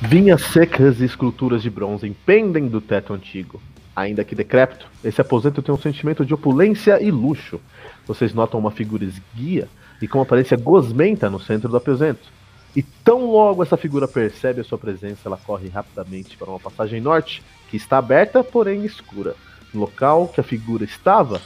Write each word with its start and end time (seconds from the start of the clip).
Vinhas 0.00 0.42
secas 0.42 1.00
e 1.00 1.04
esculturas 1.04 1.60
de 1.60 1.68
bronze 1.68 2.08
pendem 2.24 2.66
do 2.68 2.80
teto 2.80 3.12
antigo. 3.12 3.60
Ainda 3.94 4.24
que 4.24 4.34
decrépito, 4.34 4.86
esse 5.02 5.20
aposento 5.20 5.60
tem 5.60 5.74
um 5.74 5.78
sentimento 5.78 6.24
de 6.24 6.32
opulência 6.32 7.02
e 7.02 7.10
luxo. 7.10 7.60
Vocês 8.06 8.32
notam 8.32 8.60
uma 8.60 8.70
figura 8.70 9.04
esguia 9.04 9.68
e 10.00 10.06
com 10.06 10.20
aparência 10.20 10.56
gosmenta 10.56 11.28
no 11.28 11.40
centro 11.40 11.68
do 11.68 11.76
aposento. 11.76 12.30
E 12.76 12.82
tão 12.82 13.30
logo 13.30 13.62
essa 13.62 13.76
figura 13.76 14.06
percebe 14.06 14.60
a 14.60 14.64
sua 14.64 14.78
presença, 14.78 15.22
ela 15.26 15.36
corre 15.36 15.68
rapidamente 15.68 16.36
para 16.36 16.48
uma 16.48 16.60
passagem 16.60 17.00
norte, 17.00 17.42
que 17.68 17.76
está 17.76 17.98
aberta, 17.98 18.44
porém 18.44 18.84
escura. 18.84 19.34
No 19.74 19.80
local 19.80 20.28
que 20.28 20.40
a 20.40 20.44
figura 20.44 20.84
estava, 20.84 21.42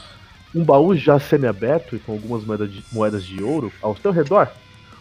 um 0.54 0.64
baú 0.64 0.94
já 0.94 1.18
semi-aberto 1.18 1.96
e 1.96 1.98
com 1.98 2.12
algumas 2.12 2.44
moedas 2.44 2.72
de, 2.72 2.84
moedas 2.92 3.24
de 3.24 3.42
ouro 3.42 3.72
ao 3.80 3.96
seu 3.96 4.10
redor. 4.10 4.52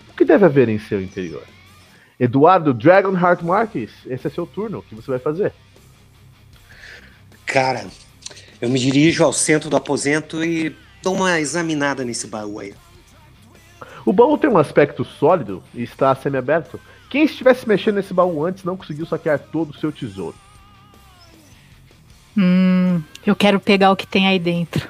O 0.10 0.14
que 0.14 0.24
deve 0.24 0.46
haver 0.46 0.70
em 0.70 0.80
seu 0.80 1.02
interior? 1.02 1.44
Eduardo 2.20 2.74
Dragonheart 2.74 3.42
Marques, 3.42 3.92
esse 4.06 4.28
é 4.28 4.30
seu 4.30 4.46
turno. 4.46 4.80
O 4.80 4.84
que 4.84 4.96
você 4.96 5.10
vai 5.10 5.20
fazer? 5.20 5.54
Cara, 7.46 7.88
eu 8.62 8.70
me 8.70 8.80
dirijo 8.80 9.24
ao 9.24 9.34
centro 9.34 9.70
do 9.70 9.76
aposento 9.76 10.44
e 10.44 10.76
dou 11.02 11.16
uma 11.16 11.40
examinada 11.40 12.06
nesse 12.06 12.28
baú 12.28 12.60
aí. 12.60 12.74
O 14.06 14.14
baú 14.14 14.38
tem 14.38 14.50
um 14.50 14.58
aspecto 14.58 15.04
sólido 15.04 15.64
e 15.74 15.84
está 15.84 16.14
semi-aberto. 16.16 16.80
Quem 17.10 17.24
estivesse 17.24 17.68
mexendo 17.68 17.96
nesse 17.96 18.14
baú 18.14 18.46
antes 18.46 18.64
não 18.64 18.78
conseguiu 18.78 19.06
saquear 19.06 19.38
todo 19.38 19.72
o 19.72 19.78
seu 19.78 19.92
tesouro. 19.92 20.36
Hum, 22.38 23.02
eu 23.26 23.36
quero 23.36 23.60
pegar 23.60 23.92
o 23.92 23.96
que 23.96 24.08
tem 24.08 24.28
aí 24.28 24.40
dentro. 24.40 24.88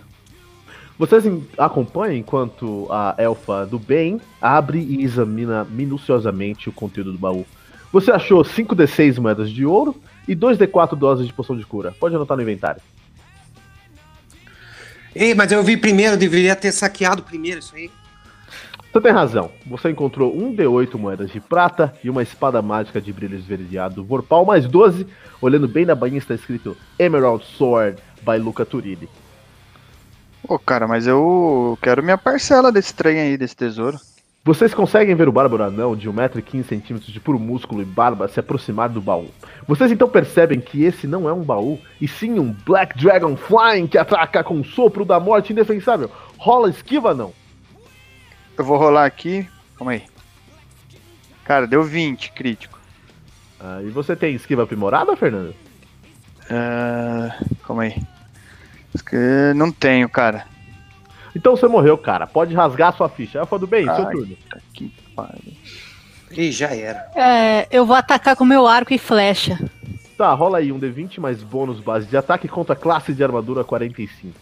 Vocês 1.02 1.24
acompanham 1.58 2.16
enquanto 2.16 2.86
a 2.92 3.16
elfa 3.18 3.66
do 3.66 3.80
bem 3.80 4.22
abre 4.40 4.78
e 4.78 5.04
examina 5.04 5.66
minuciosamente 5.66 6.70
o 6.70 6.72
conteúdo 6.72 7.14
do 7.14 7.18
baú. 7.18 7.44
Você 7.92 8.12
achou 8.12 8.44
5d6 8.44 9.18
moedas 9.20 9.50
de 9.50 9.66
ouro 9.66 10.00
e 10.28 10.36
2d4 10.36 10.96
doses 10.96 11.26
de 11.26 11.34
poção 11.34 11.58
de 11.58 11.66
cura. 11.66 11.92
Pode 12.00 12.16
anotar 12.16 12.38
no 12.38 12.44
inventário. 12.44 12.80
Ei, 15.16 15.34
mas 15.34 15.52
eu 15.52 15.64
vi 15.64 15.76
primeiro, 15.76 16.14
eu 16.14 16.20
deveria 16.20 16.56
ter 16.56 16.72
saqueado 16.72 17.24
primeiro 17.24 17.58
isso 17.58 17.76
aí. 17.76 17.90
Você 18.94 19.02
tem 19.02 19.12
razão. 19.12 19.50
Você 19.66 19.90
encontrou 19.90 20.38
um 20.38 20.56
D8 20.56 21.00
moedas 21.00 21.32
de 21.32 21.40
prata 21.40 21.96
e 22.04 22.12
uma 22.12 22.22
espada 22.22 22.62
mágica 22.62 23.02
de 23.02 23.12
brilho 23.12 23.36
esverdeado 23.36 24.04
Vorpal 24.04 24.46
mais 24.46 24.68
12. 24.68 25.08
Olhando 25.42 25.68
bem 25.68 25.84
na 25.84 25.96
bainha 25.96 26.20
está 26.20 26.36
escrito 26.36 26.78
Emerald 27.00 27.44
Sword 27.44 27.98
by 28.24 28.38
Luca 28.38 28.64
Turini. 28.64 29.10
Pô, 30.48 30.58
cara, 30.58 30.88
mas 30.88 31.08
eu 31.08 31.78
quero 31.82 32.04
minha 32.04 32.18
parcela 32.18 32.72
desse 32.72 32.94
trem 32.94 33.20
aí, 33.20 33.38
desse 33.38 33.56
tesouro. 33.56 34.00
Vocês 34.44 34.74
conseguem 34.74 35.14
ver 35.14 35.30
o 35.30 35.32
bárbaro 35.32 35.64
anão 35.64 35.96
de 35.96 36.10
1,15m 36.10 37.00
de 37.00 37.20
puro 37.20 37.38
músculo 37.38 37.84
e 37.84 37.86
barba 37.86 38.28
se 38.28 38.40
aproximar 38.40 38.90
do 38.90 39.00
baú. 39.00 39.30
Vocês 39.68 39.92
então 39.92 40.10
percebem 40.10 40.60
que 40.60 40.84
esse 40.84 41.06
não 41.06 41.30
é 41.30 41.34
um 41.34 41.44
baú, 41.44 41.80
e 42.00 42.08
sim 42.08 42.40
um 42.40 42.52
Black 42.66 42.98
Dragon 42.98 43.38
Flying 43.38 43.86
que 43.86 44.00
ataca 44.00 44.44
com 44.44 44.60
o 44.60 44.66
sopro 44.66 45.06
da 45.06 45.20
morte 45.20 45.54
indefensável. 45.54 46.10
Rola 46.40 46.72
esquiva, 46.72 47.14
não? 47.14 47.32
Eu 48.58 48.66
vou 48.66 48.78
rolar 48.78 49.06
aqui. 49.06 49.48
Calma 49.78 49.92
aí. 49.92 50.04
Cara, 51.46 51.68
deu 51.68 51.84
20 51.84 52.32
crítico. 52.32 52.80
Ah, 53.60 53.80
e 53.84 53.90
você 53.90 54.16
tem 54.16 54.34
esquiva 54.34 54.64
aprimorada, 54.64 55.16
Fernando? 55.16 55.54
Uh, 56.50 57.46
calma 57.64 57.84
aí. 57.84 57.96
Não 59.56 59.72
tenho, 59.72 60.10
cara. 60.10 60.46
Então 61.36 61.56
você 61.56 61.68
morreu, 61.68 61.98
cara. 61.98 62.28
Pode 62.28 62.54
rasgar 62.54 62.96
sua 62.96 63.10
ficha. 63.10 63.40
Eu 63.40 63.46
falo 63.46 63.66
bem, 63.66 63.88
Ai, 63.88 63.96
seu 63.96 64.06
turno. 64.12 64.38
Que 64.74 64.94
pariu. 65.16 65.54
Ih, 66.32 66.52
já 66.52 66.74
era. 66.74 67.10
É, 67.16 67.68
eu 67.72 67.86
vou 67.86 67.96
atacar 67.96 68.36
com 68.36 68.46
meu 68.46 68.68
arco 68.68 68.94
e 68.94 68.98
flecha. 68.98 69.60
Tá, 70.18 70.34
rola 70.34 70.60
aí 70.60 70.72
um 70.72 70.80
D20 70.80 71.20
mais 71.20 71.42
bônus 71.42 71.80
base 71.80 72.06
de 72.08 72.16
ataque 72.16 72.48
contra 72.48 72.76
classe 72.76 73.14
de 73.14 73.24
armadura 73.24 73.64
45. 73.64 74.38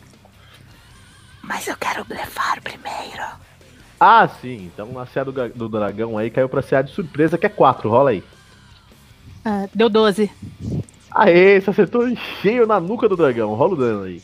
Mas 1.42 1.68
eu 1.68 1.76
quero 1.78 2.04
blefar 2.06 2.62
primeiro. 2.62 3.24
Ah, 4.00 4.28
sim. 4.28 4.70
Então 4.74 5.00
a 5.00 5.06
CA 5.06 5.26
do, 5.26 5.50
do 5.50 5.70
dragão 5.70 6.18
aí 6.18 6.30
caiu 6.30 6.50
pra 6.50 6.64
CA 6.64 6.82
de 6.82 6.92
surpresa, 6.92 7.38
que 7.38 7.46
é 7.46 7.50
4. 7.50 7.90
Rola 7.90 8.12
aí. 8.12 8.24
Ah, 9.44 9.68
deu 9.74 9.90
12. 9.90 10.30
Aê, 11.12 11.60
você 11.60 11.70
acertou 11.70 12.08
cheio 12.42 12.68
na 12.68 12.80
nuca 12.80 13.10
do 13.10 13.18
dragão. 13.18 13.54
Rola 13.56 13.74
o 13.74 13.78
dano 13.78 14.04
aí. 14.04 14.22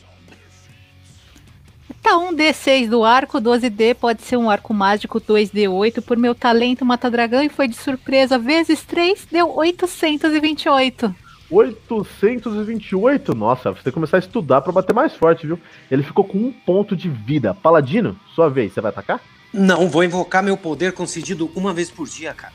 Tá 2.06 2.16
um 2.18 2.32
D6 2.32 2.88
do 2.88 3.02
arco, 3.02 3.40
12D 3.40 3.92
pode 3.92 4.22
ser 4.22 4.36
um 4.36 4.48
arco 4.48 4.72
mágico 4.72 5.20
2D8 5.20 6.00
por 6.00 6.16
meu 6.16 6.36
talento 6.36 6.84
mata 6.84 7.10
dragão 7.10 7.42
e 7.42 7.48
foi 7.48 7.66
de 7.66 7.74
surpresa 7.74 8.38
vezes 8.38 8.84
3, 8.84 9.26
deu 9.28 9.52
828. 9.52 11.12
828? 11.50 13.34
Nossa, 13.34 13.72
você 13.72 13.82
tem 13.82 13.90
que 13.90 13.94
começar 13.94 14.18
a 14.18 14.20
estudar 14.20 14.60
para 14.60 14.70
bater 14.70 14.94
mais 14.94 15.16
forte, 15.16 15.48
viu? 15.48 15.58
Ele 15.90 16.04
ficou 16.04 16.22
com 16.22 16.38
um 16.38 16.52
ponto 16.52 16.94
de 16.94 17.08
vida. 17.08 17.52
Paladino, 17.52 18.16
sua 18.36 18.48
vez, 18.48 18.72
você 18.72 18.80
vai 18.80 18.90
atacar? 18.90 19.20
Não, 19.52 19.88
vou 19.88 20.04
invocar 20.04 20.44
meu 20.44 20.56
poder 20.56 20.92
concedido 20.92 21.50
uma 21.56 21.74
vez 21.74 21.90
por 21.90 22.06
dia, 22.06 22.32
cara. 22.32 22.54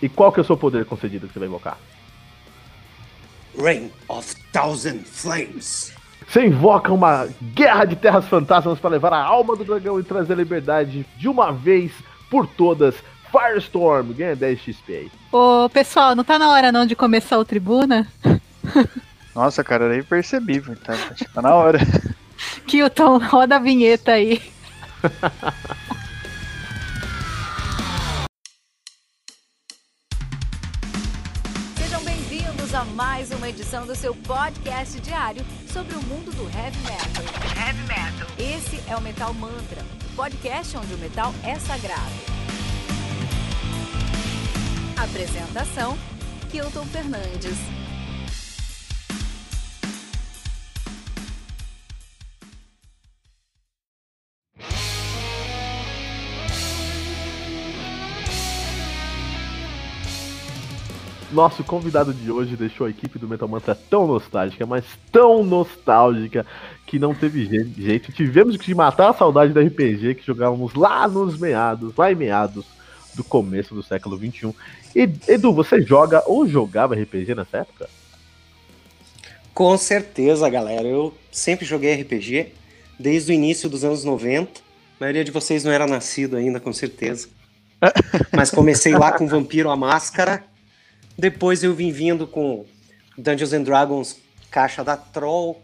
E 0.00 0.08
qual 0.08 0.32
que 0.32 0.40
é 0.40 0.42
o 0.42 0.46
seu 0.46 0.56
poder 0.56 0.86
concedido 0.86 1.26
que 1.26 1.34
você 1.34 1.40
vai 1.40 1.48
invocar? 1.48 1.76
Rain 3.54 3.90
of 4.08 4.34
Thousand 4.50 5.00
Flames. 5.04 5.92
Você 6.28 6.46
invoca 6.46 6.92
uma 6.92 7.28
guerra 7.54 7.84
de 7.84 7.96
terras 7.96 8.26
fantasmas 8.26 8.78
para 8.78 8.90
levar 8.90 9.12
a 9.12 9.22
alma 9.22 9.56
do 9.56 9.64
dragão 9.64 9.98
e 9.98 10.02
trazer 10.02 10.32
a 10.32 10.36
liberdade 10.36 11.06
de 11.16 11.28
uma 11.28 11.52
vez 11.52 11.92
por 12.30 12.46
todas. 12.46 12.94
Firestorm, 13.30 14.12
ganha 14.12 14.36
10 14.36 14.60
XP 14.60 14.94
aí. 14.94 15.12
Ô, 15.32 15.68
pessoal, 15.70 16.14
não 16.14 16.22
tá 16.22 16.38
na 16.38 16.50
hora 16.50 16.70
não 16.70 16.84
de 16.84 16.94
começar 16.94 17.38
o 17.38 17.44
Tribuna? 17.44 18.06
Nossa, 19.34 19.64
cara, 19.64 19.88
nem 19.88 20.02
percebi, 20.02 20.60
tá, 20.60 20.94
tá 21.32 21.40
na 21.40 21.54
hora. 21.54 21.78
Kilton, 22.66 23.18
roda 23.18 23.56
a 23.56 23.58
vinheta 23.58 24.12
aí. 24.12 24.42
a 32.82 32.84
mais 32.86 33.30
uma 33.30 33.48
edição 33.48 33.86
do 33.86 33.94
seu 33.94 34.14
podcast 34.14 34.98
diário 35.00 35.44
sobre 35.72 35.94
o 35.96 36.02
mundo 36.02 36.30
do 36.36 36.44
heavy 36.50 36.78
metal. 36.80 37.24
Heavy 37.56 37.82
metal. 37.88 38.28
Esse 38.38 38.90
é 38.90 38.94
o 38.94 39.00
Metal 39.00 39.32
Mantra, 39.32 39.82
podcast 40.14 40.76
onde 40.76 40.92
o 40.92 40.98
metal 40.98 41.32
é 41.42 41.58
sagrado. 41.58 42.12
Apresentação: 44.96 45.96
Kilton 46.50 46.84
Fernandes. 46.86 47.81
Nosso 61.32 61.64
convidado 61.64 62.12
de 62.12 62.30
hoje 62.30 62.56
deixou 62.56 62.86
a 62.86 62.90
equipe 62.90 63.18
do 63.18 63.26
Metal 63.26 63.48
Mantra 63.48 63.74
tão 63.74 64.06
nostálgica, 64.06 64.66
mas 64.66 64.84
tão 65.10 65.42
nostálgica, 65.42 66.44
que 66.86 66.98
não 66.98 67.14
teve 67.14 67.46
jeito. 67.74 68.12
Tivemos 68.12 68.58
que 68.58 68.74
matar 68.74 69.10
a 69.10 69.14
saudade 69.14 69.52
do 69.52 69.60
RPG 69.60 70.16
que 70.16 70.26
jogávamos 70.26 70.74
lá 70.74 71.08
nos 71.08 71.38
meados, 71.38 71.96
lá 71.96 72.12
em 72.12 72.14
meados 72.14 72.66
do 73.14 73.24
começo 73.24 73.74
do 73.74 73.82
século 73.82 74.18
XXI. 74.18 74.54
E, 74.94 75.08
Edu, 75.26 75.54
você 75.54 75.80
joga 75.80 76.22
ou 76.26 76.46
jogava 76.46 76.94
RPG 76.94 77.34
nessa 77.34 77.58
época? 77.58 77.88
Com 79.54 79.76
certeza, 79.78 80.48
galera. 80.50 80.86
Eu 80.86 81.14
sempre 81.30 81.64
joguei 81.64 81.94
RPG 81.94 82.52
desde 82.98 83.32
o 83.32 83.34
início 83.34 83.70
dos 83.70 83.84
anos 83.84 84.04
90. 84.04 84.60
A 84.60 84.64
maioria 85.00 85.24
de 85.24 85.30
vocês 85.30 85.64
não 85.64 85.72
era 85.72 85.86
nascido 85.86 86.36
ainda, 86.36 86.60
com 86.60 86.74
certeza. 86.74 87.28
Mas 88.36 88.50
comecei 88.50 88.92
lá 88.92 89.12
com 89.12 89.26
Vampiro 89.26 89.70
a 89.70 89.76
Máscara 89.76 90.51
depois 91.16 91.62
eu 91.62 91.74
vim 91.74 91.92
vindo 91.92 92.26
com 92.26 92.64
Dungeons 93.16 93.52
and 93.52 93.62
Dragons 93.62 94.16
Caixa 94.50 94.84
da 94.84 94.96
Troll. 94.96 95.60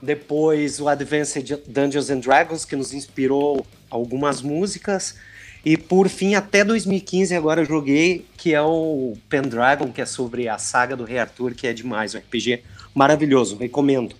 Depois 0.00 0.80
o 0.80 0.88
Advanced 0.88 1.62
Dungeons 1.66 2.10
and 2.10 2.20
Dragons, 2.20 2.64
que 2.64 2.76
nos 2.76 2.92
inspirou 2.92 3.66
algumas 3.90 4.40
músicas. 4.40 5.16
E 5.64 5.76
por 5.76 6.08
fim, 6.08 6.34
até 6.34 6.64
2015 6.64 7.34
agora 7.34 7.62
eu 7.62 7.64
joguei, 7.64 8.24
que 8.36 8.54
é 8.54 8.62
o 8.62 9.16
Pendragon, 9.28 9.90
que 9.90 10.00
é 10.00 10.06
sobre 10.06 10.48
a 10.48 10.56
saga 10.56 10.96
do 10.96 11.04
Rei 11.04 11.18
Arthur, 11.18 11.54
que 11.54 11.66
é 11.66 11.72
demais, 11.72 12.14
um 12.14 12.18
RPG 12.18 12.62
maravilhoso, 12.94 13.56
recomendo. 13.56 14.14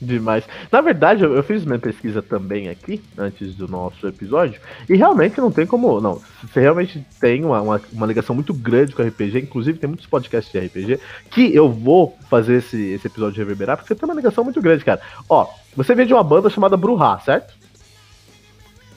Demais. 0.00 0.44
Na 0.72 0.80
verdade, 0.80 1.22
eu, 1.22 1.34
eu, 1.34 1.42
fiz 1.42 1.62
minha 1.64 1.78
pesquisa 1.78 2.22
também 2.22 2.70
aqui, 2.70 3.02
antes 3.18 3.54
do 3.54 3.68
nosso 3.68 4.06
episódio, 4.06 4.58
e 4.88 4.96
realmente 4.96 5.38
não 5.38 5.52
tem 5.52 5.66
como. 5.66 6.00
Não, 6.00 6.22
você 6.42 6.58
realmente 6.60 7.04
tem 7.20 7.44
uma, 7.44 7.60
uma, 7.60 7.80
uma, 7.92 8.06
ligação 8.06 8.34
muito 8.34 8.54
grande 8.54 8.94
com 8.94 9.02
RPG, 9.02 9.40
inclusive 9.40 9.78
tem 9.78 9.88
muitos 9.88 10.06
podcasts 10.06 10.50
de 10.50 10.58
RPG, 10.58 11.00
que 11.30 11.54
eu 11.54 11.70
vou 11.70 12.16
fazer 12.30 12.56
esse, 12.56 12.80
esse 12.92 13.06
episódio 13.08 13.34
de 13.34 13.40
reverberar, 13.40 13.76
porque 13.76 13.88
você 13.88 13.94
tem 13.94 14.08
uma 14.08 14.14
ligação 14.14 14.42
muito 14.42 14.62
grande, 14.62 14.84
cara. 14.84 15.02
Ó, 15.28 15.46
você 15.76 15.94
veio 15.94 16.08
de 16.08 16.14
uma 16.14 16.24
banda 16.24 16.48
chamada 16.48 16.78
Bruhá, 16.78 17.20
certo? 17.20 17.52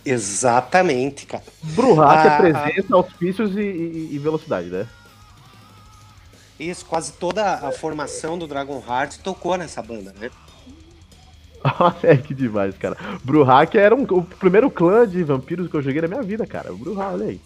Exatamente, 0.05 1.25
cara. 1.25 1.43
Bruhack 1.61 2.27
é 2.27 2.29
Ah, 2.29 2.37
presença, 2.37 2.95
auspícios 2.95 3.55
e, 3.57 3.61
e- 3.61 4.09
e 4.13 4.19
velocidade, 4.19 4.69
né? 4.69 4.87
Isso, 6.59 6.85
quase 6.85 7.13
toda 7.13 7.55
a 7.55 7.71
formação 7.71 8.37
do 8.37 8.47
Dragon 8.47 8.81
Heart 8.87 9.17
tocou 9.17 9.57
nessa 9.57 9.81
banda, 9.81 10.13
né? 10.17 10.29
Olha 11.79 12.17
que 12.17 12.33
demais, 12.33 12.77
cara. 12.77 12.97
Bruhack 13.23 13.77
era 13.77 13.95
um- 13.95 14.03
o 14.03 14.23
primeiro 14.23 14.69
clã 14.69 15.07
de 15.07 15.23
vampiros 15.23 15.69
que 15.69 15.75
eu 15.75 15.81
joguei 15.81 16.01
na 16.01 16.07
minha 16.07 16.21
vida, 16.21 16.45
cara. 16.45 16.73
Bruhack, 16.73 17.13
olha 17.13 17.25
aí. 17.27 17.41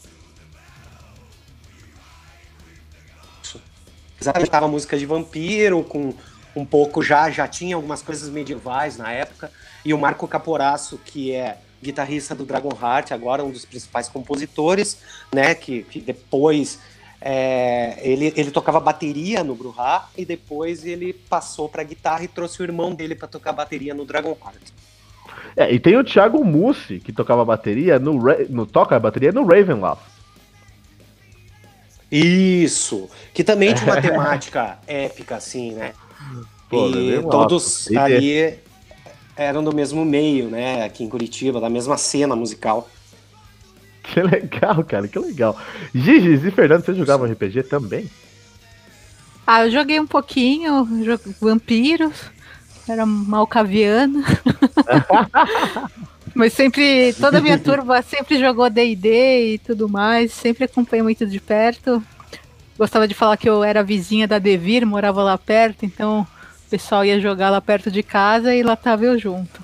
Tava 4.50 4.68
música 4.68 4.98
de 4.98 5.06
vampiro, 5.06 5.84
com 5.84 6.14
um 6.56 6.66
pouco 6.66 7.04
já, 7.04 7.30
já 7.30 7.48
tinha 7.48 7.76
algumas 7.76 8.02
coisas 8.02 8.30
medievais 8.30 8.98
na 8.98 9.12
época. 9.12 9.52
E 9.86 9.94
o 9.94 9.98
Marco 9.98 10.28
Caporaço, 10.28 11.00
que 11.06 11.32
é 11.32 11.60
guitarrista 11.82 12.34
do 12.34 12.44
Dragon 12.44 12.76
Heart, 12.82 13.12
agora 13.12 13.44
um 13.44 13.52
dos 13.52 13.64
principais 13.64 14.10
compositores, 14.10 14.98
né? 15.34 15.54
Que, 15.54 15.84
que 15.84 16.02
depois 16.02 16.80
é, 17.20 17.98
ele, 18.02 18.34
ele 18.36 18.52
tocava 18.52 18.80
bateria 18.80 19.44
no 19.44 19.56
Bruhá 19.56 20.10
e 20.18 20.24
depois 20.24 20.86
ele 20.86 21.14
passou 21.14 21.68
pra 21.68 21.84
guitarra 21.84 22.24
e 22.24 22.28
trouxe 22.28 22.62
o 22.62 22.64
irmão 22.64 22.94
dele 22.94 23.16
pra 23.16 23.28
tocar 23.28 23.54
bateria 23.54 23.94
no 23.94 24.06
Dragon 24.06 24.38
Heart. 24.40 24.72
É, 25.56 25.74
e 25.74 25.80
tem 25.80 25.98
o 25.98 26.04
Thiago 26.04 26.44
Mussi, 26.44 27.00
que 27.00 27.12
tocava 27.12 27.44
bateria 27.44 27.98
no, 27.98 28.20
no 28.50 28.66
toca 28.66 29.00
bateria 29.00 29.32
no 29.32 29.46
Ravenloft. 29.46 30.04
Isso! 32.12 33.10
Que 33.34 33.44
também 33.44 33.74
tinha 33.74 33.92
uma 33.92 34.00
temática 34.02 34.78
épica, 34.88 35.36
assim, 35.36 35.72
né? 35.72 35.94
Pô, 36.70 36.90
e 36.90 37.22
todos 37.24 37.88
ali 37.96 38.60
eram 39.36 39.64
do 39.64 39.74
mesmo 39.74 40.06
meio, 40.06 40.50
né? 40.50 40.84
Aqui 40.84 41.04
em 41.04 41.10
Curitiba, 41.10 41.60
da 41.60 41.70
mesma 41.70 41.98
cena 41.98 42.36
musical. 42.36 42.88
Que 44.14 44.22
legal, 44.22 44.84
cara, 44.84 45.08
que 45.08 45.20
legal. 45.20 45.60
Gigi 45.94 46.48
e 46.48 46.52
Fernando, 46.52 46.84
vocês 46.86 46.98
jogavam 46.98 47.30
RPG 47.30 47.64
também? 47.64 48.10
Ah, 49.46 49.66
eu 49.66 49.72
joguei 49.72 50.00
um 50.00 50.08
pouquinho, 50.08 50.86
jo- 51.04 51.34
vampiros, 51.42 52.16
era 52.88 53.06
malcaviana. 53.06 54.24
Mas 56.34 56.54
sempre, 56.54 57.14
toda 57.20 57.40
a 57.40 57.42
minha 57.42 57.58
turma 57.60 58.02
sempre 58.02 58.40
jogou 58.40 58.70
D&D 58.70 59.54
e 59.54 59.58
tudo 59.60 59.90
mais, 59.90 60.32
sempre 60.32 60.66
acompanhei 60.66 61.04
muito 61.04 61.26
de 61.26 61.40
perto. 61.40 62.04
Gostava 62.78 63.08
de 63.08 63.14
falar 63.14 63.38
que 63.38 63.50
eu 63.50 63.64
era 63.64 63.84
vizinha 63.84 64.28
da 64.28 64.38
Devir, 64.38 64.86
morava 64.86 65.24
lá 65.24 65.38
perto, 65.38 65.84
então 65.86 66.22
o 66.22 66.70
pessoal 66.70 67.04
ia 67.04 67.20
jogar 67.20 67.50
lá 67.50 67.60
perto 67.60 67.90
de 67.90 68.04
casa 68.04 68.54
e 68.54 68.62
lá 68.62 68.76
tava 68.76 69.06
eu 69.06 69.18
junto. 69.18 69.62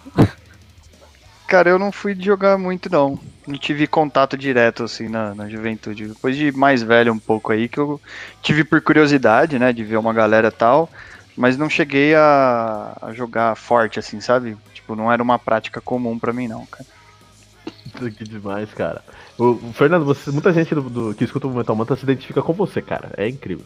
Cara, 1.48 1.70
eu 1.70 1.78
não 1.78 1.92
fui 1.92 2.16
de 2.16 2.26
jogar 2.26 2.58
muito, 2.58 2.92
não. 2.92 3.20
Não 3.48 3.58
tive 3.58 3.88
contato 3.88 4.38
direto, 4.38 4.84
assim, 4.84 5.08
na, 5.10 5.36
na 5.36 5.50
juventude. 5.50 6.08
Depois 6.08 6.36
de 6.36 6.52
mais 6.52 6.82
velho 6.82 7.14
um 7.14 7.20
pouco 7.20 7.52
aí, 7.52 7.68
que 7.68 7.80
eu 7.80 8.00
tive 8.42 8.64
por 8.64 8.82
curiosidade, 8.82 9.60
né, 9.60 9.74
de 9.74 9.84
ver 9.84 9.98
uma 9.98 10.14
galera 10.14 10.52
tal, 10.52 10.90
mas 11.36 11.58
não 11.58 11.70
cheguei 11.70 12.16
a, 12.16 12.98
a 13.02 13.14
jogar 13.14 13.56
forte, 13.56 14.00
assim, 14.00 14.22
sabe? 14.22 14.56
Tipo, 14.74 14.96
não 14.96 15.12
era 15.12 15.22
uma 15.22 15.38
prática 15.40 15.82
comum 15.82 16.18
pra 16.18 16.34
mim, 16.34 16.48
não, 16.48 16.66
cara. 16.66 16.86
Que 18.18 18.24
demais, 18.24 18.72
cara. 18.74 19.02
O, 19.38 19.52
o 19.52 19.74
Fernando, 19.74 20.06
você, 20.06 20.32
muita 20.32 20.52
gente 20.54 20.74
do, 20.74 20.82
do- 20.82 21.14
que 21.14 21.24
escuta 21.24 21.48
o 21.48 21.54
Metal 21.54 21.76
Mantra 21.76 21.96
se 21.96 22.04
identifica 22.04 22.42
com 22.42 22.54
você, 22.54 22.82
cara. 22.82 23.12
É 23.18 23.28
incrível. 23.28 23.66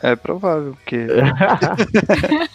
É 0.00 0.16
provável, 0.16 0.74
porque. 0.74 1.06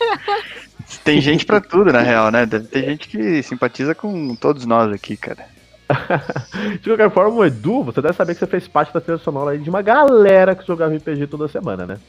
Tem 1.04 1.22
gente 1.22 1.46
pra 1.46 1.60
tudo, 1.62 1.92
na 1.92 2.02
real, 2.02 2.32
né? 2.32 2.46
Deve 2.46 2.68
ter 2.68 2.86
gente 2.86 3.08
que 3.08 3.42
simpatiza 3.44 3.94
com 3.96 4.36
todos 4.36 4.66
nós 4.66 4.92
aqui, 4.92 5.16
cara. 5.18 5.46
De 6.82 6.90
qualquer 6.90 7.12
forma, 7.12 7.36
o 7.38 7.46
Edu, 7.46 7.84
você 7.84 8.02
deve 8.02 8.16
saber 8.16 8.34
que 8.34 8.40
você 8.40 8.48
fez 8.48 8.68
parte 8.68 8.94
da 8.94 9.00
trilha 9.00 9.18
sonora 9.18 9.58
de 9.58 9.70
uma 9.70 9.82
galera 9.82 10.56
que 10.56 10.66
jogava 10.66 10.96
RPG 10.96 11.28
toda 11.28 11.48
semana, 11.48 11.86
né? 11.86 12.00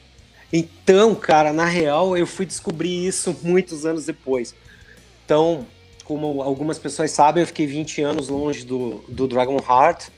Então, 0.52 1.14
cara, 1.14 1.52
na 1.52 1.64
real, 1.64 2.16
eu 2.16 2.26
fui 2.26 2.46
descobrir 2.46 3.06
isso 3.06 3.36
muitos 3.42 3.84
anos 3.84 4.06
depois. 4.06 4.54
Então, 5.25 5.66
como 6.04 6.42
algumas 6.42 6.78
pessoas 6.78 7.10
sabem, 7.10 7.42
eu 7.42 7.46
fiquei 7.46 7.66
20 7.66 8.02
anos 8.02 8.28
longe 8.28 8.64
do, 8.64 9.04
do 9.08 9.28
Dragon 9.28 9.58
Heart 9.58 10.08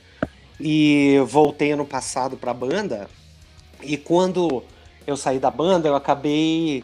e 0.59 1.17
voltei 1.27 1.73
ano 1.73 1.85
passado 1.85 2.37
pra 2.37 2.53
banda. 2.53 3.09
E 3.83 3.97
quando 3.97 4.63
eu 5.05 5.17
saí 5.17 5.37
da 5.37 5.51
banda, 5.51 5.89
eu 5.89 5.95
acabei 5.95 6.83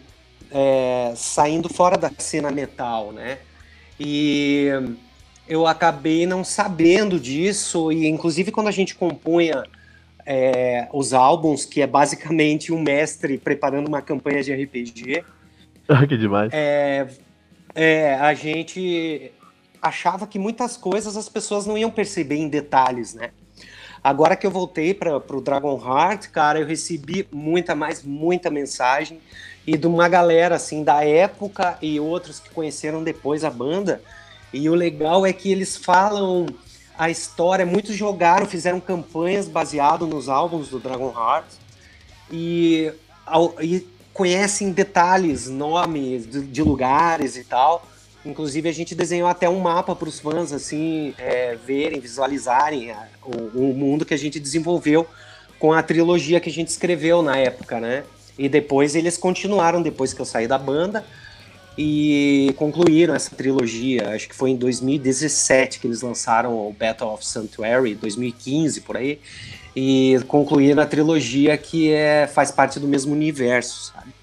é, 0.51 1.13
saindo 1.15 1.69
fora 1.69 1.97
da 1.97 2.11
cena 2.17 2.51
metal, 2.51 3.11
né? 3.11 3.39
E 3.99 4.69
eu 5.47 5.65
acabei 5.65 6.25
não 6.25 6.43
sabendo 6.43 7.19
disso, 7.19 7.91
e 7.91 8.07
inclusive 8.07 8.51
quando 8.51 8.67
a 8.67 8.71
gente 8.71 8.95
compunha 8.95 9.63
é, 10.25 10.87
os 10.93 11.13
álbuns, 11.13 11.65
que 11.65 11.81
é 11.81 11.87
basicamente 11.87 12.73
um 12.73 12.81
mestre 12.81 13.37
preparando 13.37 13.87
uma 13.87 14.01
campanha 14.01 14.43
de 14.43 14.53
RPG, 14.53 15.23
que 16.07 16.17
demais. 16.17 16.51
é, 16.53 17.07
é, 17.73 18.15
a 18.15 18.33
gente 18.33 19.31
achava 19.81 20.27
que 20.27 20.37
muitas 20.37 20.75
coisas 20.75 21.15
as 21.15 21.29
pessoas 21.29 21.65
não 21.65 21.77
iam 21.77 21.89
perceber 21.89 22.35
em 22.35 22.49
detalhes, 22.49 23.13
né? 23.13 23.31
Agora 24.03 24.35
que 24.35 24.45
eu 24.45 24.51
voltei 24.51 24.93
para 24.93 25.17
o 25.17 25.41
Dragon 25.41 25.77
Heart, 25.77 26.27
cara, 26.27 26.59
eu 26.59 26.65
recebi 26.65 27.27
muita 27.31 27.75
mais, 27.75 28.03
muita 28.03 28.49
mensagem 28.49 29.19
e 29.65 29.77
de 29.77 29.85
uma 29.85 30.07
galera 30.07 30.55
assim 30.55 30.83
da 30.83 31.03
época 31.03 31.77
e 31.81 31.99
outros 31.99 32.39
que 32.39 32.49
conheceram 32.51 33.03
depois 33.03 33.43
a 33.43 33.49
banda. 33.49 34.01
E 34.53 34.69
o 34.69 34.75
legal 34.75 35.25
é 35.25 35.33
que 35.33 35.51
eles 35.51 35.75
falam 35.77 36.45
a 36.97 37.09
história, 37.09 37.65
muitos 37.65 37.95
jogaram, 37.95 38.45
fizeram 38.45 38.79
campanhas 38.79 39.47
baseado 39.47 40.07
nos 40.07 40.29
álbuns 40.29 40.69
do 40.69 40.79
Dragon 40.79 41.13
Heart 41.15 41.45
e, 42.31 42.91
e 43.61 43.85
conhecem 44.13 44.71
detalhes, 44.71 45.47
nomes 45.47 46.25
de, 46.29 46.41
de 46.41 46.63
lugares 46.63 47.35
e 47.37 47.43
tal. 47.43 47.85
Inclusive 48.25 48.67
a 48.67 48.71
gente 48.73 48.95
desenhou 48.95 49.29
até 49.29 49.47
um 49.47 49.59
mapa 49.59 49.95
para 49.95 50.09
os 50.09 50.19
fãs 50.19 50.51
assim 50.51 51.13
é, 51.17 51.55
verem, 51.55 51.99
visualizarem 51.99 52.91
a- 52.91 53.07
o, 53.23 53.69
o 53.69 53.73
mundo 53.73 54.03
que 54.05 54.13
a 54.13 54.17
gente 54.17 54.39
desenvolveu 54.39 55.05
com 55.59 55.71
a 55.71 55.81
trilogia 55.83 56.39
que 56.39 56.49
a 56.49 56.53
gente 56.53 56.69
escreveu 56.69 57.21
na 57.21 57.37
época, 57.37 57.79
né? 57.79 58.03
E 58.37 58.47
depois 58.49 58.95
eles 58.95 59.17
continuaram 59.17 59.81
depois 59.81 60.13
que 60.13 60.21
eu 60.21 60.25
saí 60.25 60.47
da 60.47 60.57
banda 60.57 61.05
e 61.77 62.53
concluíram 62.57 63.13
essa 63.15 63.35
trilogia. 63.35 64.09
Acho 64.15 64.27
que 64.29 64.35
foi 64.35 64.51
em 64.51 64.57
2017 64.57 65.79
que 65.79 65.87
eles 65.87 66.01
lançaram 66.01 66.53
o 66.53 66.73
Battle 66.73 67.09
of 67.13 67.25
Sanctuary, 67.25 67.95
2015 67.95 68.81
por 68.81 68.97
aí, 68.97 69.19
e 69.75 70.19
concluíram 70.27 70.81
a 70.81 70.85
trilogia 70.85 71.57
que 71.57 71.91
é, 71.91 72.27
faz 72.27 72.51
parte 72.51 72.79
do 72.79 72.87
mesmo 72.87 73.13
universo, 73.13 73.93
sabe? 73.93 74.13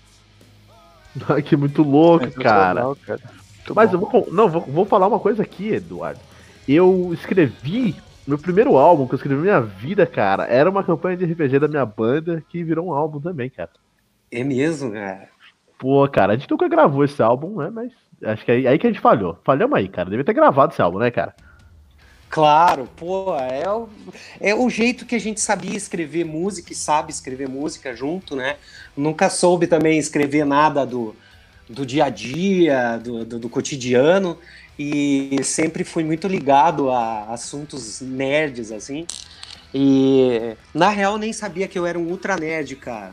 Ai, 1.29 1.43
que 1.43 1.57
muito 1.57 1.83
louco, 1.83 2.27
É, 2.27 2.31
cara. 2.31 2.73
legal, 2.73 2.97
cara. 2.97 3.21
Muito 3.59 3.75
Mas 3.75 3.91
bom. 3.91 3.97
eu 3.97 4.01
vou, 4.01 4.29
não, 4.33 4.49
vou, 4.49 4.61
vou 4.63 4.85
falar 4.85 5.07
uma 5.07 5.21
coisa 5.21 5.43
aqui, 5.43 5.69
Eduardo. 5.69 6.21
Eu 6.67 7.11
escrevi. 7.15 7.95
Meu 8.27 8.39
primeiro 8.39 8.77
álbum 8.79 9.07
que 9.07 9.13
eu 9.15 9.17
escrevi 9.17 9.37
na 9.37 9.43
minha 9.43 9.61
vida, 9.61 10.07
cara, 10.07 10.45
era 10.47 10.71
uma 10.71 10.83
campanha 10.83 11.17
de 11.17 11.27
RPG 11.27 11.59
da 11.59 11.69
minha 11.69 11.85
banda 11.85 12.43
que 12.49 12.65
virou 12.65 12.87
um 12.89 12.93
álbum 12.93 13.21
também, 13.21 13.51
cara. 13.51 13.71
É 14.31 14.43
mesmo, 14.43 14.93
cara. 14.93 15.29
Pô, 15.79 16.09
cara, 16.09 16.33
a 16.33 16.37
gente 16.37 16.51
nunca 16.51 16.69
gravou 16.69 17.05
esse 17.05 17.23
álbum, 17.23 17.59
né? 17.59 17.71
Mas 17.71 17.93
acho 18.23 18.45
que 18.45 18.53
é 18.53 18.69
aí, 18.69 18.79
que 18.79 18.87
a 18.87 18.91
gente 18.91 19.01
falhou. 19.01 19.39
Falhamos 19.45 19.77
aí, 19.77 19.89
cara. 19.89 20.09
Devia 20.09 20.25
ter 20.25 20.33
gravado 20.33 20.73
esse 20.73 20.83
álbum, 20.83 20.99
né, 20.99 21.11
cara? 21.11 21.35
Claro, 22.35 22.89
pô, 22.97 23.37
é 23.37 23.71
o, 23.71 23.89
é 24.41 24.55
o 24.55 24.69
jeito 24.69 25.07
que 25.07 25.15
a 25.15 25.21
gente 25.21 25.41
sabia 25.41 25.77
escrever 25.77 26.25
música 26.25 26.73
e 26.73 26.75
sabe 26.75 27.13
escrever 27.13 27.49
música 27.49 27.95
junto, 27.95 28.35
né? 28.35 28.57
Nunca 28.97 29.31
soube 29.31 29.69
também 29.69 29.99
escrever 29.99 30.45
nada 30.45 30.85
do, 30.85 31.15
do 31.69 31.87
dia 31.87 32.07
a 32.07 32.09
dia, 32.09 32.99
do, 32.99 33.25
do, 33.25 33.39
do 33.39 33.49
cotidiano, 33.49 34.37
e 34.77 35.39
sempre 35.45 35.85
fui 35.85 36.03
muito 36.03 36.27
ligado 36.27 36.91
a 36.91 37.33
assuntos 37.33 38.01
nerds, 38.01 38.73
assim. 38.73 39.07
E 39.73 40.57
na 40.75 40.89
real 40.89 41.17
nem 41.19 41.33
sabia 41.33 41.69
que 41.69 41.79
eu 41.79 41.87
era 41.87 41.99
um 41.99 42.09
ultra 42.09 42.37
nerd, 42.37 42.75
cara. 42.77 43.13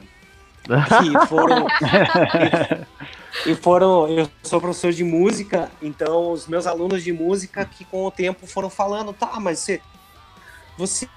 Que 0.64 1.28
foram. 1.28 1.68
e 3.46 3.56
foram. 3.56 4.08
Eu 4.08 4.30
sou 4.44 4.62
professor 4.62 4.92
de 4.92 5.04
música, 5.04 5.72
então 5.82 6.32
os 6.32 6.48
meus 6.48 6.68
alunos 6.68 7.04
de 7.04 7.12
música 7.12 7.66
que 7.66 7.84
com 7.86 8.06
o 8.06 8.12
tempo 8.12 8.46
foram 8.46 8.70
falando, 8.70 9.14
tá, 9.14 9.40
mas 9.40 9.60
você. 9.60 9.82
Você. 10.78 11.10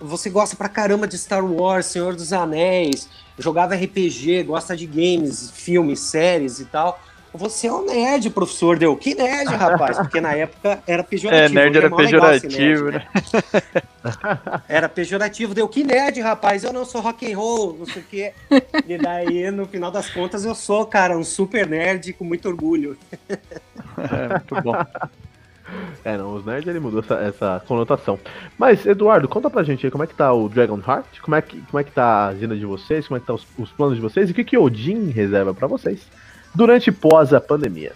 Você 0.00 0.30
gosta 0.30 0.54
pra 0.54 0.68
caramba 0.68 1.08
de 1.08 1.18
Star 1.18 1.44
Wars, 1.44 1.86
Senhor 1.86 2.14
dos 2.14 2.32
Anéis, 2.32 3.08
jogava 3.36 3.74
RPG, 3.74 4.44
gosta 4.44 4.76
de 4.76 4.86
games, 4.86 5.50
filmes, 5.50 5.98
séries 5.98 6.60
e 6.60 6.66
tal. 6.66 7.00
Você 7.32 7.68
é 7.68 7.72
um 7.72 7.86
nerd, 7.86 8.28
professor. 8.30 8.76
Deu 8.76 8.96
que 8.96 9.14
nerd, 9.14 9.54
rapaz? 9.54 9.96
Porque 9.98 10.20
na 10.20 10.34
época 10.34 10.82
era 10.86 11.04
pejorativo. 11.04 11.46
É, 11.46 11.48
nerd 11.48 11.70
hoje 11.70 11.86
era 11.86 11.96
pejorativo, 11.96 12.90
nerd, 12.90 12.92
né? 12.92 14.62
era 14.68 14.88
pejorativo, 14.88 15.54
deu 15.54 15.68
que 15.68 15.84
nerd, 15.84 16.20
rapaz, 16.20 16.64
eu 16.64 16.72
não 16.72 16.84
sou 16.84 17.00
rock 17.00 17.32
and 17.32 17.36
roll, 17.36 17.76
não 17.78 17.86
sei 17.86 18.02
o 18.02 18.04
quê. 18.04 18.32
E 18.86 18.98
daí, 18.98 19.50
no 19.50 19.66
final 19.66 19.90
das 19.90 20.10
contas, 20.10 20.44
eu 20.44 20.54
sou, 20.54 20.84
cara, 20.86 21.16
um 21.16 21.22
super 21.22 21.68
nerd 21.68 22.12
com 22.14 22.24
muito 22.24 22.48
orgulho. 22.48 22.98
É, 23.28 24.28
muito 24.28 24.62
bom. 24.62 24.74
É, 26.04 26.16
não, 26.16 26.34
os 26.34 26.44
nerds 26.44 26.66
ele 26.66 26.80
mudou 26.80 27.00
essa, 27.00 27.14
essa 27.14 27.62
conotação. 27.64 28.18
Mas, 28.58 28.84
Eduardo, 28.84 29.28
conta 29.28 29.48
pra 29.48 29.62
gente 29.62 29.86
aí 29.86 29.90
como 29.90 30.02
é 30.02 30.06
que 30.06 30.14
tá 30.14 30.32
o 30.32 30.48
Dragon 30.48 30.78
Heart, 30.78 31.20
como 31.20 31.36
é 31.36 31.42
que, 31.42 31.60
como 31.60 31.78
é 31.78 31.84
que 31.84 31.92
tá 31.92 32.04
a 32.04 32.26
agenda 32.28 32.56
de 32.56 32.66
vocês, 32.66 33.06
como 33.06 33.18
é 33.18 33.20
que 33.20 33.26
tá 33.26 33.34
os, 33.34 33.46
os 33.56 33.70
planos 33.70 33.94
de 33.94 34.00
vocês 34.00 34.28
e 34.28 34.32
o 34.32 34.34
que, 34.34 34.42
que 34.42 34.58
Odin 34.58 35.10
reserva 35.10 35.54
para 35.54 35.68
vocês 35.68 36.00
durante 36.54 36.88
e 36.88 36.92
pós 36.92 37.32
a 37.32 37.40
pandemia. 37.40 37.92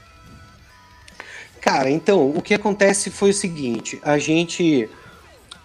Cara, 1.61 1.91
então, 1.91 2.29
o 2.31 2.43
que 2.43 2.55
acontece 2.55 3.11
foi 3.11 3.31
o 3.31 3.35
seguinte, 3.35 4.01
a 4.03 4.19
gente 4.19 4.89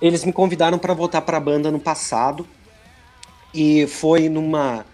eles 0.02 0.24
me 0.24 0.32
convidaram 0.32 0.80
para 0.80 0.94
voltar 0.94 1.22
para 1.22 1.38
a 1.38 1.42
banda 1.42 1.70
no 1.70 1.80
passado 1.80 2.48
e 3.54 3.86
foi 3.88 4.30
numa 4.30 4.86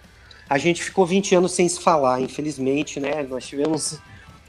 a 0.48 0.58
gente 0.58 0.82
ficou 0.82 1.04
20 1.04 1.34
anos 1.34 1.52
sem 1.52 1.68
se 1.68 1.80
falar, 1.80 2.20
infelizmente, 2.20 3.00
né? 3.00 3.22
Nós 3.28 3.46
tivemos 3.46 4.00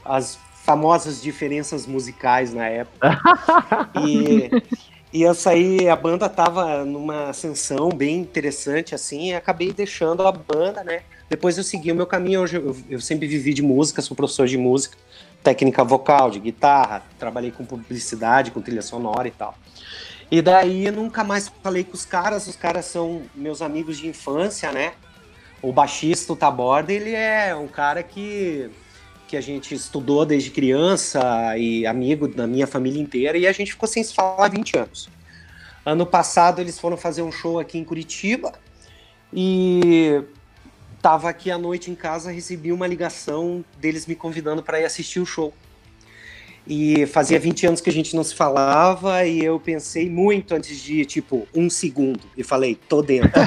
as 0.04 0.38
famosas 0.64 1.20
diferenças 1.20 1.86
musicais 1.86 2.54
na 2.54 2.66
época. 2.66 3.18
e, 4.06 4.50
e 5.12 5.22
eu 5.22 5.34
saí, 5.34 5.88
a 5.88 5.96
banda 5.96 6.28
tava 6.28 6.84
numa 6.84 7.30
ascensão 7.30 7.88
bem 7.88 8.18
interessante, 8.18 8.94
assim, 8.94 9.30
e 9.30 9.34
acabei 9.34 9.72
deixando 9.72 10.24
a 10.26 10.30
banda, 10.30 10.84
né? 10.84 11.02
Depois 11.28 11.58
eu 11.58 11.64
segui 11.64 11.92
o 11.92 11.94
meu 11.94 12.06
caminho, 12.06 12.40
hoje 12.40 12.56
eu, 12.56 12.76
eu 12.88 13.00
sempre 13.00 13.26
vivi 13.26 13.52
de 13.52 13.62
música, 13.62 14.00
sou 14.00 14.16
professor 14.16 14.46
de 14.46 14.56
música, 14.56 14.96
técnica 15.42 15.84
vocal, 15.84 16.30
de 16.30 16.40
guitarra, 16.40 17.02
trabalhei 17.18 17.50
com 17.50 17.64
publicidade, 17.64 18.50
com 18.50 18.62
trilha 18.62 18.82
sonora 18.82 19.28
e 19.28 19.30
tal. 19.30 19.54
E 20.30 20.40
daí 20.40 20.90
nunca 20.90 21.24
mais 21.24 21.50
falei 21.62 21.84
com 21.84 21.94
os 21.94 22.04
caras, 22.04 22.46
os 22.46 22.56
caras 22.56 22.86
são 22.86 23.22
meus 23.34 23.60
amigos 23.60 23.98
de 23.98 24.06
infância, 24.06 24.72
né? 24.72 24.92
O 25.60 25.72
baixista, 25.72 26.32
o 26.32 26.36
Taborda, 26.36 26.92
ele 26.92 27.12
é 27.12 27.54
um 27.54 27.68
cara 27.68 28.02
que 28.02 28.70
que 29.26 29.36
a 29.36 29.42
gente 29.42 29.74
estudou 29.74 30.24
desde 30.24 30.50
criança 30.50 31.22
e 31.58 31.86
amigo 31.86 32.26
da 32.26 32.46
minha 32.46 32.66
família 32.66 33.00
inteira, 33.00 33.36
e 33.36 33.46
a 33.46 33.52
gente 33.52 33.72
ficou 33.72 33.86
sem 33.86 34.02
se 34.02 34.14
falar 34.14 34.46
há 34.46 34.48
20 34.48 34.78
anos. 34.78 35.10
Ano 35.84 36.06
passado 36.06 36.60
eles 36.60 36.78
foram 36.78 36.96
fazer 36.96 37.20
um 37.20 37.30
show 37.30 37.60
aqui 37.60 37.76
em 37.76 37.84
Curitiba 37.84 38.52
e 39.30 40.24
tava 41.08 41.30
aqui 41.30 41.50
à 41.50 41.56
noite 41.56 41.90
em 41.90 41.94
casa, 41.94 42.30
recebi 42.30 42.70
uma 42.70 42.86
ligação 42.86 43.64
deles 43.78 44.06
me 44.06 44.14
convidando 44.14 44.62
para 44.62 44.78
ir 44.78 44.84
assistir 44.84 45.20
o 45.20 45.24
show. 45.24 45.54
E 46.66 47.06
fazia 47.06 47.40
20 47.40 47.66
anos 47.66 47.80
que 47.80 47.88
a 47.88 47.92
gente 47.92 48.14
não 48.14 48.22
se 48.22 48.34
falava 48.34 49.24
e 49.24 49.42
eu 49.42 49.58
pensei 49.58 50.10
muito 50.10 50.54
antes 50.54 50.78
de, 50.78 51.06
tipo, 51.06 51.48
um 51.54 51.70
segundo. 51.70 52.20
E 52.36 52.44
falei, 52.44 52.74
tô 52.74 53.00
dentro. 53.00 53.30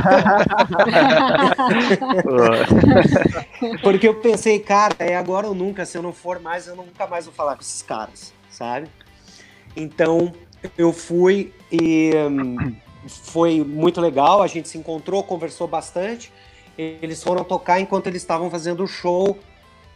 Porque 3.83 4.07
eu 4.07 4.15
pensei, 4.15 4.57
cara, 4.57 4.95
é 4.97 5.15
agora 5.15 5.45
ou 5.45 5.53
nunca. 5.53 5.85
Se 5.85 5.95
eu 5.95 6.01
não 6.01 6.13
for 6.13 6.39
mais, 6.39 6.65
eu 6.65 6.75
nunca 6.75 7.05
mais 7.05 7.25
vou 7.25 7.33
falar 7.33 7.53
com 7.53 7.61
esses 7.61 7.83
caras, 7.83 8.33
sabe? 8.49 8.89
Então, 9.75 10.33
eu 10.75 10.91
fui 10.91 11.53
e 11.71 12.11
hum, 12.27 12.75
foi 13.05 13.63
muito 13.63 14.01
legal. 14.01 14.41
A 14.41 14.47
gente 14.47 14.67
se 14.67 14.79
encontrou, 14.79 15.21
conversou 15.21 15.67
bastante. 15.67 16.31
Eles 16.77 17.21
foram 17.21 17.43
tocar 17.43 17.79
enquanto 17.79 18.07
eles 18.07 18.21
estavam 18.21 18.49
fazendo 18.49 18.83
o 18.83 18.87
show 18.87 19.37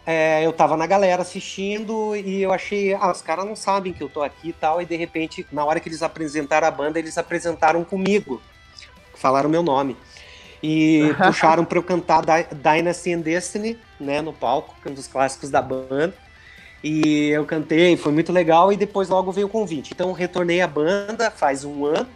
é, 0.06 0.46
eu 0.46 0.54
tava 0.54 0.78
na 0.78 0.86
galera 0.86 1.24
assistindo 1.24 2.16
e 2.16 2.44
eu 2.44 2.54
achei, 2.54 2.94
ah, 2.94 3.12
os 3.12 3.24
caras 3.24 3.44
não 3.44 3.56
sabem 3.56 3.92
que 3.92 4.04
eu 4.04 4.10
tô 4.10 4.22
aqui 4.22 4.50
e 4.50 4.54
tal, 4.54 4.80
e 4.80 4.86
de 4.86 4.96
repente, 4.96 5.46
na 5.52 5.66
hora 5.66 5.80
que 5.80 5.90
eles 5.90 6.04
apresentaram 6.04 6.68
a 6.68 6.72
banda, 6.72 7.00
eles 7.00 7.18
apresentaram 7.18 7.84
comigo, 7.84 8.40
falaram 9.16 9.50
meu 9.50 9.64
nome. 9.64 9.98
E 10.62 11.12
puxaram 11.18 11.66
para 11.66 11.80
eu 11.80 11.84
cantar 11.84 12.24
Dynasty 12.54 13.14
and 13.14 13.22
Destiny, 13.22 13.80
né, 14.00 14.22
no 14.22 14.32
palco, 14.32 14.76
é 14.86 14.90
um 14.90 14.94
dos 14.94 15.08
clássicos 15.08 15.50
da 15.50 15.62
banda. 15.62 16.14
E 16.84 17.30
eu 17.30 17.44
cantei, 17.46 17.98
foi 17.98 18.12
muito 18.12 18.32
legal, 18.32 18.72
e 18.72 18.78
depois 18.78 19.10
logo 19.10 19.32
veio 19.32 19.48
o 19.48 19.50
convite. 19.50 19.92
Então 19.92 20.12
retornei 20.12 20.62
à 20.62 20.68
banda 20.68 21.32
faz 21.32 21.66
um 21.66 21.84
ano, 21.84 22.08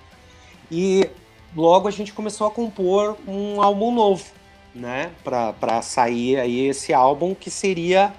e 0.71 1.09
logo 1.55 1.87
a 1.87 1.91
gente 1.91 2.13
começou 2.13 2.45
a 2.45 2.51
compor 2.51 3.17
um 3.27 3.59
álbum 3.63 3.91
novo 3.91 4.38
né, 4.73 5.11
para 5.23 5.81
sair 5.81 6.39
aí 6.39 6.67
esse 6.67 6.93
álbum 6.93 7.33
que 7.33 7.49
seria 7.49 8.13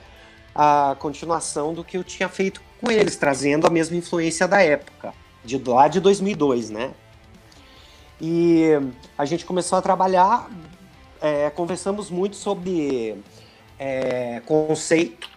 a 0.55 0.97
continuação 0.99 1.73
do 1.73 1.85
que 1.85 1.97
eu 1.97 2.05
tinha 2.05 2.29
feito 2.29 2.61
com 2.81 2.91
eles, 2.91 3.17
trazendo 3.17 3.67
a 3.67 3.71
mesma 3.71 3.97
influência 3.97 4.49
da 4.49 4.63
época, 4.63 5.13
de 5.45 5.59
lá 5.59 5.87
de 5.87 6.01
2002, 6.01 6.71
né? 6.71 6.93
E 8.21 8.71
a 9.17 9.25
gente 9.25 9.45
começou 9.45 9.79
a 9.79 9.83
trabalhar, 9.83 10.51
é, 11.21 11.49
conversamos 11.51 12.11
muito 12.11 12.37
sobre 12.37 13.17
é, 13.79 14.43
conceito 14.45 15.29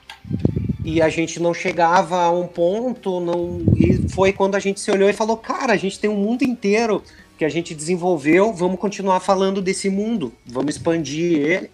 e 0.84 1.02
a 1.02 1.08
gente 1.08 1.40
não 1.40 1.54
chegava 1.54 2.24
a 2.24 2.32
um 2.32 2.46
ponto, 2.46 3.22
não 3.22 3.62
e 3.78 4.10
foi 4.10 4.34
quando 4.34 4.56
a 4.56 4.60
gente 4.60 4.82
se 4.82 4.92
olhou 4.92 5.10
e 5.10 5.14
falou, 5.14 5.38
cara, 5.38 5.72
a 5.72 5.78
gente 5.78 5.98
tem 5.98 6.10
um 6.10 6.18
mundo 6.18 6.44
inteiro 6.44 7.02
que 7.44 7.46
a 7.46 7.50
gente 7.50 7.76
desenvolveu, 7.76 8.54
vamos 8.54 8.80
continuar 8.80 9.20
falando 9.20 9.62
desse 9.62 9.90
mundo, 9.90 10.32
vamos 10.46 10.76
expandir 10.76 11.40
ele. 11.40 11.72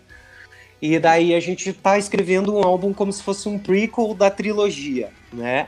E 0.81 0.97
daí 0.97 1.35
a 1.35 1.39
gente 1.39 1.69
está 1.69 1.95
escrevendo 1.95 2.55
um 2.55 2.63
álbum 2.63 2.91
como 2.91 3.13
se 3.13 3.21
fosse 3.21 3.47
um 3.47 3.59
prequel 3.59 4.15
da 4.15 4.31
trilogia, 4.31 5.11
né? 5.31 5.67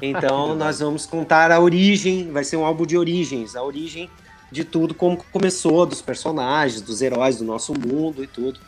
Então 0.00 0.54
nós 0.54 0.78
vamos 0.78 1.06
contar 1.06 1.50
a 1.50 1.58
origem, 1.58 2.30
vai 2.30 2.44
ser 2.44 2.56
um 2.56 2.64
álbum 2.64 2.86
de 2.86 2.96
origens, 2.96 3.56
a 3.56 3.64
origem 3.64 4.08
de 4.48 4.62
tudo 4.62 4.94
como 4.94 5.16
começou, 5.32 5.84
dos 5.86 6.00
personagens, 6.00 6.80
dos 6.80 7.02
heróis 7.02 7.38
do 7.38 7.44
nosso 7.44 7.74
mundo 7.74 8.22
e 8.22 8.28
tudo. 8.28 8.60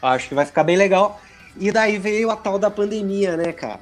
Acho 0.00 0.28
que 0.28 0.34
vai 0.34 0.46
ficar 0.46 0.62
bem 0.62 0.76
legal. 0.76 1.20
E 1.58 1.72
daí 1.72 1.98
veio 1.98 2.30
a 2.30 2.36
tal 2.36 2.56
da 2.56 2.70
pandemia, 2.70 3.36
né, 3.36 3.52
cara? 3.52 3.80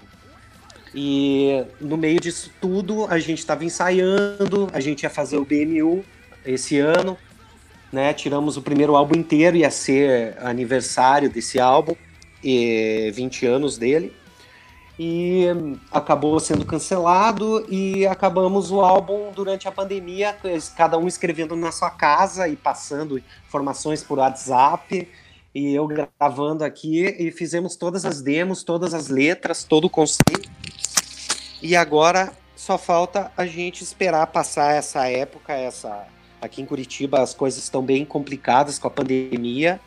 E 0.94 1.62
no 1.78 1.98
meio 1.98 2.18
disso 2.18 2.50
tudo, 2.58 3.04
a 3.04 3.18
gente 3.18 3.40
estava 3.40 3.66
ensaiando, 3.66 4.70
a 4.72 4.80
gente 4.80 5.02
ia 5.02 5.10
fazer 5.10 5.36
o 5.36 5.44
BMU, 5.44 6.02
esse 6.44 6.78
ano, 6.78 7.16
né? 7.92 8.12
Tiramos 8.12 8.56
o 8.56 8.62
primeiro 8.62 8.96
álbum 8.96 9.16
inteiro, 9.16 9.56
ia 9.56 9.70
ser 9.70 10.36
aniversário 10.40 11.30
desse 11.30 11.58
álbum, 11.58 11.94
e 12.42 13.10
20 13.14 13.46
anos 13.46 13.78
dele. 13.78 14.12
E 14.98 15.46
acabou 15.92 16.40
sendo 16.40 16.64
cancelado 16.64 17.64
e 17.70 18.04
acabamos 18.04 18.72
o 18.72 18.80
álbum 18.80 19.30
durante 19.32 19.68
a 19.68 19.72
pandemia, 19.72 20.36
cada 20.76 20.98
um 20.98 21.06
escrevendo 21.06 21.54
na 21.54 21.70
sua 21.70 21.90
casa 21.90 22.48
e 22.48 22.56
passando 22.56 23.22
informações 23.46 24.02
por 24.02 24.18
WhatsApp 24.18 25.08
e 25.54 25.72
eu 25.72 25.86
gravando 25.86 26.64
aqui 26.64 27.04
e 27.18 27.30
fizemos 27.30 27.76
todas 27.76 28.04
as 28.04 28.20
demos, 28.20 28.64
todas 28.64 28.92
as 28.92 29.08
letras, 29.08 29.62
todo 29.62 29.86
o 29.86 29.90
conceito. 29.90 30.50
E 31.62 31.76
agora 31.76 32.32
só 32.56 32.76
falta 32.76 33.30
a 33.36 33.46
gente 33.46 33.84
esperar 33.84 34.26
passar 34.26 34.74
essa 34.74 35.08
época, 35.08 35.52
essa 35.52 36.06
Aqui 36.40 36.62
em 36.62 36.66
Curitiba 36.66 37.20
as 37.20 37.34
coisas 37.34 37.62
estão 37.62 37.82
bem 37.82 38.04
complicadas 38.04 38.78
com 38.78 38.88
a 38.88 38.90
pandemia. 38.90 39.80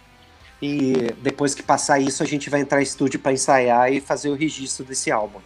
E 0.61 1.11
depois 1.23 1.55
que 1.55 1.63
passar 1.63 1.99
isso, 1.99 2.21
a 2.21 2.25
gente 2.25 2.49
vai 2.49 2.61
entrar 2.61 2.79
em 2.79 2.83
estúdio 2.83 3.19
para 3.19 3.33
ensaiar 3.33 3.91
e 3.91 3.99
fazer 3.99 4.29
o 4.29 4.35
registro 4.35 4.85
desse 4.85 5.11
álbum. 5.11 5.39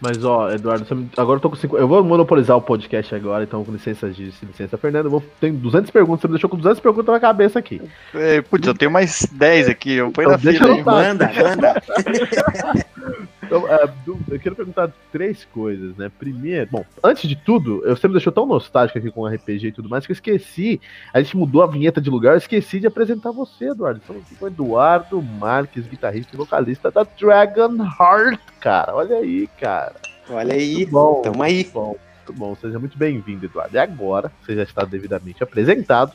Mas 0.00 0.22
ó, 0.24 0.50
Eduardo, 0.50 0.86
agora 1.16 1.38
eu 1.38 1.40
tô 1.40 1.50
com 1.50 1.56
50. 1.56 1.82
Eu 1.82 1.88
vou 1.88 2.04
monopolizar 2.04 2.56
o 2.56 2.62
podcast 2.62 3.14
agora, 3.14 3.44
então 3.44 3.64
com 3.64 3.72
licença 3.72 4.10
de 4.10 4.32
licença, 4.42 4.76
Fernando. 4.76 5.06
Eu 5.06 5.10
vou 5.10 5.24
tem 5.40 5.52
200 5.52 5.90
perguntas, 5.90 6.20
você 6.20 6.28
me 6.28 6.34
deixou 6.34 6.50
com 6.50 6.56
200 6.56 6.80
perguntas 6.80 7.12
na 7.12 7.20
cabeça 7.20 7.58
aqui. 7.58 7.80
É, 8.14 8.42
putz, 8.42 8.66
eu 8.66 8.74
tenho 8.74 8.90
mais 8.90 9.26
10 9.32 9.68
aqui, 9.68 9.94
eu 9.94 10.10
ponho 10.12 10.32
então, 10.32 10.52
na 10.52 10.58
fila. 10.58 10.84
Manda, 10.84 11.32
manda. 11.32 11.82
Então, 13.46 13.62
uh, 13.64 14.18
eu 14.28 14.40
quero 14.40 14.56
perguntar 14.56 14.92
três 15.12 15.44
coisas, 15.44 15.96
né? 15.96 16.10
Primeiro, 16.18 16.68
bom, 16.70 16.84
antes 17.02 17.28
de 17.28 17.36
tudo, 17.36 17.80
eu 17.86 17.94
sempre 17.94 18.14
deixou 18.14 18.32
tão 18.32 18.44
nostálgico 18.44 18.98
aqui 18.98 19.10
com 19.10 19.20
o 19.20 19.28
RPG 19.28 19.68
e 19.68 19.72
tudo 19.72 19.88
mais 19.88 20.04
que 20.04 20.10
eu 20.10 20.14
esqueci. 20.14 20.80
A 21.14 21.22
gente 21.22 21.36
mudou 21.36 21.62
a 21.62 21.66
vinheta 21.66 22.00
de 22.00 22.10
lugar, 22.10 22.32
eu 22.32 22.38
esqueci 22.38 22.80
de 22.80 22.88
apresentar 22.88 23.30
você, 23.30 23.70
Eduardo. 23.70 24.00
Estamos 24.00 24.22
aqui 24.22 24.34
com 24.34 24.44
o 24.44 24.48
Eduardo 24.48 25.22
Marques, 25.22 25.86
guitarrista 25.86 26.34
e 26.34 26.36
vocalista 26.36 26.90
da 26.90 27.04
Dragon 27.04 27.76
Heart, 27.84 28.40
cara. 28.60 28.94
Olha 28.94 29.16
aí, 29.16 29.48
cara. 29.60 29.94
Olha 30.28 30.54
aí, 30.54 30.74
muito 30.74 30.90
bom, 30.90 31.22
tamo 31.22 31.42
aí. 31.42 31.54
Muito 31.54 31.72
bom, 31.72 31.96
muito 32.16 32.32
bom. 32.32 32.56
Seja 32.56 32.78
muito 32.80 32.98
bem-vindo, 32.98 33.46
Eduardo. 33.46 33.76
E 33.76 33.78
agora, 33.78 34.32
você 34.42 34.56
já 34.56 34.64
está 34.64 34.84
devidamente 34.84 35.42
apresentado. 35.42 36.12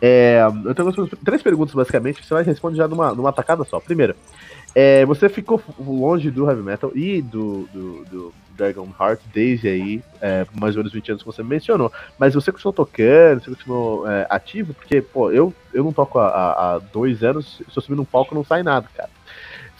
É, 0.00 0.40
eu 0.64 0.74
tenho 0.74 1.08
três 1.24 1.42
perguntas, 1.42 1.74
basicamente, 1.74 2.20
que 2.20 2.26
você 2.26 2.34
vai 2.34 2.42
responder 2.42 2.76
já 2.76 2.88
numa, 2.88 3.14
numa 3.14 3.32
tacada 3.32 3.64
só. 3.64 3.80
Primeiro, 3.80 4.14
é, 4.80 5.04
você 5.04 5.28
ficou 5.28 5.60
longe 5.76 6.30
do 6.30 6.48
heavy 6.48 6.62
metal 6.62 6.92
e 6.94 7.20
do, 7.20 7.68
do, 7.72 8.04
do 8.04 8.34
Dragon 8.56 8.88
Heart 9.00 9.20
desde 9.34 9.66
aí, 9.66 10.00
é, 10.20 10.46
mais 10.54 10.76
ou 10.76 10.84
menos 10.84 10.92
20 10.92 11.10
anos 11.10 11.22
que 11.24 11.26
você 11.26 11.42
mencionou. 11.42 11.92
Mas 12.16 12.34
você 12.34 12.52
continuou 12.52 12.72
tocando, 12.72 13.42
você 13.42 13.50
continuou 13.50 14.08
é, 14.08 14.24
ativo, 14.30 14.72
porque, 14.72 15.02
pô, 15.02 15.32
eu, 15.32 15.52
eu 15.74 15.82
não 15.82 15.92
toco 15.92 16.20
há, 16.20 16.28
há 16.52 16.78
dois 16.78 17.24
anos, 17.24 17.56
se 17.56 17.76
eu 17.76 17.82
subir 17.82 17.96
num 17.96 18.04
palco 18.04 18.36
não 18.36 18.44
sai 18.44 18.62
nada, 18.62 18.86
cara. 18.94 19.10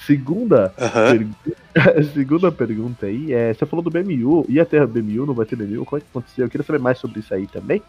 Segunda, 0.08 0.72
uhum. 0.78 1.34
per... 1.44 2.04
segunda 2.14 2.50
pergunta 2.50 3.04
aí 3.04 3.30
é: 3.30 3.52
você 3.52 3.66
falou 3.66 3.82
do 3.82 3.90
BMU, 3.90 4.46
ia 4.48 4.64
ter 4.64 4.86
BMU, 4.86 5.26
não 5.26 5.34
vai 5.34 5.44
ter 5.44 5.54
BMU? 5.54 5.84
Como 5.84 5.98
é 5.98 6.00
que 6.00 6.06
aconteceu? 6.10 6.46
Eu 6.46 6.50
queria 6.50 6.66
saber 6.66 6.78
mais 6.78 6.96
sobre 6.96 7.20
isso 7.20 7.34
aí 7.34 7.46
também. 7.46 7.82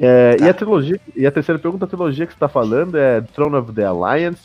É, 0.00 0.34
tá. 0.34 0.44
E 0.44 0.48
a 0.48 0.54
trilogia, 0.54 1.00
e 1.14 1.24
a 1.24 1.30
terceira 1.30 1.60
pergunta, 1.60 1.84
a 1.84 1.88
trilogia 1.88 2.26
que 2.26 2.32
você 2.32 2.36
está 2.36 2.48
falando 2.48 2.98
é 2.98 3.20
Throne 3.20 3.54
of 3.54 3.72
the 3.72 3.84
Alliance, 3.84 4.42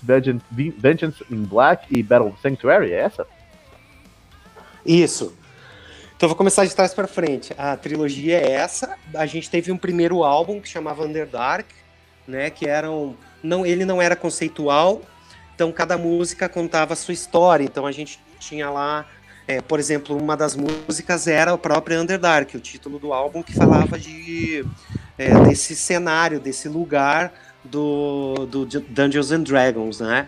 Vengeance 0.52 1.26
in 1.32 1.42
Black 1.42 1.88
e 1.90 2.04
Battle 2.04 2.36
Sanctuary, 2.40 2.92
é 2.92 3.00
essa? 3.00 3.26
Isso. 4.86 5.36
Então 6.16 6.30
vou 6.30 6.36
começar 6.36 6.66
de 6.66 6.76
trás 6.76 6.94
para 6.94 7.08
frente. 7.08 7.52
A 7.58 7.76
trilogia 7.76 8.38
é 8.38 8.52
essa. 8.52 8.96
A 9.16 9.26
gente 9.26 9.50
teve 9.50 9.72
um 9.72 9.78
primeiro 9.78 10.24
álbum 10.24 10.62
que 10.62 10.70
chamava 10.70 11.04
Underdark, 11.04 11.68
né? 12.28 12.52
Que 12.52 12.68
eram 12.68 13.16
não, 13.42 13.66
ele 13.66 13.86
não 13.86 14.00
era 14.00 14.16
conceitual. 14.16 15.02
Então 15.58 15.72
cada 15.72 15.98
música 15.98 16.48
contava 16.48 16.94
a 16.94 16.96
sua 16.96 17.16
história. 17.16 17.64
Então 17.64 17.88
a 17.88 17.92
gente 17.92 18.20
tinha 18.40 18.70
lá, 18.70 19.08
é, 19.48 19.60
por 19.60 19.80
exemplo, 19.80 20.16
uma 20.16 20.38
das 20.38 20.56
músicas 20.56 21.26
era 21.26 21.52
o 21.52 21.58
próprio 21.58 22.00
Underdark, 22.00 22.56
o 22.56 22.60
título 22.60 23.00
do 23.00 23.12
álbum 23.12 23.42
que 23.42 23.56
falava 23.56 23.98
de 23.98 24.64
é, 25.18 25.34
desse 25.46 25.76
cenário, 25.76 26.40
desse 26.40 26.70
lugar 26.70 27.34
do, 27.64 28.46
do 28.46 28.66
Dungeons 28.68 29.32
and 29.32 29.42
Dragons, 29.42 30.00
né? 30.00 30.28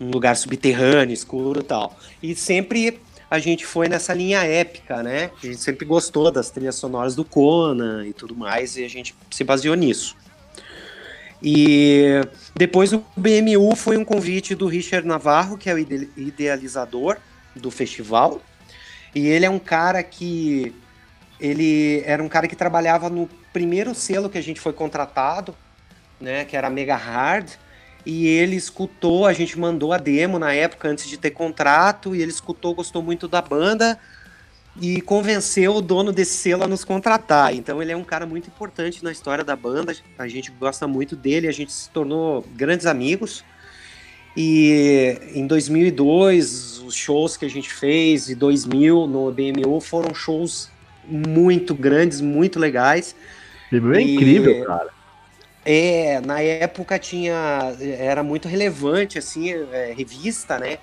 Um 0.00 0.10
lugar 0.10 0.34
subterrâneo, 0.36 1.12
escuro 1.12 1.60
e 1.60 1.64
tal. 1.64 1.94
E 2.22 2.34
sempre 2.34 2.98
a 3.30 3.38
gente 3.38 3.66
foi 3.66 3.88
nessa 3.88 4.14
linha 4.14 4.42
épica, 4.42 5.02
né? 5.02 5.32
A 5.42 5.46
gente 5.46 5.58
sempre 5.58 5.84
gostou 5.84 6.30
das 6.30 6.48
trilhas 6.48 6.76
sonoras 6.76 7.14
do 7.14 7.26
Conan 7.26 8.06
e 8.06 8.14
tudo 8.14 8.34
mais, 8.34 8.78
e 8.78 8.84
a 8.84 8.88
gente 8.88 9.14
se 9.30 9.44
baseou 9.44 9.74
nisso. 9.74 10.16
E 11.42 12.20
depois 12.54 12.92
o 12.92 13.04
BMU 13.16 13.74
foi 13.74 13.96
um 13.96 14.04
convite 14.04 14.54
do 14.54 14.66
Richard 14.66 15.06
Navarro, 15.06 15.58
que 15.58 15.68
é 15.68 15.74
o 15.74 15.78
idealizador 15.78 17.16
do 17.56 17.70
festival. 17.70 18.40
E 19.14 19.26
ele 19.26 19.44
é 19.44 19.50
um 19.50 19.58
cara 19.58 20.02
que 20.02 20.74
ele 21.40 22.02
era 22.06 22.22
um 22.22 22.28
cara 22.28 22.46
que 22.46 22.54
trabalhava 22.54 23.10
no 23.10 23.28
primeiro 23.52 23.94
selo 23.94 24.30
que 24.30 24.38
a 24.38 24.42
gente 24.42 24.60
foi 24.60 24.72
contratado, 24.72 25.54
né, 26.20 26.44
que 26.44 26.56
era 26.56 26.70
Mega 26.70 26.94
Hard, 26.94 27.50
e 28.06 28.26
ele 28.28 28.54
escutou, 28.54 29.26
a 29.26 29.32
gente 29.32 29.58
mandou 29.58 29.92
a 29.92 29.98
demo 29.98 30.38
na 30.38 30.54
época 30.54 30.88
antes 30.88 31.08
de 31.08 31.16
ter 31.16 31.32
contrato, 31.32 32.14
e 32.14 32.22
ele 32.22 32.30
escutou, 32.30 32.74
gostou 32.74 33.02
muito 33.02 33.26
da 33.26 33.42
banda 33.42 33.98
e 34.80 35.00
convenceu 35.00 35.74
o 35.74 35.80
dono 35.82 36.12
desse 36.12 36.38
selo 36.38 36.64
a 36.64 36.68
nos 36.68 36.84
contratar. 36.84 37.54
Então 37.54 37.82
ele 37.82 37.92
é 37.92 37.96
um 37.96 38.04
cara 38.04 38.26
muito 38.26 38.48
importante 38.48 39.04
na 39.04 39.12
história 39.12 39.44
da 39.44 39.54
banda, 39.54 39.94
a 40.18 40.28
gente 40.28 40.50
gosta 40.50 40.86
muito 40.86 41.14
dele, 41.14 41.48
a 41.48 41.52
gente 41.52 41.72
se 41.72 41.90
tornou 41.90 42.44
grandes 42.54 42.86
amigos. 42.86 43.44
E 44.34 45.18
em 45.34 45.46
2002, 45.46 46.78
os 46.78 46.94
shows 46.94 47.36
que 47.36 47.44
a 47.44 47.50
gente 47.50 47.70
fez, 47.70 48.30
e 48.30 48.34
2000 48.34 49.06
no 49.06 49.30
BMU, 49.30 49.78
foram 49.80 50.14
shows 50.14 50.70
muito 51.06 51.74
grandes, 51.74 52.22
muito 52.22 52.58
legais. 52.58 53.14
BMU 53.70 53.94
é 53.94 54.02
e... 54.02 54.14
incrível, 54.14 54.64
cara. 54.64 54.90
É, 55.64 56.20
na 56.22 56.40
época 56.40 56.98
tinha. 56.98 57.76
Era 57.80 58.22
muito 58.22 58.48
relevante, 58.48 59.18
assim, 59.18 59.50
é, 59.50 59.94
revista, 59.96 60.58
né? 60.58 60.78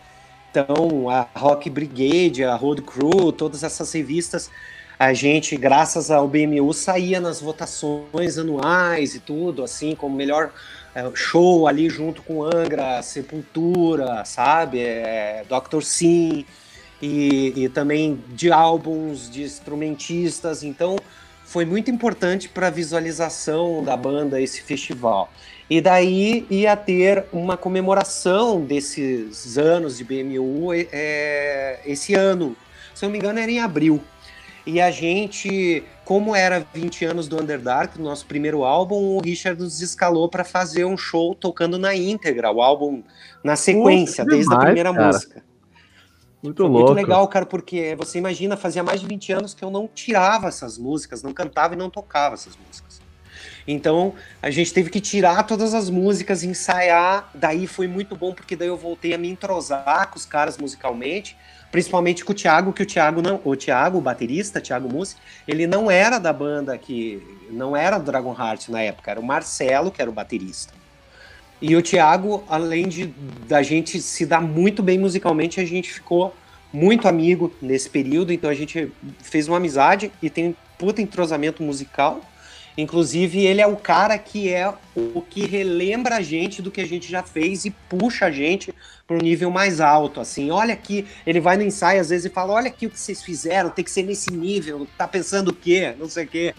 Então, 0.52 1.10
a 1.10 1.28
Rock 1.36 1.70
Brigade, 1.70 2.44
a 2.44 2.56
Road 2.56 2.82
Crew, 2.82 3.32
todas 3.32 3.64
essas 3.64 3.92
revistas, 3.92 4.50
a 4.98 5.14
gente, 5.14 5.56
graças 5.56 6.12
ao 6.12 6.28
BMU, 6.28 6.74
saía 6.74 7.22
nas 7.22 7.40
votações 7.40 8.38
anuais 8.38 9.16
e 9.16 9.20
tudo, 9.20 9.64
assim, 9.64 9.96
como 9.96 10.16
melhor 10.16 10.52
é, 10.94 11.10
show 11.14 11.68
ali 11.68 11.90
junto 11.90 12.22
com 12.22 12.44
Angra, 12.44 13.02
Sepultura, 13.02 14.26
sabe? 14.26 14.80
É, 14.82 15.46
Dr. 15.48 15.82
Sim, 15.82 16.46
e, 17.02 17.54
e 17.56 17.70
também 17.70 18.22
de 18.30 18.52
álbuns, 18.52 19.30
de 19.30 19.44
instrumentistas. 19.44 20.64
Então, 20.64 20.98
foi 21.46 21.64
muito 21.64 21.90
importante 21.90 22.50
para 22.50 22.68
a 22.68 22.72
visualização 22.72 23.84
da 23.84 23.96
banda 23.96 24.42
esse 24.42 24.62
festival. 24.62 25.32
E 25.70 25.80
daí 25.80 26.48
ia 26.50 26.76
ter 26.76 27.26
uma 27.32 27.56
comemoração 27.56 28.62
desses 28.62 29.58
anos 29.58 29.98
de 29.98 30.04
BMU 30.04 30.74
é, 30.74 31.80
esse 31.86 32.16
ano. 32.16 32.56
Se 32.96 33.04
não 33.06 33.12
me 33.12 33.20
engano, 33.20 33.40
era 33.40 33.52
em 33.52 33.60
abril. 33.60 34.02
E 34.66 34.82
a 34.82 34.90
gente, 34.90 35.84
como 36.04 36.36
era 36.36 36.66
20 36.74 37.06
anos 37.06 37.28
do 37.28 37.40
Underdark, 37.40 38.00
nosso 38.00 38.26
primeiro 38.26 38.64
álbum, 38.64 39.16
o 39.16 39.22
Richard 39.22 39.62
nos 39.62 39.82
escalou 39.82 40.28
para 40.28 40.44
fazer 40.44 40.86
um 40.86 40.98
show 40.98 41.36
tocando 41.36 41.78
na 41.78 41.96
íntegra, 41.96 42.52
o 42.52 42.62
álbum 42.62 43.04
na 43.44 43.56
sequência, 43.56 44.24
Nossa, 44.24 44.36
desde 44.36 44.50
demais, 44.50 44.62
a 44.62 44.66
primeira 44.66 44.94
cara. 44.94 45.08
música. 45.08 45.44
Muito 46.42 46.64
Foi 46.64 46.72
louco. 46.72 46.94
Muito 46.94 46.98
legal, 46.98 47.28
cara, 47.28 47.46
porque 47.46 47.96
você 47.96 48.18
imagina, 48.18 48.56
fazia 48.58 48.84
mais 48.84 49.02
de 49.02 49.08
20 49.08 49.34
anos 49.34 49.54
que 49.54 49.64
eu 49.64 49.70
não 49.70 49.88
tirava 49.88 50.48
essas 50.48 50.78
músicas, 50.78 51.22
não 51.22 51.34
cantava 51.34 51.74
e 51.74 51.78
não 51.78 51.90
tocava 51.90 52.36
essas 52.36 52.58
músicas. 52.58 52.89
Então, 53.72 54.16
a 54.42 54.50
gente 54.50 54.74
teve 54.74 54.90
que 54.90 55.00
tirar 55.00 55.44
todas 55.44 55.76
as 55.76 55.92
músicas, 55.92 56.44
ensaiar. 56.44 57.30
Daí 57.36 57.68
foi 57.68 57.88
muito 57.88 58.16
bom, 58.16 58.34
porque 58.34 58.56
daí 58.56 58.68
eu 58.68 58.76
voltei 58.76 59.14
a 59.14 59.18
me 59.18 59.30
entrosar 59.30 60.10
com 60.10 60.18
os 60.18 60.26
caras 60.26 60.58
musicalmente, 60.58 61.38
principalmente 61.72 62.26
com 62.26 62.32
o 62.32 62.36
Thiago, 62.36 62.74
que 62.74 62.82
o 62.82 62.86
Thiago 62.86 63.22
não, 63.22 63.40
o 63.46 63.56
Thiago, 63.56 64.00
o 64.00 64.02
baterista, 64.02 64.60
Thiago 64.60 64.92
Mussi, 64.92 65.18
ele 65.48 65.68
não 65.68 65.92
era 65.92 66.18
da 66.18 66.34
banda 66.34 66.76
que 66.80 67.22
não 67.52 67.78
era 67.78 68.00
do 68.00 68.06
Dragon 68.06 68.36
Heart 68.36 68.70
na 68.70 68.82
época, 68.82 69.12
era 69.12 69.20
o 69.20 69.24
Marcelo, 69.24 69.92
que 69.92 70.02
era 70.02 70.10
o 70.10 70.14
baterista. 70.14 70.74
E 71.62 71.76
o 71.76 71.82
Thiago, 71.84 72.44
além 72.50 72.88
de 72.88 73.14
da 73.48 73.62
gente 73.62 74.02
se 74.02 74.26
dar 74.26 74.42
muito 74.42 74.82
bem 74.82 74.98
musicalmente, 74.98 75.60
a 75.60 75.66
gente 75.66 75.94
ficou 75.94 76.34
muito 76.74 77.08
amigo 77.08 77.54
nesse 77.62 77.88
período, 77.88 78.34
então 78.34 78.50
a 78.50 78.56
gente 78.56 78.92
fez 79.22 79.48
uma 79.48 79.58
amizade 79.58 80.12
e 80.24 80.28
tem 80.28 80.48
um 80.48 80.56
puta 80.76 81.04
entrosamento 81.04 81.62
musical. 81.62 82.22
Inclusive, 82.80 83.46
ele 83.46 83.62
é 83.62 83.68
o 83.68 83.76
cara 83.76 84.18
que 84.18 84.52
é 84.52 84.74
o 84.96 85.22
que 85.22 85.46
relembra 85.46 86.16
a 86.16 86.22
gente 86.22 86.62
do 86.62 86.72
que 86.72 86.80
a 86.80 86.88
gente 86.88 87.12
já 87.12 87.22
fez 87.22 87.66
e 87.66 87.72
puxa 87.72 88.28
a 88.28 88.32
gente 88.32 88.74
para 89.06 89.18
um 89.18 89.22
nível 89.22 89.52
mais 89.52 89.82
alto. 89.82 90.22
Assim, 90.22 90.50
olha 90.50 90.74
aqui, 90.74 91.06
ele 91.26 91.42
vai 91.42 91.58
no 91.58 91.64
ensaio 91.64 92.00
às 92.00 92.10
vezes 92.10 92.26
e 92.26 92.30
fala: 92.30 92.54
Olha 92.54 92.68
aqui 92.68 92.86
o 92.86 92.90
que 92.90 93.00
vocês 93.00 93.22
fizeram, 93.22 93.70
tem 93.70 93.84
que 93.84 93.92
ser 93.92 94.04
nesse 94.04 94.32
nível, 94.32 94.88
tá 94.98 95.08
pensando 95.08 95.50
o 95.50 95.54
quê? 95.54 95.94
Não 96.00 96.08
sei 96.08 96.24
o 96.24 96.28
quê. 96.28 96.56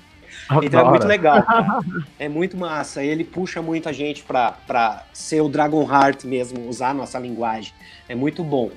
Então 0.62 0.80
é 0.80 0.90
muito 0.90 1.06
legal. 1.06 1.42
Cara. 1.42 1.80
É 2.18 2.28
muito 2.28 2.56
massa. 2.56 3.02
Ele 3.02 3.24
puxa 3.24 3.62
muito 3.62 3.88
a 3.88 3.92
gente 3.92 4.22
para 4.22 5.04
ser 5.12 5.40
o 5.40 5.48
Dragon 5.48 5.82
Heart 5.82 6.24
mesmo, 6.24 6.68
usar 6.68 6.90
a 6.90 6.94
nossa 6.94 7.18
linguagem. 7.18 7.72
É 8.08 8.14
muito 8.14 8.44
bom. 8.44 8.70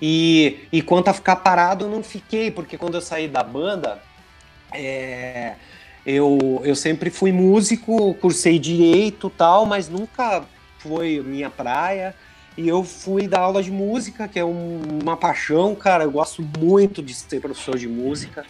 E, 0.00 0.66
e 0.72 0.82
quanto 0.82 1.08
a 1.08 1.14
ficar 1.14 1.36
parado, 1.36 1.84
eu 1.84 1.88
não 1.88 2.02
fiquei, 2.02 2.50
porque 2.50 2.76
quando 2.76 2.94
eu 2.94 3.00
saí 3.00 3.28
da 3.28 3.44
banda, 3.44 4.02
é, 4.72 5.54
eu, 6.04 6.60
eu 6.64 6.74
sempre 6.74 7.10
fui 7.10 7.32
músico, 7.32 8.14
cursei 8.14 8.58
direito 8.58 9.30
tal, 9.30 9.64
mas 9.64 9.88
nunca 9.88 10.44
foi 10.78 11.22
minha 11.24 11.48
praia. 11.48 12.14
E 12.56 12.68
eu 12.68 12.84
fui 12.84 13.26
dar 13.26 13.40
aula 13.40 13.62
de 13.62 13.70
música, 13.70 14.28
que 14.28 14.38
é 14.38 14.44
um, 14.44 14.82
uma 15.02 15.16
paixão, 15.16 15.74
cara. 15.74 16.04
Eu 16.04 16.10
gosto 16.10 16.42
muito 16.58 17.02
de 17.02 17.14
ser 17.14 17.40
professor 17.40 17.78
de 17.78 17.88
música. 17.88 18.44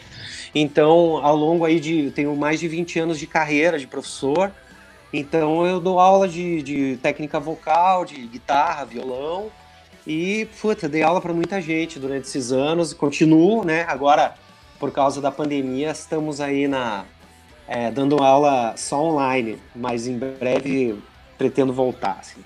Então, 0.55 1.19
ao 1.25 1.37
longo 1.37 1.65
aí 1.65 1.79
de. 1.79 2.11
Tenho 2.11 2.35
mais 2.35 2.59
de 2.59 2.67
20 2.67 2.99
anos 2.99 3.19
de 3.19 3.27
carreira 3.27 3.79
de 3.79 3.87
professor. 3.87 4.51
Então, 5.13 5.67
eu 5.67 5.79
dou 5.79 6.01
aula 6.01 6.27
de, 6.27 6.63
de 6.63 6.97
técnica 7.03 7.39
vocal, 7.39 8.05
de 8.05 8.27
guitarra, 8.27 8.85
violão. 8.85 9.53
E, 10.07 10.49
puta, 10.61 10.89
dei 10.89 11.03
aula 11.03 11.21
para 11.21 11.33
muita 11.33 11.61
gente 11.61 11.99
durante 12.01 12.27
esses 12.27 12.51
anos. 12.51 12.93
Continuo, 12.93 13.65
né? 13.65 13.85
Agora, 13.87 14.35
por 14.81 14.91
causa 14.91 15.21
da 15.21 15.31
pandemia, 15.31 15.91
estamos 15.91 16.41
aí 16.41 16.67
na. 16.67 17.05
É, 17.67 17.91
dando 17.91 18.23
aula 18.23 18.75
só 18.77 19.03
online, 19.03 19.59
mas 19.75 20.07
em 20.07 20.19
breve 20.19 20.97
pretendo 21.39 21.73
voltar. 21.73 22.19
Assim. 22.21 22.41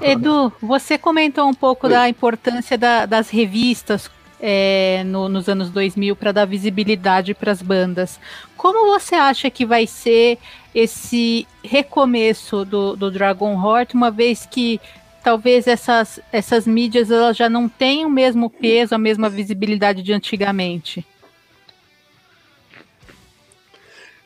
Edu, 0.00 0.52
você 0.60 0.96
comentou 0.96 1.46
um 1.48 1.54
pouco 1.54 1.86
Oi. 1.86 1.92
da 1.92 2.08
importância 2.08 2.78
da, 2.78 3.04
das 3.04 3.28
revistas 3.28 4.10
é, 4.40 5.04
no, 5.04 5.28
nos 5.28 5.48
anos 5.48 5.70
2000 5.70 6.16
para 6.16 6.32
dar 6.32 6.44
visibilidade 6.46 7.34
para 7.34 7.52
as 7.52 7.62
bandas. 7.62 8.18
Como 8.56 8.90
você 8.92 9.14
acha 9.14 9.50
que 9.50 9.64
vai 9.64 9.86
ser 9.86 10.38
esse 10.74 11.46
recomeço 11.62 12.64
do, 12.64 12.96
do 12.96 13.10
Dragon 13.10 13.54
Heart, 13.54 13.94
uma 13.94 14.10
vez 14.10 14.46
que 14.46 14.80
talvez 15.22 15.68
essas, 15.68 16.18
essas 16.32 16.66
mídias 16.66 17.10
elas 17.10 17.36
já 17.36 17.48
não 17.48 17.68
tenham 17.68 18.08
o 18.08 18.12
mesmo 18.12 18.50
peso, 18.50 18.94
a 18.94 18.98
mesma 18.98 19.28
visibilidade 19.28 20.02
de 20.02 20.12
antigamente? 20.12 21.06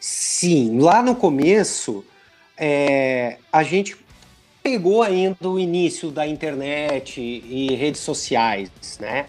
Sim, 0.08 0.78
lá 0.78 1.02
no 1.02 1.16
começo 1.16 2.04
é, 2.56 3.38
a 3.52 3.64
gente 3.64 3.96
pegou 4.62 5.02
ainda 5.02 5.48
o 5.48 5.58
início 5.58 6.12
da 6.12 6.24
internet 6.24 7.20
e 7.20 7.74
redes 7.74 8.02
sociais, 8.02 8.70
né? 9.00 9.26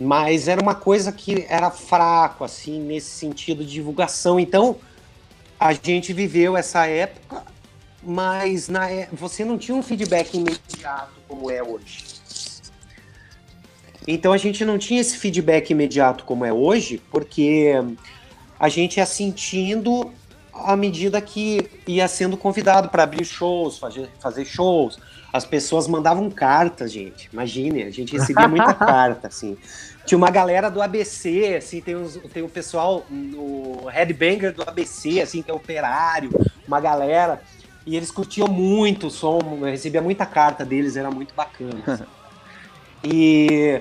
mas 0.00 0.48
era 0.48 0.60
uma 0.60 0.74
coisa 0.74 1.12
que 1.12 1.46
era 1.48 1.70
fraco, 1.70 2.42
assim, 2.42 2.80
nesse 2.80 3.10
sentido 3.10 3.64
de 3.64 3.70
divulgação. 3.70 4.40
Então, 4.40 4.78
a 5.60 5.72
gente 5.72 6.12
viveu 6.12 6.56
essa 6.56 6.86
época, 6.86 7.44
mas 8.02 8.68
na, 8.68 8.90
é, 8.90 9.08
você 9.12 9.44
não 9.44 9.56
tinha 9.56 9.76
um 9.76 9.82
feedback 9.82 10.34
imediato 10.34 11.12
como 11.28 11.52
é 11.52 11.62
hoje. 11.62 12.04
Então, 14.08 14.32
a 14.32 14.38
gente 14.38 14.64
não 14.64 14.76
tinha 14.76 15.00
esse 15.00 15.16
feedback 15.16 15.70
imediato 15.70 16.24
como 16.24 16.44
é 16.44 16.52
hoje, 16.52 17.00
porque 17.12 17.72
a 18.58 18.68
gente 18.68 18.98
ia 18.98 19.06
sentindo 19.06 20.12
à 20.52 20.76
medida 20.76 21.20
que 21.20 21.68
ia 21.86 22.06
sendo 22.06 22.36
convidado 22.36 22.88
para 22.88 23.02
abrir 23.02 23.24
shows, 23.24 23.78
fazer, 23.78 24.08
fazer 24.20 24.44
shows. 24.44 24.98
As 25.32 25.44
pessoas 25.44 25.88
mandavam 25.88 26.30
cartas, 26.30 26.92
gente. 26.92 27.28
Imagine, 27.32 27.82
a 27.82 27.90
gente 27.90 28.16
recebia 28.16 28.46
muita 28.46 28.72
carta, 28.74 29.26
assim. 29.26 29.56
Tinha 30.06 30.16
uma 30.16 30.30
galera 30.30 30.70
do 30.70 30.80
ABC, 30.80 31.56
assim, 31.58 31.80
tem, 31.80 31.96
uns, 31.96 32.16
tem 32.32 32.42
o 32.42 32.48
pessoal, 32.48 33.04
o 33.10 33.88
headbanger 33.88 34.52
do 34.52 34.62
ABC, 34.62 35.20
assim, 35.20 35.42
que 35.42 35.50
é 35.50 35.54
operário, 35.54 36.30
uma 36.68 36.80
galera. 36.80 37.42
E 37.86 37.96
eles 37.96 38.10
curtiam 38.10 38.46
muito 38.46 39.08
o 39.08 39.10
som, 39.10 39.40
eu 39.60 39.64
recebia 39.64 40.00
muita 40.00 40.24
carta 40.24 40.64
deles, 40.64 40.96
era 40.96 41.10
muito 41.10 41.34
bacana. 41.34 41.82
Assim. 41.86 42.04
e, 43.02 43.80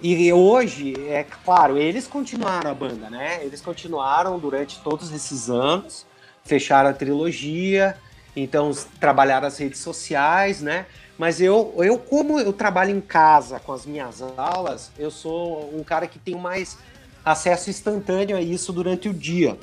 e 0.00 0.32
hoje, 0.32 0.94
é 1.08 1.24
claro, 1.44 1.76
eles 1.76 2.06
continuaram 2.06 2.70
a 2.70 2.74
banda, 2.74 3.10
né? 3.10 3.44
Eles 3.44 3.60
continuaram 3.60 4.38
durante 4.38 4.78
todos 4.80 5.12
esses 5.12 5.50
anos, 5.50 6.06
fecharam 6.44 6.90
a 6.90 6.92
trilogia, 6.92 7.96
então 8.36 8.70
trabalharam 9.00 9.48
as 9.48 9.58
redes 9.58 9.80
sociais, 9.80 10.60
né? 10.60 10.86
Mas 11.18 11.40
eu, 11.40 11.74
eu, 11.78 11.98
como 11.98 12.38
eu 12.38 12.52
trabalho 12.52 12.90
em 12.90 13.00
casa 13.00 13.58
com 13.58 13.72
as 13.72 13.84
minhas 13.84 14.22
aulas, 14.36 14.92
eu 14.96 15.10
sou 15.10 15.74
um 15.76 15.82
cara 15.82 16.06
que 16.06 16.18
tem 16.18 16.36
mais 16.36 16.78
acesso 17.24 17.68
instantâneo 17.68 18.36
a 18.36 18.40
isso 18.40 18.72
durante 18.72 19.08
o 19.08 19.14
dia. 19.14 19.58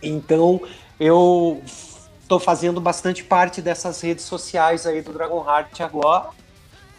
Então, 0.00 0.62
eu 1.00 1.60
estou 2.20 2.38
fazendo 2.38 2.80
bastante 2.80 3.24
parte 3.24 3.60
dessas 3.60 4.00
redes 4.00 4.24
sociais 4.24 4.86
aí 4.86 5.02
do 5.02 5.12
Dragon 5.12 5.44
Heart 5.44 5.80
agora, 5.80 6.30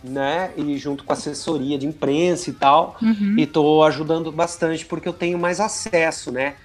né? 0.03 0.51
E 0.57 0.77
junto 0.77 1.03
com 1.03 1.13
a 1.13 1.15
assessoria 1.15 1.77
de 1.77 1.87
imprensa 1.87 2.49
e 2.49 2.53
tal. 2.53 2.97
Uhum. 3.01 3.35
E 3.37 3.43
estou 3.43 3.83
ajudando 3.83 4.31
bastante 4.31 4.85
porque 4.85 5.07
eu 5.07 5.13
tenho 5.13 5.39
mais 5.39 5.59
acesso, 5.59 6.31
né? 6.31 6.55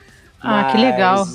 Ah, 0.40 0.62
Mas, 0.62 0.72
que 0.72 0.78
legal. 0.78 1.26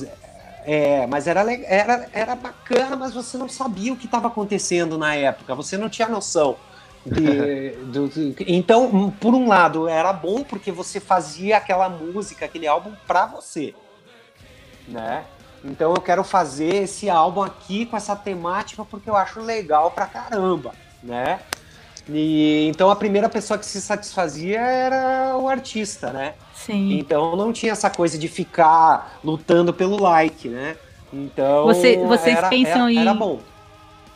É, 0.66 1.06
mas 1.08 1.28
era, 1.28 1.42
era, 1.66 2.08
era 2.14 2.36
bacana, 2.36 2.96
mas 2.96 3.14
você 3.14 3.38
não 3.38 3.50
sabia 3.50 3.92
o 3.92 3.98
que 3.98 4.06
estava 4.06 4.28
acontecendo 4.28 4.98
na 4.98 5.14
época, 5.14 5.54
você 5.54 5.78
não 5.78 5.90
tinha 5.90 6.08
noção. 6.08 6.56
De, 7.06 7.72
do, 7.92 8.08
de, 8.08 8.34
então, 8.48 9.14
por 9.20 9.34
um 9.34 9.48
lado, 9.48 9.90
era 9.90 10.14
bom 10.14 10.42
porque 10.42 10.72
você 10.72 11.02
fazia 11.02 11.58
aquela 11.58 11.90
música, 11.90 12.46
aquele 12.46 12.66
álbum 12.66 12.94
para 13.06 13.26
você, 13.26 13.76
né? 14.88 15.26
Então 15.66 15.94
eu 15.94 16.02
quero 16.02 16.24
fazer 16.24 16.84
esse 16.84 17.10
álbum 17.10 17.42
aqui 17.42 17.86
com 17.86 17.96
essa 17.96 18.16
temática 18.16 18.84
porque 18.84 19.10
eu 19.10 19.16
acho 19.16 19.42
legal 19.42 19.92
pra 19.92 20.06
caramba, 20.06 20.74
né? 21.02 21.40
E, 22.10 22.68
então 22.68 22.90
a 22.90 22.96
primeira 22.96 23.30
pessoa 23.30 23.58
que 23.58 23.66
se 23.66 23.82
satisfazia 23.82 24.60
era 24.60 25.38
o 25.38 25.48
artista, 25.48 26.12
né? 26.12 26.34
Sim. 26.54 26.98
Então 27.00 27.36
não 27.36 27.54
tinha 27.54 27.72
essa 27.72 27.90
coisa 27.90 28.18
de 28.18 28.28
ficar 28.28 29.20
lutando 29.24 29.74
pelo 29.74 30.02
like, 30.02 30.50
né? 30.50 30.76
Então 31.14 31.66
Você, 31.66 31.98
vocês 31.98 32.38
era, 32.38 32.50
pensam 32.50 32.82
era, 32.84 32.92
em 32.92 32.98
era 33.00 33.14
bom. 33.14 33.40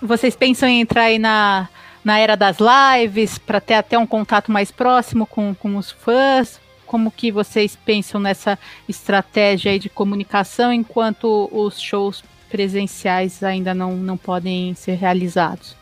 Vocês 0.01 0.35
pensam 0.35 0.67
em 0.67 0.81
entrar 0.81 1.03
aí 1.03 1.17
na, 1.17 1.69
na 2.03 2.19
era 2.19 2.35
das 2.35 2.57
lives 2.59 3.37
para 3.37 3.61
ter 3.61 3.75
até 3.75 3.97
um 3.97 4.05
contato 4.05 4.51
mais 4.51 4.69
próximo 4.69 5.25
com, 5.25 5.55
com 5.55 5.77
os 5.77 5.91
fãs? 5.91 6.59
Como 6.85 7.11
que 7.11 7.31
vocês 7.31 7.75
pensam 7.75 8.19
nessa 8.19 8.57
estratégia 8.87 9.71
aí 9.71 9.79
de 9.79 9.89
comunicação 9.89 10.71
enquanto 10.71 11.49
os 11.51 11.81
shows 11.81 12.23
presenciais 12.49 13.43
ainda 13.43 13.73
não, 13.73 13.95
não 13.95 14.17
podem 14.17 14.73
ser 14.73 14.93
realizados? 14.93 15.75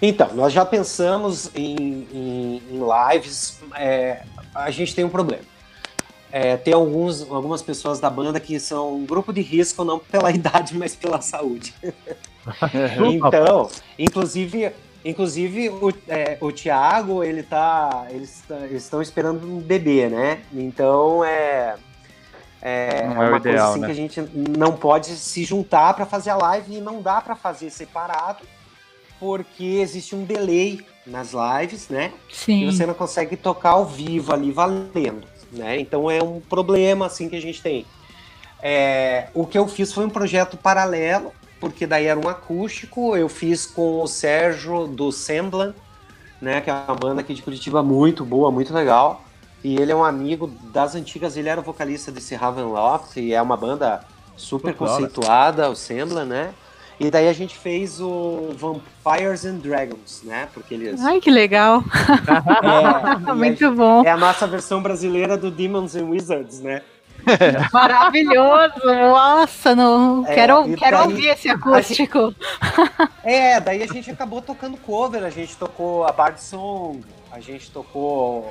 Então, 0.00 0.34
nós 0.34 0.52
já 0.52 0.64
pensamos 0.64 1.50
em, 1.54 2.06
em, 2.12 2.62
em 2.70 2.80
lives. 3.12 3.60
É, 3.74 4.22
a 4.54 4.70
gente 4.70 4.94
tem 4.94 5.04
um 5.04 5.08
problema. 5.08 5.42
É, 6.30 6.56
tem 6.56 6.74
alguns, 6.74 7.22
algumas 7.30 7.62
pessoas 7.62 7.98
da 8.00 8.10
banda 8.10 8.38
que 8.38 8.58
são 8.58 8.94
um 8.94 9.06
grupo 9.06 9.32
de 9.32 9.40
risco, 9.40 9.84
não 9.84 9.98
pela 9.98 10.30
idade, 10.32 10.76
mas 10.76 10.94
pela 10.94 11.20
saúde. 11.20 11.74
então, 13.14 13.70
inclusive, 13.98 14.72
inclusive 15.04 15.70
o, 15.70 15.92
é, 16.08 16.36
o 16.40 16.52
Thiago, 16.52 17.22
ele 17.22 17.42
tá. 17.42 18.06
Eles 18.10 18.44
estão 18.72 19.00
esperando 19.00 19.46
um 19.46 19.60
bebê, 19.60 20.08
né? 20.08 20.42
Então 20.52 21.24
é. 21.24 21.76
É, 22.60 23.06
não 23.06 23.22
é 23.22 23.28
uma 23.28 23.36
ideal, 23.36 23.42
coisa 23.42 23.64
assim 23.68 23.80
né? 23.80 23.86
que 23.86 23.92
a 23.92 23.94
gente 23.94 24.20
não 24.58 24.72
pode 24.72 25.08
se 25.08 25.44
juntar 25.44 25.94
para 25.94 26.04
fazer 26.04 26.30
a 26.30 26.36
live 26.36 26.76
e 26.76 26.80
não 26.80 27.00
dá 27.00 27.20
para 27.20 27.36
fazer 27.36 27.70
separado 27.70 28.40
porque 29.18 29.64
existe 29.64 30.14
um 30.14 30.24
delay 30.24 30.84
nas 31.06 31.32
lives, 31.32 31.88
né? 31.88 32.12
Sim. 32.32 32.62
E 32.62 32.66
você 32.66 32.84
não 32.84 32.94
consegue 32.94 33.36
tocar 33.36 33.70
ao 33.70 33.86
vivo 33.86 34.32
ali 34.32 34.50
valendo, 34.50 35.26
né? 35.52 35.78
Então 35.80 36.10
é 36.10 36.22
um 36.22 36.40
problema 36.40 37.06
assim 37.06 37.28
que 37.28 37.36
a 37.36 37.40
gente 37.40 37.62
tem. 37.62 37.86
É, 38.62 39.28
o 39.34 39.46
que 39.46 39.56
eu 39.56 39.68
fiz 39.68 39.92
foi 39.92 40.04
um 40.04 40.10
projeto 40.10 40.56
paralelo, 40.56 41.32
porque 41.60 41.86
daí 41.86 42.06
era 42.06 42.18
um 42.18 42.28
acústico. 42.28 43.16
Eu 43.16 43.28
fiz 43.28 43.66
com 43.66 44.02
o 44.02 44.06
Sérgio 44.06 44.86
do 44.86 45.12
Semblan, 45.12 45.74
né? 46.40 46.60
Que 46.60 46.70
é 46.70 46.72
uma 46.72 46.94
banda 46.94 47.20
aqui 47.20 47.34
de 47.34 47.42
Curitiba 47.42 47.82
muito 47.82 48.24
boa, 48.24 48.50
muito 48.50 48.74
legal. 48.74 49.22
E 49.62 49.76
ele 49.76 49.92
é 49.92 49.96
um 49.96 50.04
amigo 50.04 50.46
das 50.72 50.94
antigas, 50.94 51.36
ele 51.36 51.48
era 51.48 51.60
vocalista 51.60 52.12
desse 52.12 52.34
Ravenloft, 52.34 53.16
e 53.16 53.32
é 53.32 53.40
uma 53.40 53.56
banda 53.56 54.04
super 54.36 54.68
muito 54.68 54.78
conceituada, 54.78 55.62
né? 55.62 55.68
o 55.68 55.74
Semblan, 55.74 56.24
né? 56.24 56.54
E 56.98 57.10
daí 57.10 57.28
a 57.28 57.32
gente 57.32 57.56
fez 57.56 58.00
o 58.00 58.54
Vampires 58.56 59.44
and 59.44 59.56
Dragons, 59.56 60.22
né? 60.24 60.48
Porque 60.54 60.74
eles. 60.74 61.00
Ai, 61.02 61.20
que 61.20 61.30
legal! 61.30 61.84
É, 63.26 63.32
Muito 63.34 63.70
bom. 63.72 64.04
É 64.04 64.10
a 64.10 64.16
nossa 64.16 64.46
versão 64.46 64.82
brasileira 64.82 65.36
do 65.36 65.50
Demons 65.50 65.94
and 65.94 66.04
Wizards, 66.06 66.60
né? 66.60 66.82
Maravilhoso! 67.72 68.84
Nossa, 68.84 69.74
não 69.74 70.24
é, 70.26 70.34
quero, 70.34 70.76
quero 70.76 70.96
daí, 70.98 71.06
ouvir 71.06 71.26
esse 71.28 71.48
acústico. 71.48 72.34
Gente, 72.34 73.16
é, 73.24 73.60
daí 73.60 73.82
a 73.82 73.86
gente 73.86 74.10
acabou 74.10 74.40
tocando 74.40 74.76
cover, 74.78 75.24
a 75.24 75.30
gente 75.30 75.56
tocou 75.56 76.04
a 76.04 76.12
Bard 76.12 76.40
Song, 76.40 77.04
a 77.30 77.40
gente 77.40 77.70
tocou 77.70 78.50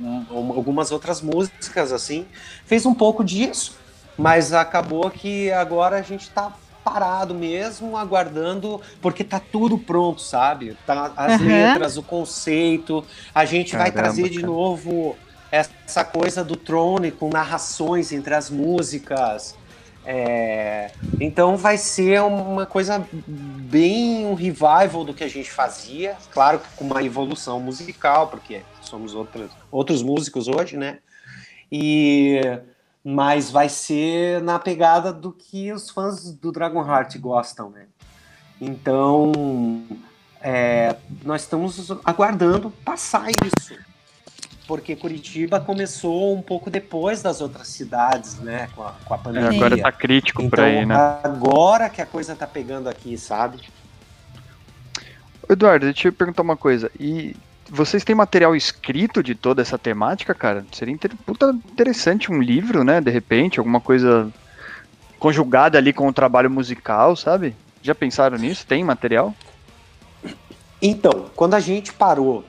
um, 0.00 0.26
um, 0.30 0.52
algumas 0.52 0.92
outras 0.92 1.22
músicas, 1.22 1.92
assim. 1.92 2.26
Fez 2.64 2.84
um 2.84 2.94
pouco 2.94 3.24
disso, 3.24 3.78
mas 4.18 4.52
acabou 4.52 5.10
que 5.10 5.50
agora 5.52 5.96
a 5.96 6.02
gente 6.02 6.28
tá 6.30 6.52
parado 6.84 7.34
mesmo, 7.34 7.96
aguardando, 7.96 8.80
porque 9.00 9.22
tá 9.22 9.40
tudo 9.40 9.78
pronto, 9.78 10.20
sabe? 10.20 10.76
Tá 10.86 11.12
as 11.16 11.40
uhum. 11.40 11.46
letras, 11.46 11.96
o 11.96 12.02
conceito. 12.02 13.04
A 13.34 13.44
gente 13.44 13.72
Caramba, 13.72 13.90
vai 13.90 14.02
trazer 14.02 14.28
de 14.28 14.42
novo 14.42 15.16
essa 15.50 16.04
coisa 16.04 16.44
do 16.44 16.56
Trone 16.56 17.10
com 17.10 17.28
narrações 17.28 18.12
entre 18.12 18.34
as 18.34 18.50
músicas. 18.50 19.58
É, 20.04 20.90
então 21.20 21.56
vai 21.56 21.76
ser 21.76 22.22
uma 22.22 22.64
coisa 22.64 23.06
bem 23.12 24.24
um 24.26 24.34
revival 24.34 25.04
do 25.04 25.12
que 25.12 25.22
a 25.22 25.28
gente 25.28 25.50
fazia, 25.50 26.16
claro 26.32 26.60
com 26.74 26.84
uma 26.84 27.02
evolução 27.02 27.60
musical, 27.60 28.28
porque 28.28 28.62
somos 28.80 29.14
outros, 29.14 29.50
outros 29.70 30.02
músicos 30.02 30.48
hoje, 30.48 30.76
né? 30.76 30.98
E 31.70 32.40
mas 33.04 33.50
vai 33.50 33.68
ser 33.68 34.42
na 34.42 34.58
pegada 34.58 35.12
do 35.12 35.32
que 35.32 35.72
os 35.72 35.90
fãs 35.90 36.32
do 36.32 36.52
Dragon 36.52 36.86
Heart 36.86 37.18
gostam, 37.18 37.70
né? 37.70 37.86
Então, 38.60 39.82
é, 40.42 40.94
nós 41.24 41.42
estamos 41.42 41.90
aguardando 42.04 42.70
passar 42.84 43.30
isso, 43.30 43.74
porque 44.66 44.94
Curitiba 44.94 45.58
começou 45.58 46.36
um 46.36 46.42
pouco 46.42 46.70
depois 46.70 47.22
das 47.22 47.40
outras 47.40 47.68
cidades, 47.68 48.38
né, 48.38 48.68
com 48.74 48.82
a, 48.82 48.92
com 49.04 49.14
a 49.14 49.18
pandemia. 49.18 49.50
É, 49.50 49.56
agora 49.56 49.80
tá 49.80 49.92
crítico 49.92 50.42
então, 50.42 50.50
para 50.50 50.68
ir, 50.68 50.86
né? 50.86 50.94
Agora 51.24 51.88
que 51.88 52.02
a 52.02 52.06
coisa 52.06 52.36
tá 52.36 52.46
pegando 52.46 52.88
aqui, 52.88 53.16
sabe? 53.16 53.60
Eduardo, 55.48 55.86
deixa 55.86 56.08
eu 56.08 56.12
perguntar 56.12 56.42
uma 56.42 56.56
coisa. 56.56 56.90
E 57.00 57.34
vocês 57.70 58.02
têm 58.02 58.16
material 58.16 58.56
escrito 58.56 59.22
de 59.22 59.34
toda 59.34 59.62
essa 59.62 59.78
temática, 59.78 60.34
cara? 60.34 60.66
Seria 60.72 60.92
inter... 60.92 61.12
Puta 61.24 61.50
interessante 61.70 62.30
um 62.30 62.42
livro, 62.42 62.82
né? 62.82 63.00
De 63.00 63.10
repente, 63.10 63.60
alguma 63.60 63.80
coisa 63.80 64.30
conjugada 65.18 65.78
ali 65.78 65.92
com 65.92 66.08
o 66.08 66.12
trabalho 66.12 66.50
musical, 66.50 67.14
sabe? 67.14 67.54
Já 67.80 67.94
pensaram 67.94 68.36
nisso? 68.36 68.66
Tem 68.66 68.82
material? 68.82 69.34
Então, 70.82 71.30
quando 71.36 71.54
a 71.54 71.60
gente 71.60 71.92
parou 71.92 72.44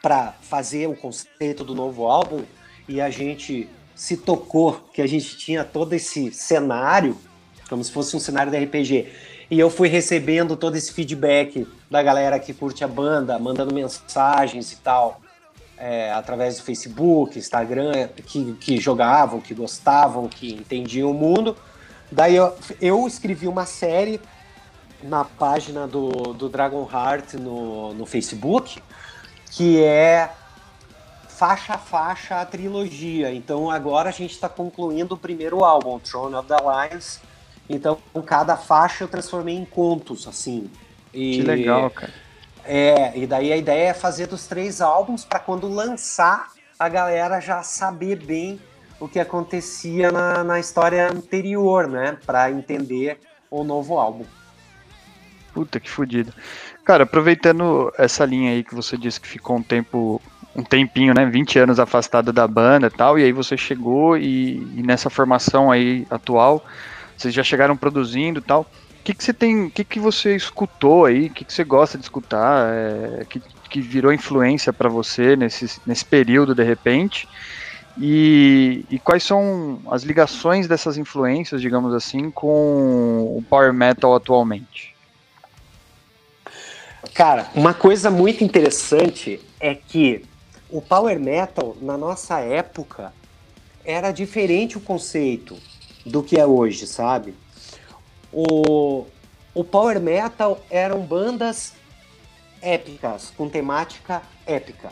para 0.00 0.34
fazer 0.40 0.88
o 0.88 0.96
conceito 0.96 1.62
do 1.62 1.74
novo 1.74 2.06
álbum 2.06 2.42
e 2.88 3.00
a 3.00 3.10
gente 3.10 3.68
se 3.94 4.16
tocou 4.16 4.88
que 4.92 5.02
a 5.02 5.06
gente 5.06 5.36
tinha 5.36 5.64
todo 5.64 5.92
esse 5.92 6.32
cenário, 6.32 7.16
como 7.68 7.84
se 7.84 7.92
fosse 7.92 8.16
um 8.16 8.20
cenário 8.20 8.50
de 8.50 8.58
RPG, 8.58 9.08
e 9.52 9.60
eu 9.60 9.68
fui 9.68 9.86
recebendo 9.86 10.56
todo 10.56 10.76
esse 10.76 10.90
feedback 10.90 11.68
da 11.90 12.02
galera 12.02 12.38
que 12.38 12.54
curte 12.54 12.82
a 12.84 12.88
banda, 12.88 13.38
mandando 13.38 13.74
mensagens 13.74 14.72
e 14.72 14.76
tal, 14.76 15.20
é, 15.76 16.10
através 16.10 16.56
do 16.56 16.62
Facebook, 16.62 17.38
Instagram, 17.38 18.08
que, 18.24 18.54
que 18.54 18.80
jogavam, 18.80 19.42
que 19.42 19.52
gostavam, 19.52 20.26
que 20.26 20.54
entendiam 20.54 21.10
o 21.10 21.12
mundo. 21.12 21.54
Daí 22.10 22.34
eu, 22.34 22.56
eu 22.80 23.06
escrevi 23.06 23.46
uma 23.46 23.66
série 23.66 24.18
na 25.02 25.22
página 25.22 25.86
do, 25.86 26.32
do 26.32 26.48
Dragon 26.48 26.88
Heart 26.90 27.34
no, 27.34 27.92
no 27.92 28.06
Facebook, 28.06 28.82
que 29.50 29.84
é 29.84 30.30
faixa 31.28 31.74
a 31.74 31.78
faixa 31.78 32.40
a 32.40 32.46
trilogia. 32.46 33.30
Então 33.34 33.70
agora 33.70 34.08
a 34.08 34.12
gente 34.12 34.30
está 34.30 34.48
concluindo 34.48 35.14
o 35.14 35.18
primeiro 35.18 35.62
álbum, 35.62 35.98
Throne 35.98 36.36
of 36.36 36.48
the 36.48 36.56
Lions. 36.56 37.20
Então 37.68 37.98
cada 38.26 38.56
faixa 38.56 39.04
eu 39.04 39.08
transformei 39.08 39.56
em 39.56 39.64
contos, 39.64 40.26
assim. 40.26 40.70
E, 41.12 41.36
que 41.36 41.42
legal, 41.42 41.90
cara. 41.90 42.12
É, 42.64 43.18
e 43.18 43.26
daí 43.26 43.52
a 43.52 43.56
ideia 43.56 43.90
é 43.90 43.94
fazer 43.94 44.26
dos 44.26 44.46
três 44.46 44.80
álbuns 44.80 45.24
para 45.24 45.40
quando 45.40 45.68
lançar 45.68 46.48
a 46.78 46.88
galera 46.88 47.40
já 47.40 47.62
saber 47.62 48.16
bem 48.16 48.60
o 49.00 49.08
que 49.08 49.18
acontecia 49.18 50.12
na, 50.12 50.44
na 50.44 50.60
história 50.60 51.10
anterior, 51.10 51.88
né? 51.88 52.16
Para 52.24 52.50
entender 52.50 53.18
o 53.50 53.64
novo 53.64 53.98
álbum. 53.98 54.24
Puta 55.52 55.78
que 55.80 55.90
fodido. 55.90 56.32
Cara, 56.84 57.04
aproveitando 57.04 57.92
essa 57.98 58.24
linha 58.24 58.52
aí 58.52 58.64
que 58.64 58.74
você 58.74 58.96
disse 58.96 59.20
que 59.20 59.28
ficou 59.28 59.56
um 59.56 59.62
tempo, 59.62 60.20
um 60.54 60.62
tempinho, 60.62 61.12
né, 61.14 61.26
20 61.26 61.58
anos 61.58 61.78
afastado 61.78 62.32
da 62.32 62.46
banda 62.46 62.86
e 62.86 62.90
tal, 62.90 63.18
e 63.18 63.24
aí 63.24 63.32
você 63.32 63.56
chegou 63.56 64.16
e, 64.16 64.56
e 64.76 64.82
nessa 64.82 65.10
formação 65.10 65.70
aí 65.70 66.06
atual, 66.10 66.64
vocês 67.16 67.34
já 67.34 67.42
chegaram 67.42 67.76
produzindo 67.76 68.40
e 68.40 68.42
tal. 68.42 68.62
O 68.62 69.04
que, 69.04 69.14
que 69.14 69.24
você 69.24 69.32
tem, 69.32 69.64
o 69.66 69.70
que, 69.70 69.82
que 69.82 69.98
você 69.98 70.36
escutou 70.36 71.06
aí, 71.06 71.26
o 71.26 71.30
que, 71.30 71.44
que 71.44 71.52
você 71.52 71.64
gosta 71.64 71.98
de 71.98 72.04
escutar, 72.04 72.72
é, 72.72 73.24
que, 73.28 73.42
que 73.68 73.80
virou 73.80 74.12
influência 74.12 74.72
para 74.72 74.88
você 74.88 75.34
nesse, 75.34 75.80
nesse 75.84 76.04
período 76.04 76.54
de 76.54 76.62
repente? 76.62 77.28
E, 77.98 78.86
e, 78.90 78.98
quais 78.98 79.22
são 79.22 79.80
as 79.90 80.02
ligações 80.02 80.66
dessas 80.66 80.96
influências, 80.96 81.60
digamos 81.60 81.92
assim, 81.92 82.30
com 82.30 83.36
o 83.36 83.44
power 83.50 83.72
metal 83.72 84.14
atualmente? 84.14 84.94
Cara, 87.12 87.48
uma 87.54 87.74
coisa 87.74 88.10
muito 88.10 88.42
interessante 88.42 89.40
é 89.60 89.74
que 89.74 90.24
o 90.70 90.80
power 90.80 91.20
metal 91.20 91.76
na 91.82 91.98
nossa 91.98 92.40
época 92.40 93.12
era 93.84 94.10
diferente 94.10 94.78
o 94.78 94.80
conceito 94.80 95.56
do 96.04 96.22
que 96.22 96.38
é 96.38 96.46
hoje, 96.46 96.86
sabe? 96.86 97.34
O, 98.32 99.06
o 99.54 99.62
power 99.62 100.00
metal 100.00 100.60
eram 100.70 101.00
bandas 101.02 101.74
épicas, 102.60 103.32
com 103.36 103.48
temática 103.48 104.22
épica. 104.46 104.90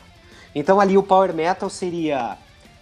Então 0.55 0.81
ali 0.81 0.99
o 0.99 1.03
power 1.03 1.33
metal 1.33 1.71
seria 1.71 2.37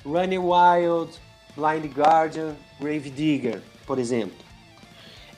Running 0.05 0.39
Wild, 0.39 1.13
Blind 1.55 1.93
Guardian, 1.93 2.57
Grave 2.81 3.11
Digger, 3.11 3.63
por 3.87 3.99
exemplo. 3.99 4.37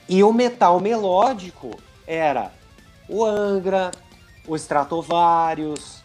E 0.09 0.23
o 0.23 0.33
metal 0.33 0.81
melódico 0.81 1.79
era 2.07 2.53
o 3.09 3.25
Angra, 3.25 3.91
o 4.47 4.57
Stratovarius, 4.57 6.00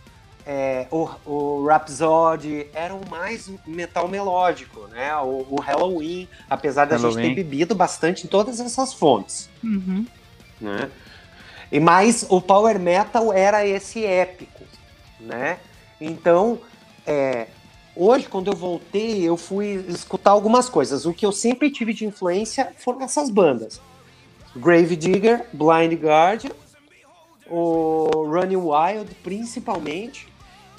é, 0.46 0.88
o, 0.92 1.10
o 1.26 1.66
Rhapsody 1.66 2.68
eram 2.74 3.02
mais 3.10 3.50
metal 3.66 4.08
melódico, 4.08 4.88
né? 4.88 5.16
O, 5.18 5.46
o 5.50 5.56
Halloween, 5.60 6.28
apesar 6.50 6.86
da 6.86 6.98
gente 6.98 7.16
ter 7.16 7.34
bebido 7.34 7.74
bastante 7.74 8.26
em 8.26 8.30
todas 8.30 8.60
essas 8.60 8.94
fontes. 8.94 9.50
Uhum. 9.64 10.06
Né? 10.62 10.90
E 11.72 11.80
mais 11.80 12.26
o 12.30 12.40
power 12.40 12.80
metal 12.80 13.34
era 13.34 13.66
esse 13.66 14.06
épico, 14.06 14.64
né? 15.20 15.58
Então, 16.00 16.60
é, 17.08 17.48
hoje 17.96 18.28
quando 18.28 18.52
eu 18.52 18.56
voltei, 18.56 19.24
eu 19.24 19.36
fui 19.36 19.86
escutar 19.90 20.32
algumas 20.32 20.70
coisas. 20.70 21.06
O 21.06 21.14
que 21.14 21.26
eu 21.26 21.32
sempre 21.32 21.72
tive 21.72 21.94
de 21.94 22.06
influência 22.06 22.72
foram 22.78 23.02
essas 23.02 23.32
bandas: 23.32 23.82
Grave 24.56 24.96
Digger, 24.96 25.48
Blind 25.52 25.94
Guardian 25.94 26.52
o 27.50 28.26
Running 28.28 28.56
Wild, 28.56 29.14
principalmente, 29.24 30.28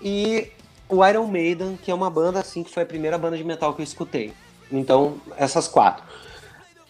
e 0.02 0.50
o 0.88 1.04
Iron 1.06 1.26
Maiden, 1.26 1.78
que 1.82 1.90
é 1.90 1.94
uma 1.94 2.11
banda 2.11 2.40
assim 2.40 2.62
que 2.62 2.72
foi 2.72 2.82
a 2.82 2.87
primeira 2.87 3.18
banda 3.18 3.37
de 3.37 3.44
metal 3.44 3.74
que 3.74 3.82
eu 3.82 3.85
escutei. 3.85 4.32
Então, 4.70 5.16
essas 5.37 5.68
quatro. 5.68 6.04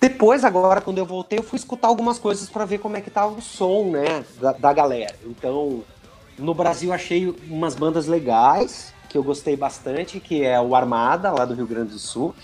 Depois, 0.00 0.44
agora, 0.44 0.80
quando 0.80 0.98
eu 0.98 1.06
voltei, 1.06 1.38
eu 1.38 1.42
fui 1.42 1.58
escutar 1.58 1.88
algumas 1.88 2.18
coisas 2.18 2.48
para 2.48 2.64
ver 2.64 2.78
como 2.78 2.96
é 2.96 3.00
que 3.00 3.10
tava 3.10 3.32
o 3.32 3.40
som, 3.40 3.90
né, 3.90 4.24
da, 4.40 4.52
da 4.52 4.72
galera. 4.72 5.14
Então, 5.24 5.82
no 6.38 6.52
Brasil 6.52 6.92
achei 6.92 7.34
umas 7.48 7.74
bandas 7.74 8.06
legais, 8.06 8.92
que 9.08 9.16
eu 9.16 9.22
gostei 9.22 9.56
bastante, 9.56 10.20
que 10.20 10.44
é 10.44 10.60
o 10.60 10.74
Armada, 10.74 11.30
lá 11.30 11.44
do 11.44 11.54
Rio 11.54 11.66
Grande 11.66 11.92
do 11.92 11.98
Sul, 11.98 12.34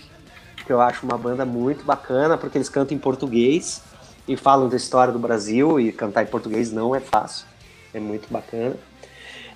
que 0.67 0.73
eu 0.73 0.81
acho 0.81 1.05
uma 1.05 1.19
banda 1.19 1.45
muito 1.45 1.85
bacana, 1.85 2.39
porque 2.39 2.57
eles 2.57 2.69
cantam 2.69 2.97
em 2.97 3.01
português 3.01 3.83
e 4.27 4.37
falam 4.37 4.69
da 4.69 4.77
história 4.77 5.13
do 5.13 5.19
Brasil 5.19 5.79
e 5.79 5.93
cantar 5.93 6.23
em 6.23 6.27
português 6.27 6.73
não 6.73 6.95
é 6.95 7.01
fácil. 7.01 7.47
É 7.93 8.01
muito 8.01 8.33
bacana. 8.33 8.77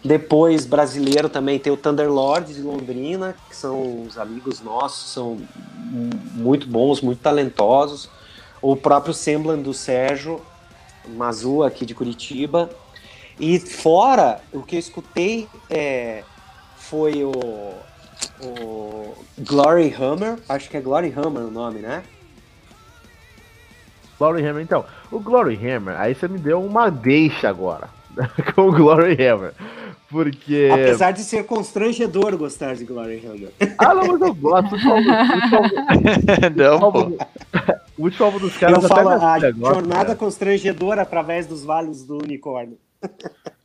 Depois, 0.07 0.65
brasileiro 0.65 1.29
também 1.29 1.59
tem 1.59 1.73
o 1.73 1.77
Thunderlord 1.77 2.55
de 2.55 2.63
Londrina, 2.63 3.35
que 3.49 3.57
são 3.57 4.05
os 4.05 4.17
amigos 4.17 4.61
nossos, 4.61 5.13
são 5.13 5.39
muito 6.35 6.69
bons, 6.69 7.01
muito 7.01 7.21
talentosos. 7.21 8.09
O 8.63 8.77
próprio 8.77 9.13
Semblan 9.13 9.59
do 9.59 9.75
Sérgio 9.75 10.41
Mazu, 11.09 11.65
aqui 11.65 11.85
de 11.85 11.95
Curitiba. 11.95 12.71
E 13.39 13.59
fora, 13.59 14.41
o 14.53 14.63
que 14.63 14.77
eu 14.77 14.81
escutei 14.81 15.49
é, 15.69 16.23
foi 16.77 17.25
o, 17.25 17.33
o 18.43 19.15
Glory 19.39 19.93
Hammer, 19.93 20.39
acho 20.49 20.71
que 20.71 20.77
é 20.77 20.81
Glory 20.81 21.13
Hammer 21.17 21.43
o 21.43 21.51
nome, 21.51 21.81
né? 21.81 22.05
Glory 24.19 24.47
Hammer, 24.47 24.63
então. 24.63 24.85
O 25.11 25.19
Glory 25.19 25.57
Hammer, 25.57 26.01
aí 26.01 26.15
você 26.15 26.29
me 26.29 26.39
deu 26.39 26.63
uma 26.65 26.91
deixa 26.91 27.49
agora. 27.49 27.89
com 28.55 28.69
o 28.69 28.73
Glory 28.73 29.17
Hammer. 29.27 29.53
Porque. 30.09 30.69
Apesar 30.73 31.11
de 31.13 31.21
ser 31.21 31.45
constrangedor 31.45 32.37
gostar 32.37 32.75
de 32.77 32.85
Glory 32.85 33.23
Hammer. 33.27 33.53
Ah, 33.79 33.95
não, 33.95 34.07
mas 34.07 34.21
eu 34.21 34.35
gosto. 34.35 34.77
O 34.77 34.79
último 36.39 36.85
álbum, 36.85 37.17
o 37.99 38.03
último 38.03 38.25
álbum 38.25 38.39
dos 38.47 38.57
caras 38.57 38.83
eu 38.83 38.89
falo 38.89 39.09
a 39.09 39.39
jornada 39.41 40.05
cara. 40.05 40.17
constrangedora 40.17 41.03
através 41.03 41.47
dos 41.47 41.65
vales 41.65 42.05
do 42.05 42.19
unicórnio. 42.19 42.79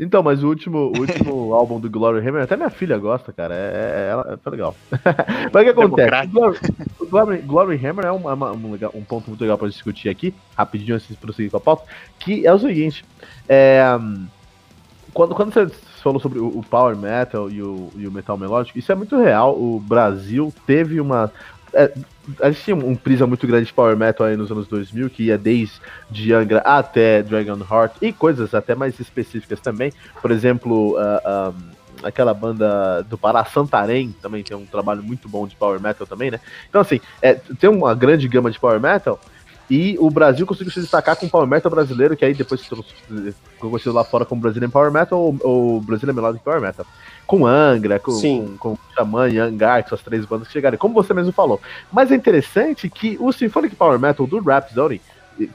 Então, 0.00 0.22
mas 0.22 0.44
o 0.44 0.48
último, 0.48 0.92
o 0.96 1.00
último 1.00 1.52
álbum 1.58 1.80
do 1.80 1.90
Glory 1.90 2.20
Hammer, 2.20 2.44
até 2.44 2.56
minha 2.56 2.70
filha 2.70 2.96
gosta, 2.96 3.32
cara. 3.32 3.52
É, 3.52 4.12
é, 4.14 4.32
é, 4.32 4.38
é 4.46 4.50
legal. 4.50 4.76
mas 5.52 5.62
o 5.62 5.64
que 5.64 5.70
acontece? 5.70 6.26
Glory, 6.28 6.58
o 7.00 7.06
Glory, 7.06 7.38
Glory, 7.38 7.76
Hammer 7.84 8.06
é 8.06 8.12
um, 8.12 8.30
é 8.30 8.32
uma, 8.32 8.52
um, 8.52 8.74
um, 8.94 9.02
ponto 9.02 9.28
muito 9.28 9.40
legal 9.40 9.58
para 9.58 9.66
discutir 9.66 10.08
aqui, 10.08 10.32
rapidinho 10.56 10.94
antes 10.94 11.08
de 11.08 11.16
prosseguir 11.16 11.50
com 11.50 11.56
a 11.56 11.60
pauta, 11.60 11.82
que 12.20 12.46
é 12.46 12.54
o 12.54 12.60
seguinte. 12.60 13.04
É, 13.48 13.82
quando, 15.18 15.34
quando 15.34 15.52
você 15.52 15.66
falou 16.00 16.20
sobre 16.20 16.38
o, 16.38 16.62
Power 16.70 16.96
Metal 16.96 17.50
e 17.50 17.60
o, 17.60 17.90
e 17.96 18.06
o 18.06 18.12
Metal 18.12 18.38
Melódico, 18.38 18.78
isso 18.78 18.92
é 18.92 18.94
muito 18.94 19.20
real. 19.20 19.60
O 19.60 19.80
Brasil 19.80 20.54
teve 20.64 21.00
uma. 21.00 21.32
É, 21.74 21.92
a 22.40 22.52
gente 22.52 22.62
tinha 22.62 22.76
um 22.76 22.94
prisa 22.94 23.26
muito 23.26 23.44
grande 23.44 23.66
de 23.66 23.72
power 23.72 23.96
metal 23.96 24.28
aí 24.28 24.36
nos 24.36 24.50
anos 24.52 24.68
2000, 24.68 25.10
que 25.10 25.24
ia 25.24 25.36
desde 25.36 26.32
Angra 26.32 26.60
até 26.60 27.20
Dragon 27.20 27.58
Heart 27.58 27.96
e 28.00 28.12
coisas 28.12 28.54
até 28.54 28.76
mais 28.76 29.00
específicas 29.00 29.58
também. 29.58 29.92
Por 30.22 30.30
exemplo, 30.30 30.96
uh, 30.96 31.50
um, 31.50 32.06
aquela 32.06 32.32
banda 32.32 33.02
do 33.02 33.18
Pará, 33.18 33.44
Santarém, 33.44 34.14
também 34.22 34.44
tem 34.44 34.56
um 34.56 34.66
trabalho 34.66 35.02
muito 35.02 35.28
bom 35.28 35.48
de 35.48 35.56
power 35.56 35.80
metal 35.80 36.06
também, 36.06 36.30
né? 36.30 36.38
Então, 36.68 36.80
assim, 36.80 37.00
é, 37.20 37.34
tem 37.34 37.68
uma 37.68 37.92
grande 37.92 38.28
gama 38.28 38.52
de 38.52 38.60
power 38.60 38.80
metal. 38.80 39.18
E 39.70 39.96
o 39.98 40.10
Brasil 40.10 40.46
conseguiu 40.46 40.72
se 40.72 40.80
destacar 40.80 41.16
com 41.16 41.26
o 41.26 41.30
Power 41.30 41.46
Metal 41.46 41.70
brasileiro, 41.70 42.16
que 42.16 42.24
aí 42.24 42.32
depois 42.32 42.62
ficou 42.62 42.84
conhecido 43.60 43.92
lá 43.92 44.04
fora 44.04 44.24
como 44.24 44.40
Brazilian 44.40 44.70
Power 44.70 44.90
Metal 44.90 45.18
ou, 45.18 45.36
ou 45.42 45.80
Brazilian 45.80 46.14
Melodic 46.14 46.42
Power 46.42 46.60
Metal 46.60 46.86
com 47.28 47.46
Angra, 47.46 47.98
com, 47.98 48.12
Sim. 48.12 48.56
com, 48.58 48.74
com 48.74 48.78
Xamã 48.94 49.28
e 49.28 49.38
Angar, 49.38 49.82
que 49.82 49.90
são 49.90 49.96
as 49.96 50.02
três 50.02 50.24
bandas 50.24 50.46
que 50.46 50.52
chegaram, 50.54 50.78
como 50.78 50.94
você 50.94 51.12
mesmo 51.12 51.30
falou. 51.30 51.60
Mas 51.92 52.10
é 52.10 52.14
interessante 52.14 52.88
que 52.88 53.18
o 53.20 53.30
Symphonic 53.30 53.76
Power 53.76 53.98
Metal 53.98 54.26
do 54.26 54.40
Rhapsody, 54.40 54.98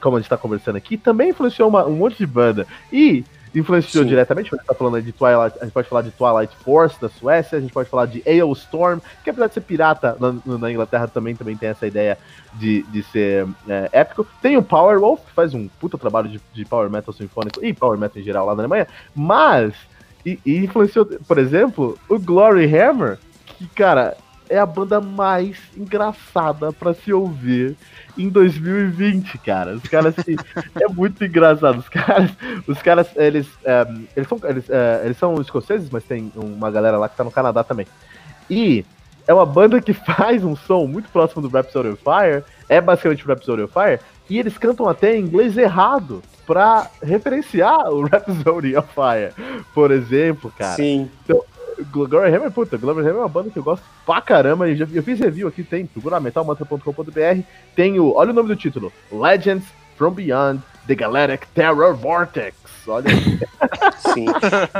como 0.00 0.16
a 0.16 0.20
gente 0.20 0.26
está 0.26 0.36
conversando 0.36 0.76
aqui, 0.76 0.96
também 0.96 1.30
influenciou 1.30 1.68
uma, 1.68 1.84
um 1.84 1.96
monte 1.96 2.16
de 2.16 2.26
banda. 2.26 2.64
E 2.92 3.24
influenciou 3.54 4.04
Sim. 4.04 4.08
diretamente, 4.08 4.52
a 4.52 4.56
gente 4.56 4.66
tá 4.66 4.74
falando 4.74 5.00
de 5.02 5.12
Twilight, 5.12 5.56
a 5.60 5.64
gente 5.64 5.72
pode 5.72 5.88
falar 5.88 6.02
de 6.02 6.10
Twilight 6.10 6.54
Force 6.64 7.00
da 7.00 7.08
Suécia, 7.08 7.58
a 7.58 7.60
gente 7.60 7.72
pode 7.72 7.88
falar 7.88 8.06
de 8.06 8.22
Storm, 8.56 9.00
que 9.22 9.30
apesar 9.30 9.46
de 9.46 9.54
ser 9.54 9.60
pirata 9.60 10.16
na, 10.18 10.58
na 10.58 10.70
Inglaterra 10.70 11.06
também, 11.06 11.36
também 11.36 11.56
tem 11.56 11.68
essa 11.68 11.86
ideia 11.86 12.18
de, 12.54 12.82
de 12.84 13.02
ser 13.04 13.46
é, 13.68 13.88
épico. 13.92 14.26
Tem 14.42 14.56
o 14.56 14.62
Powerwolf, 14.62 15.20
que 15.26 15.32
faz 15.32 15.54
um 15.54 15.68
puta 15.80 15.96
trabalho 15.96 16.28
de, 16.28 16.40
de 16.52 16.64
Power 16.64 16.90
Metal 16.90 17.14
sinfônico 17.14 17.64
e 17.64 17.72
Power 17.72 17.98
Metal 17.98 18.20
em 18.20 18.24
geral 18.24 18.46
lá 18.46 18.54
na 18.54 18.62
Alemanha, 18.62 18.88
mas 19.14 19.74
e, 20.24 20.38
e 20.44 20.58
influenciou, 20.58 21.06
por 21.06 21.38
exemplo, 21.38 21.98
o 22.08 22.18
Glory 22.18 22.64
Hammer, 22.74 23.18
que, 23.46 23.66
cara, 23.68 24.16
é 24.54 24.58
a 24.60 24.66
banda 24.66 25.00
mais 25.00 25.56
engraçada 25.76 26.72
para 26.72 26.94
se 26.94 27.12
ouvir 27.12 27.76
em 28.16 28.28
2020, 28.28 29.36
cara. 29.38 29.74
Os 29.74 29.82
caras, 29.82 30.14
assim, 30.16 30.36
é 30.80 30.86
muito 30.86 31.24
engraçado. 31.24 31.78
Os 31.78 31.88
caras, 31.88 32.30
os 32.68 32.80
caras 32.80 33.08
eles, 33.16 33.48
é, 33.64 33.84
eles, 34.16 34.28
são, 34.28 34.38
eles, 34.44 34.70
é, 34.70 35.02
eles 35.04 35.18
são 35.18 35.40
escoceses, 35.40 35.90
mas 35.90 36.04
tem 36.04 36.30
uma 36.36 36.70
galera 36.70 36.96
lá 36.96 37.08
que 37.08 37.16
tá 37.16 37.24
no 37.24 37.32
Canadá 37.32 37.64
também. 37.64 37.84
E 38.48 38.84
é 39.26 39.34
uma 39.34 39.44
banda 39.44 39.82
que 39.82 39.92
faz 40.16 40.44
um 40.44 40.54
som 40.54 40.86
muito 40.86 41.08
próximo 41.08 41.42
do 41.42 41.48
Rhapsody 41.48 41.88
of 41.88 42.02
Fire, 42.02 42.44
é 42.68 42.80
basicamente 42.80 43.24
o 43.24 43.28
Rhapsody 43.28 43.62
of 43.62 43.72
Fire, 43.72 43.98
e 44.30 44.38
eles 44.38 44.56
cantam 44.56 44.88
até 44.88 45.16
em 45.16 45.22
inglês 45.22 45.58
errado 45.58 46.22
pra 46.46 46.88
referenciar 47.02 47.90
o 47.90 48.02
Rhapsody 48.06 48.76
of 48.76 48.88
Fire, 48.94 49.32
por 49.74 49.90
exemplo, 49.90 50.52
cara. 50.56 50.76
Sim. 50.76 51.10
Então, 51.24 51.42
Glory 51.90 52.34
Hammer, 52.34 52.50
puta, 52.50 52.76
Glory 52.76 53.00
Hammer 53.00 53.14
é 53.14 53.18
uma 53.18 53.28
banda 53.28 53.50
que 53.50 53.58
eu 53.58 53.62
gosto 53.62 53.84
pra 54.04 54.20
caramba. 54.20 54.68
Eu, 54.68 54.76
já, 54.76 54.86
eu 54.92 55.02
fiz 55.02 55.18
review 55.18 55.48
aqui, 55.48 55.62
tem, 55.62 55.86
procura 55.86 56.20
metalmantra.com.br. 56.20 57.42
Tem 57.74 57.98
o, 57.98 58.14
olha 58.14 58.30
o 58.30 58.34
nome 58.34 58.48
do 58.48 58.56
título: 58.56 58.92
Legends 59.10 59.64
from 59.96 60.12
Beyond 60.12 60.62
the 60.86 60.94
Galactic 60.94 61.46
Terror 61.54 61.94
Vortex. 61.94 62.56
Olha. 62.86 63.06
Sim. 64.14 64.26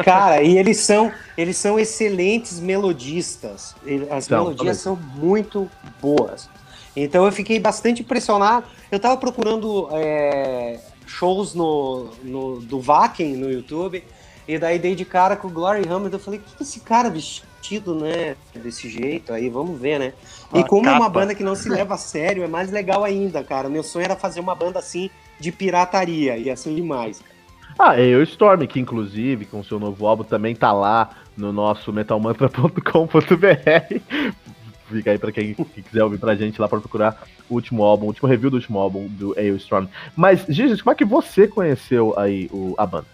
Cara, 0.05 0.43
e 0.43 0.59
eles 0.59 0.79
são, 0.79 1.13
eles 1.37 1.57
são 1.57 1.79
excelentes 1.79 2.61
melodistas. 2.61 3.75
As 4.11 4.27
São, 4.27 4.45
melodias 4.45 4.79
são 4.79 4.97
muito 4.97 5.71
boas. 6.01 6.49
Então 6.97 7.25
eu 7.25 7.33
fiquei 7.33 7.59
bastante 7.59 8.03
impressionado. 8.03 8.67
Eu 8.91 9.01
tava 9.01 9.17
procurando 9.17 9.89
é, 9.93 10.79
shows 11.07 11.55
no, 11.55 12.11
no, 12.23 12.61
do 12.61 12.81
Vaken 12.81 13.37
no 13.37 13.51
YouTube, 13.51 14.05
e 14.47 14.59
daí 14.59 14.79
dei 14.79 14.95
de 14.95 15.05
cara 15.05 15.37
com 15.37 15.49
o 15.49 15.51
Glory 15.51 15.89
Hammer. 15.89 16.13
Eu 16.13 16.19
falei, 16.19 16.41
que 16.41 16.63
esse 16.63 16.81
cara 16.81 17.09
vestido, 17.09 17.95
né? 17.95 18.37
Desse 18.55 18.89
jeito 18.89 19.33
aí, 19.33 19.49
vamos 19.49 19.81
ver, 19.81 19.99
né? 19.99 20.13
E 20.53 20.59
Uma 20.59 20.67
como 20.67 20.89
é 20.89 20.93
uma 20.93 21.07
capa. 21.07 21.21
banda 21.21 21.35
que 21.35 21.43
não 21.43 21.55
se 21.55 21.69
leva 21.69 21.95
a 21.95 21.99
sério, 21.99 22.43
é 22.43 22.49
mais 22.49 22.71
legal 22.71 23.05
ainda, 23.05 23.43
cara. 23.43 23.69
Meu 23.69 23.83
sonho 23.83 24.05
era 24.05 24.17
fazer 24.17 24.41
uma 24.41 24.55
banda 24.55 24.79
assim 24.79 25.11
de 25.41 25.51
pirataria, 25.51 26.37
ia 26.37 26.57
ser 26.57 26.75
demais. 26.75 27.23
Ah, 27.79 27.99
é 28.01 28.15
o 28.15 28.23
Storm, 28.23 28.67
que 28.67 28.79
inclusive, 28.79 29.47
com 29.47 29.65
seu 29.65 29.81
novo 29.81 30.07
álbum, 30.07 30.23
também 30.23 30.55
tá 30.55 30.73
lá 30.73 31.11
no 31.37 31.53
nosso 31.53 31.93
metalmantra.com.br. 31.93 32.79
Fica 34.89 35.11
aí 35.11 35.19
pra 35.19 35.33
quem, 35.33 35.55
quem 35.55 35.83
quiser 35.83 36.05
ouvir 36.05 36.19
pra 36.19 36.37
gente 36.37 36.61
lá 36.61 36.69
pra 36.69 36.79
procurar 36.79 37.27
o 37.49 37.55
último 37.55 37.83
álbum, 37.83 38.05
o 38.05 38.09
último 38.09 38.29
review 38.29 38.51
do 38.51 38.57
último 38.57 38.79
álbum 38.79 39.09
do 39.09 39.35
Storm. 39.57 39.87
Mas, 40.15 40.45
Gigi, 40.49 40.81
como 40.83 40.93
é 40.93 40.95
que 40.95 41.05
você 41.05 41.49
conheceu 41.49 42.15
aí 42.17 42.49
o, 42.53 42.75
a 42.79 42.87
banda? 42.87 43.14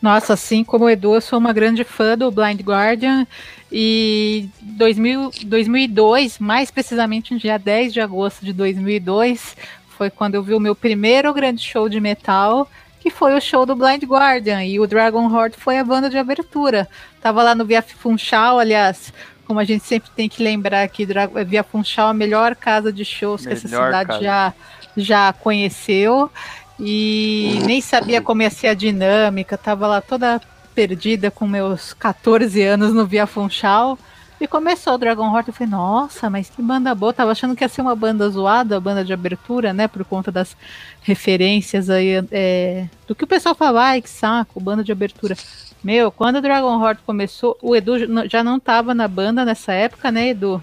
Nossa, 0.00 0.34
assim 0.34 0.62
como 0.62 0.84
o 0.84 0.90
Edu, 0.90 1.14
eu 1.14 1.20
sou 1.20 1.38
uma 1.38 1.52
grande 1.52 1.82
fã 1.82 2.16
do 2.16 2.30
Blind 2.30 2.60
Guardian 2.60 3.26
e 3.72 4.48
2000, 4.60 5.30
2002, 5.46 6.38
mais 6.38 6.70
precisamente 6.70 7.32
no 7.32 7.40
dia 7.40 7.58
10 7.58 7.92
de 7.92 8.00
agosto 8.00 8.44
de 8.44 8.52
2002, 8.52 9.56
foi 9.96 10.10
quando 10.10 10.34
eu 10.34 10.42
vi 10.42 10.54
o 10.54 10.60
meu 10.60 10.74
primeiro 10.76 11.32
grande 11.32 11.62
show 11.62 11.88
de 11.88 11.98
metal, 11.98 12.68
que 13.00 13.10
foi 13.10 13.34
o 13.34 13.40
show 13.40 13.64
do 13.64 13.74
Blind 13.74 14.04
Guardian 14.04 14.64
e 14.64 14.78
o 14.78 14.86
Dragon 14.86 15.26
Horde 15.32 15.56
foi 15.56 15.78
a 15.78 15.84
banda 15.84 16.10
de 16.10 16.18
abertura. 16.18 16.86
Tava 17.20 17.42
lá 17.42 17.54
no 17.54 17.64
Via 17.64 17.82
Funchal, 17.82 18.58
aliás, 18.58 19.12
como 19.46 19.58
a 19.58 19.64
gente 19.64 19.84
sempre 19.84 20.10
tem 20.14 20.28
que 20.28 20.42
lembrar 20.42 20.86
que 20.88 21.06
Via 21.46 21.62
Funchal 21.64 22.08
é 22.08 22.10
a 22.10 22.14
melhor 22.14 22.54
casa 22.54 22.92
de 22.92 23.04
shows 23.04 23.46
que 23.46 23.52
essa 23.52 23.66
Melhor 23.66 23.86
cidade 23.86 24.08
casa. 24.08 24.22
já, 24.22 24.54
já 24.96 25.32
conheceu 25.32 26.30
e 26.78 27.58
nem 27.64 27.80
sabia 27.80 28.20
como 28.20 28.42
ia 28.42 28.50
ser 28.50 28.68
a 28.68 28.74
dinâmica, 28.74 29.56
tava 29.56 29.86
lá 29.86 30.00
toda 30.00 30.40
perdida 30.74 31.30
com 31.30 31.46
meus 31.46 31.92
14 31.94 32.62
anos 32.62 32.92
no 32.92 33.06
Via 33.06 33.26
Funchal. 33.26 33.98
E 34.38 34.46
começou 34.46 34.92
o 34.92 34.98
Dragon 34.98 35.32
Horde, 35.32 35.48
eu 35.48 35.54
falei, 35.54 35.70
nossa, 35.70 36.28
mas 36.28 36.50
que 36.50 36.60
banda 36.60 36.94
boa. 36.94 37.10
Tava 37.14 37.30
achando 37.30 37.56
que 37.56 37.64
ia 37.64 37.68
ser 37.70 37.80
uma 37.80 37.96
banda 37.96 38.28
zoada, 38.28 38.76
a 38.76 38.80
banda 38.80 39.02
de 39.02 39.10
abertura, 39.10 39.72
né? 39.72 39.88
Por 39.88 40.04
conta 40.04 40.30
das 40.30 40.54
referências 41.00 41.88
aí, 41.88 42.22
é, 42.30 42.86
do 43.08 43.14
que 43.14 43.24
o 43.24 43.26
pessoal 43.26 43.54
fala, 43.54 43.82
ai, 43.82 44.02
que 44.02 44.10
saco, 44.10 44.60
banda 44.60 44.84
de 44.84 44.92
abertura. 44.92 45.34
Meu, 45.82 46.10
quando 46.12 46.36
o 46.36 46.40
Dragon 46.42 46.78
Horde 46.78 47.00
começou, 47.06 47.56
o 47.62 47.74
Edu 47.74 47.98
já- 47.98 48.26
já 48.28 48.44
não 48.44 48.60
tava 48.60 48.92
na 48.94 49.08
banda 49.08 49.42
nessa 49.42 49.72
época, 49.72 50.10
né, 50.12 50.28
Edu? 50.28 50.62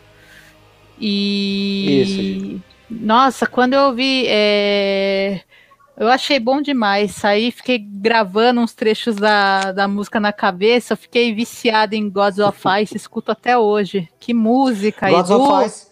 E. 0.99 2.01
Isso, 2.01 2.61
Nossa, 2.89 3.47
quando 3.47 3.73
eu 3.73 3.91
vi. 3.93 4.25
é, 4.27 5.41
Eu 5.95 6.07
achei 6.07 6.39
bom 6.39 6.61
demais. 6.61 7.11
Saí, 7.11 7.51
fiquei 7.51 7.77
gravando 7.77 8.61
uns 8.61 8.73
trechos 8.73 9.15
da, 9.15 9.71
da 9.71 9.87
música 9.87 10.19
na 10.19 10.33
cabeça. 10.33 10.95
Fiquei 10.95 11.33
viciada 11.33 11.95
em 11.95 12.09
Gods 12.09 12.39
of 12.39 12.59
Ice, 12.81 12.97
escuto 12.97 13.31
até 13.31 13.57
hoje. 13.57 14.09
Que 14.19 14.33
música, 14.33 15.09
Gods 15.09 15.29
Edu. 15.29 15.41
of 15.41 15.65
Ice. 15.65 15.87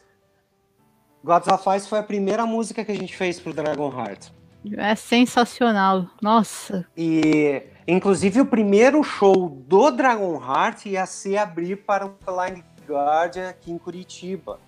Gods 1.23 1.47
of 1.47 1.77
Ice 1.77 1.87
foi 1.87 1.99
a 1.99 2.03
primeira 2.03 2.45
música 2.45 2.83
que 2.83 2.91
a 2.91 2.95
gente 2.95 3.15
fez 3.15 3.39
pro 3.39 3.53
Dragon 3.53 3.91
Heart. 3.91 4.29
É 4.77 4.95
sensacional. 4.95 6.07
Nossa. 6.21 6.85
E, 6.97 7.63
inclusive, 7.87 8.41
o 8.41 8.45
primeiro 8.45 9.03
show 9.03 9.49
do 9.49 9.91
Dragon 9.91 10.35
Heart 10.35 10.87
ia 10.87 11.05
ser 11.05 11.37
abrir 11.37 11.77
para 11.77 12.05
o 12.05 12.09
Blind 12.09 12.63
Guardian 12.87 13.49
aqui 13.49 13.71
em 13.71 13.77
Curitiba. 13.77 14.59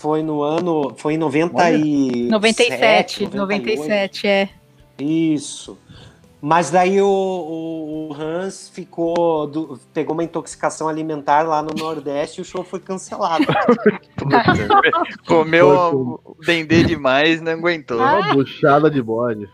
Foi 0.00 0.22
no 0.22 0.42
ano. 0.42 0.94
Foi 0.96 1.12
em 1.14 1.18
90 1.18 1.70
e 1.72 2.28
97, 2.30 3.24
98. 3.24 3.36
97, 3.36 4.26
é. 4.26 4.48
Isso. 4.98 5.76
Mas 6.42 6.70
daí 6.70 7.02
o, 7.02 7.06
o- 7.06 8.08
o 8.08 8.14
Hans 8.18 8.70
ficou. 8.72 9.46
do- 9.46 9.78
pegou 9.92 10.14
uma 10.14 10.24
intoxicação 10.24 10.88
alimentar 10.88 11.42
lá 11.46 11.62
no 11.62 11.74
Nordeste 11.78 12.40
e 12.40 12.42
o 12.42 12.44
show 12.46 12.64
foi 12.64 12.80
cancelado. 12.80 13.44
Comeu 15.26 16.18
dendê 16.46 16.82
demais, 16.82 17.40
não 17.42 17.52
aguentou. 17.52 18.00
Ah. 18.00 18.20
Uma 18.20 18.34
buchada 18.34 18.90
de 18.90 19.02
bode. 19.02 19.48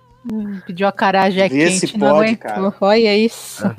Pediu 0.67 0.89
a 0.89 0.93
carajé 0.93 1.49
Vê 1.49 1.71
se 1.71 1.87
quente, 1.87 1.99
não 1.99 2.09
pode, 2.09 2.25
aguentou. 2.31 2.51
cara. 2.51 2.75
Olha 2.81 3.17
isso. 3.17 3.62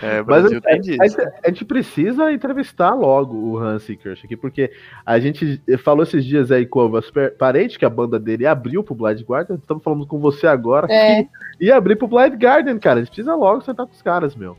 É, 0.00 0.18
Mas 0.22 0.42
Brasil 0.42 0.60
a, 0.64 1.04
a- 1.04 1.32
a 1.44 1.48
gente 1.48 1.64
precisa 1.64 2.30
entrevistar 2.32 2.94
logo 2.94 3.34
o 3.36 3.58
Hansi 3.58 3.96
Kirsch 3.96 4.24
aqui, 4.24 4.36
porque 4.36 4.70
a 5.04 5.18
gente 5.18 5.60
falou 5.82 6.04
esses 6.04 6.24
dias 6.24 6.52
aí 6.52 6.64
com 6.66 6.86
o 6.86 7.02
Parente, 7.36 7.76
que 7.76 7.84
a 7.84 7.90
banda 7.90 8.16
dele 8.16 8.46
abriu 8.46 8.84
pro 8.84 8.94
Blind 8.94 9.20
Guardian. 9.22 9.56
Estamos 9.56 9.82
falando 9.82 10.06
com 10.06 10.20
você 10.20 10.46
agora. 10.46 10.86
É. 10.88 11.24
que 11.24 11.28
ia 11.64 11.76
abrir 11.76 11.96
pro 11.96 12.06
Blind 12.06 12.34
Guardian, 12.40 12.78
cara. 12.78 13.00
A 13.00 13.02
gente 13.02 13.08
precisa 13.08 13.34
logo 13.34 13.60
sentar 13.62 13.86
com 13.86 13.92
os 13.92 14.00
caras, 14.00 14.36
meu. 14.36 14.56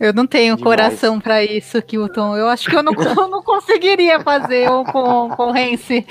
Eu 0.00 0.14
não 0.14 0.26
tenho 0.26 0.56
Demais. 0.56 0.62
coração 0.78 1.20
pra 1.20 1.44
isso, 1.44 1.80
Kilton. 1.82 2.34
Eu 2.34 2.48
acho 2.48 2.70
que 2.70 2.74
eu 2.74 2.82
não, 2.82 2.92
eu 2.96 3.28
não 3.28 3.42
conseguiria 3.42 4.18
fazer 4.20 4.70
um 4.70 4.82
com, 4.82 5.28
com 5.28 5.48
o 5.48 5.52
Rense. 5.52 6.06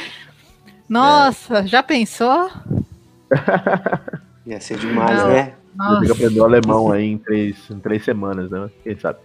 Nossa, 0.88 1.66
já 1.66 1.82
pensou? 1.82 2.52
Ia 4.46 4.60
ser 4.60 4.78
demais, 4.78 5.17
Não. 5.17 5.28
né? 5.30 5.44
Você 5.44 5.48
tem 5.48 5.56
que 5.56 5.78
Nossa. 5.78 6.12
aprender 6.13 6.39
o 6.39 6.44
alemão 6.44 6.91
aí 6.91 7.06
em 7.06 7.17
três, 7.17 7.70
em 7.70 7.80
três 7.80 8.04
semanas, 8.04 8.50
né? 8.52 8.70
Quem 8.84 8.98
sabe? 8.98 9.20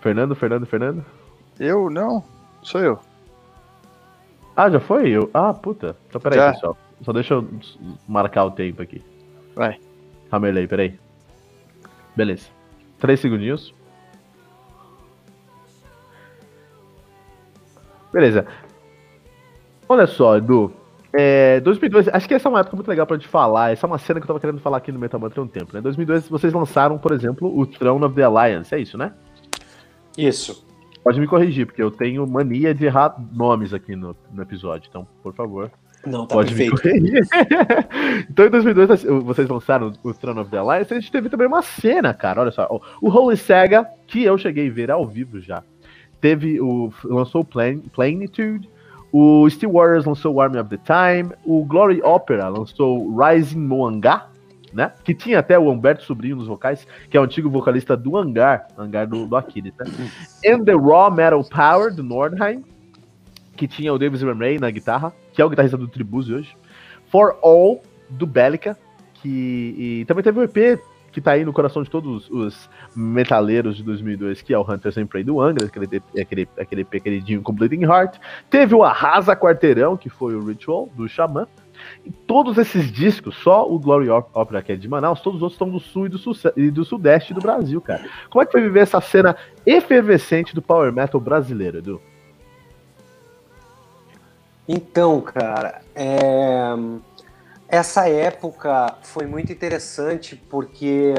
Fernando, 0.00 0.34
Fernando, 0.34 0.66
Fernando? 0.66 1.04
Eu 1.58 1.90
não, 1.90 2.22
sou 2.62 2.80
eu. 2.80 2.98
Ah, 4.56 4.70
já 4.70 4.78
foi? 4.78 5.10
Eu... 5.10 5.28
Ah, 5.34 5.52
puta. 5.52 5.96
Então 6.08 6.20
peraí, 6.20 6.38
Já. 6.38 6.52
pessoal. 6.52 6.76
Só 7.02 7.12
deixa 7.12 7.34
eu 7.34 7.48
marcar 8.06 8.44
o 8.44 8.52
tempo 8.52 8.80
aqui. 8.80 9.02
Vai. 9.54 9.78
Hammerley, 10.30 10.68
peraí. 10.68 10.98
Beleza. 12.14 12.46
Três 12.98 13.18
segundinhos. 13.20 13.74
Beleza. 18.12 18.46
Olha 19.88 20.06
só, 20.06 20.36
Edu. 20.36 20.72
É, 21.16 21.60
2002, 21.60 22.08
acho 22.08 22.26
que 22.26 22.34
essa 22.34 22.48
é 22.48 22.50
uma 22.50 22.60
época 22.60 22.74
muito 22.74 22.88
legal 22.88 23.06
pra 23.06 23.16
gente 23.16 23.28
falar. 23.28 23.72
Essa 23.72 23.86
é 23.86 23.88
uma 23.88 23.98
cena 23.98 24.18
que 24.18 24.24
eu 24.24 24.26
tava 24.26 24.40
querendo 24.40 24.58
falar 24.60 24.78
aqui 24.78 24.90
no 24.90 24.98
Metal 24.98 25.20
Mantra 25.20 25.40
há 25.40 25.44
um 25.44 25.48
tempo, 25.48 25.72
né? 25.72 25.78
Em 25.78 25.82
2002 25.82 26.28
vocês 26.28 26.52
lançaram, 26.52 26.98
por 26.98 27.12
exemplo, 27.12 27.56
o 27.56 27.64
Throne 27.64 28.04
of 28.04 28.14
the 28.16 28.24
Alliance, 28.24 28.74
é 28.74 28.80
isso, 28.80 28.98
né? 28.98 29.12
Isso. 30.18 30.66
Pode 31.04 31.20
me 31.20 31.26
corrigir, 31.26 31.66
porque 31.66 31.82
eu 31.82 31.90
tenho 31.90 32.26
mania 32.26 32.74
de 32.74 32.86
errar 32.86 33.14
nomes 33.32 33.72
aqui 33.72 33.94
no, 33.94 34.16
no 34.32 34.42
episódio. 34.42 34.88
Então, 34.88 35.06
por 35.22 35.34
favor, 35.34 35.70
Não, 36.04 36.26
tá 36.26 36.34
pode 36.34 36.54
me 36.54 36.70
perfeito. 36.70 36.98
corrigir. 36.98 37.22
então, 38.28 38.46
em 38.46 38.50
2002, 38.50 39.04
vocês 39.22 39.48
lançaram 39.48 39.92
o 40.02 40.14
Throne 40.14 40.40
of 40.40 40.50
the 40.50 40.56
Alliance. 40.56 40.92
A 40.92 40.98
gente 40.98 41.12
teve 41.12 41.28
também 41.28 41.46
uma 41.46 41.62
cena, 41.62 42.12
cara. 42.12 42.40
Olha 42.40 42.50
só. 42.50 42.66
O 43.00 43.08
Holy 43.08 43.36
Sega, 43.36 43.86
que 44.06 44.24
eu 44.24 44.36
cheguei 44.38 44.68
a 44.68 44.72
ver 44.72 44.90
ao 44.90 45.06
vivo 45.06 45.38
já, 45.40 45.62
teve 46.20 46.60
o. 46.60 46.90
lançou 47.04 47.42
o 47.42 47.44
Plan, 47.44 47.78
Planitude. 47.92 48.73
O 49.16 49.48
Steel 49.48 49.70
Warriors 49.70 50.04
lançou 50.04 50.40
Army 50.40 50.58
of 50.58 50.68
the 50.68 50.76
Time. 50.76 51.32
O 51.44 51.64
Glory 51.64 52.02
Opera 52.02 52.48
lançou 52.48 53.16
Rising 53.16 53.60
no 53.60 53.86
Hangar, 53.86 54.28
né? 54.72 54.90
Que 55.04 55.14
tinha 55.14 55.38
até 55.38 55.56
o 55.56 55.70
Humberto 55.70 56.02
Sobrinho 56.02 56.34
nos 56.34 56.48
vocais, 56.48 56.84
que 57.08 57.16
é 57.16 57.20
o 57.20 57.22
antigo 57.22 57.48
vocalista 57.48 57.96
do 57.96 58.16
Hangar, 58.16 58.66
Hangar 58.76 59.06
do, 59.06 59.24
do 59.28 59.36
Aquiles, 59.36 59.72
né? 59.78 59.86
And 60.44 60.64
the 60.64 60.74
Raw 60.74 61.12
Metal 61.12 61.44
Power, 61.44 61.94
do 61.94 62.02
Nordheim, 62.02 62.64
que 63.56 63.68
tinha 63.68 63.94
o 63.94 63.98
Davis 64.00 64.20
Remray 64.20 64.58
na 64.58 64.68
guitarra, 64.68 65.12
que 65.32 65.40
é 65.40 65.44
o 65.44 65.48
guitarrista 65.48 65.78
do 65.78 65.86
Tribuse 65.86 66.34
hoje. 66.34 66.56
For 67.06 67.36
All, 67.40 67.82
do 68.10 68.26
Bellica, 68.26 68.76
que 69.22 69.76
e 69.78 70.04
também 70.06 70.24
teve 70.24 70.40
o 70.40 70.42
EP 70.42 70.80
que 71.14 71.20
tá 71.20 71.30
aí 71.30 71.44
no 71.44 71.52
coração 71.52 71.84
de 71.84 71.88
todos 71.88 72.28
os 72.28 72.68
metaleiros 72.94 73.76
de 73.76 73.84
2002, 73.84 74.42
que 74.42 74.52
é 74.52 74.58
o 74.58 74.62
Hunters 74.62 74.98
and 74.98 75.06
do 75.24 75.40
Angra, 75.40 75.66
aquele, 75.66 76.02
aquele, 76.20 76.48
aquele 76.58 76.80
EP 76.80 77.00
queridinho 77.00 77.40
Completing 77.40 77.84
Heart. 77.84 78.18
Teve 78.50 78.74
o 78.74 78.82
Arrasa 78.82 79.36
Quarteirão, 79.36 79.96
que 79.96 80.10
foi 80.10 80.34
o 80.34 80.44
Ritual, 80.44 80.88
do 80.96 81.08
Xamã. 81.08 81.46
E 82.04 82.10
todos 82.10 82.58
esses 82.58 82.90
discos, 82.90 83.36
só 83.36 83.70
o 83.70 83.78
Glory 83.78 84.10
Op- 84.10 84.28
Opera, 84.34 84.60
que 84.60 84.72
é 84.72 84.76
de 84.76 84.88
Manaus, 84.88 85.20
todos 85.20 85.36
os 85.36 85.42
outros 85.42 85.54
estão 85.54 85.70
do 85.70 85.78
sul 85.78 86.06
e 86.06 86.08
do, 86.08 86.18
sul 86.18 86.34
e 86.56 86.68
do 86.68 86.84
sudeste 86.84 87.32
do 87.32 87.40
Brasil, 87.40 87.80
cara. 87.80 88.04
Como 88.28 88.42
é 88.42 88.46
que 88.46 88.50
foi 88.50 88.62
viver 88.62 88.80
essa 88.80 89.00
cena 89.00 89.36
efervescente 89.64 90.52
do 90.52 90.60
Power 90.60 90.92
Metal 90.92 91.20
brasileiro, 91.20 91.78
Edu? 91.78 92.02
Então, 94.66 95.20
cara, 95.20 95.80
é, 95.94 96.74
essa 97.68 98.08
época 98.08 98.96
foi 99.02 99.26
muito 99.26 99.52
interessante 99.52 100.36
porque 100.36 101.14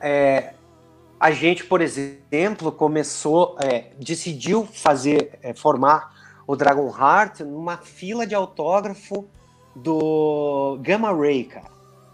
é, 0.00 0.54
a 1.18 1.30
gente, 1.30 1.64
por 1.64 1.80
exemplo, 1.80 2.70
começou, 2.72 3.56
é, 3.62 3.92
decidiu 3.98 4.66
fazer, 4.66 5.38
é, 5.42 5.54
formar 5.54 6.12
o 6.46 6.54
Dragon 6.54 6.88
Heart 6.88 7.40
numa 7.40 7.78
fila 7.78 8.26
de 8.26 8.34
autógrafo 8.34 9.26
do 9.74 10.78
Gamma 10.82 11.12
Ray, 11.12 11.44
cara. 11.44 11.70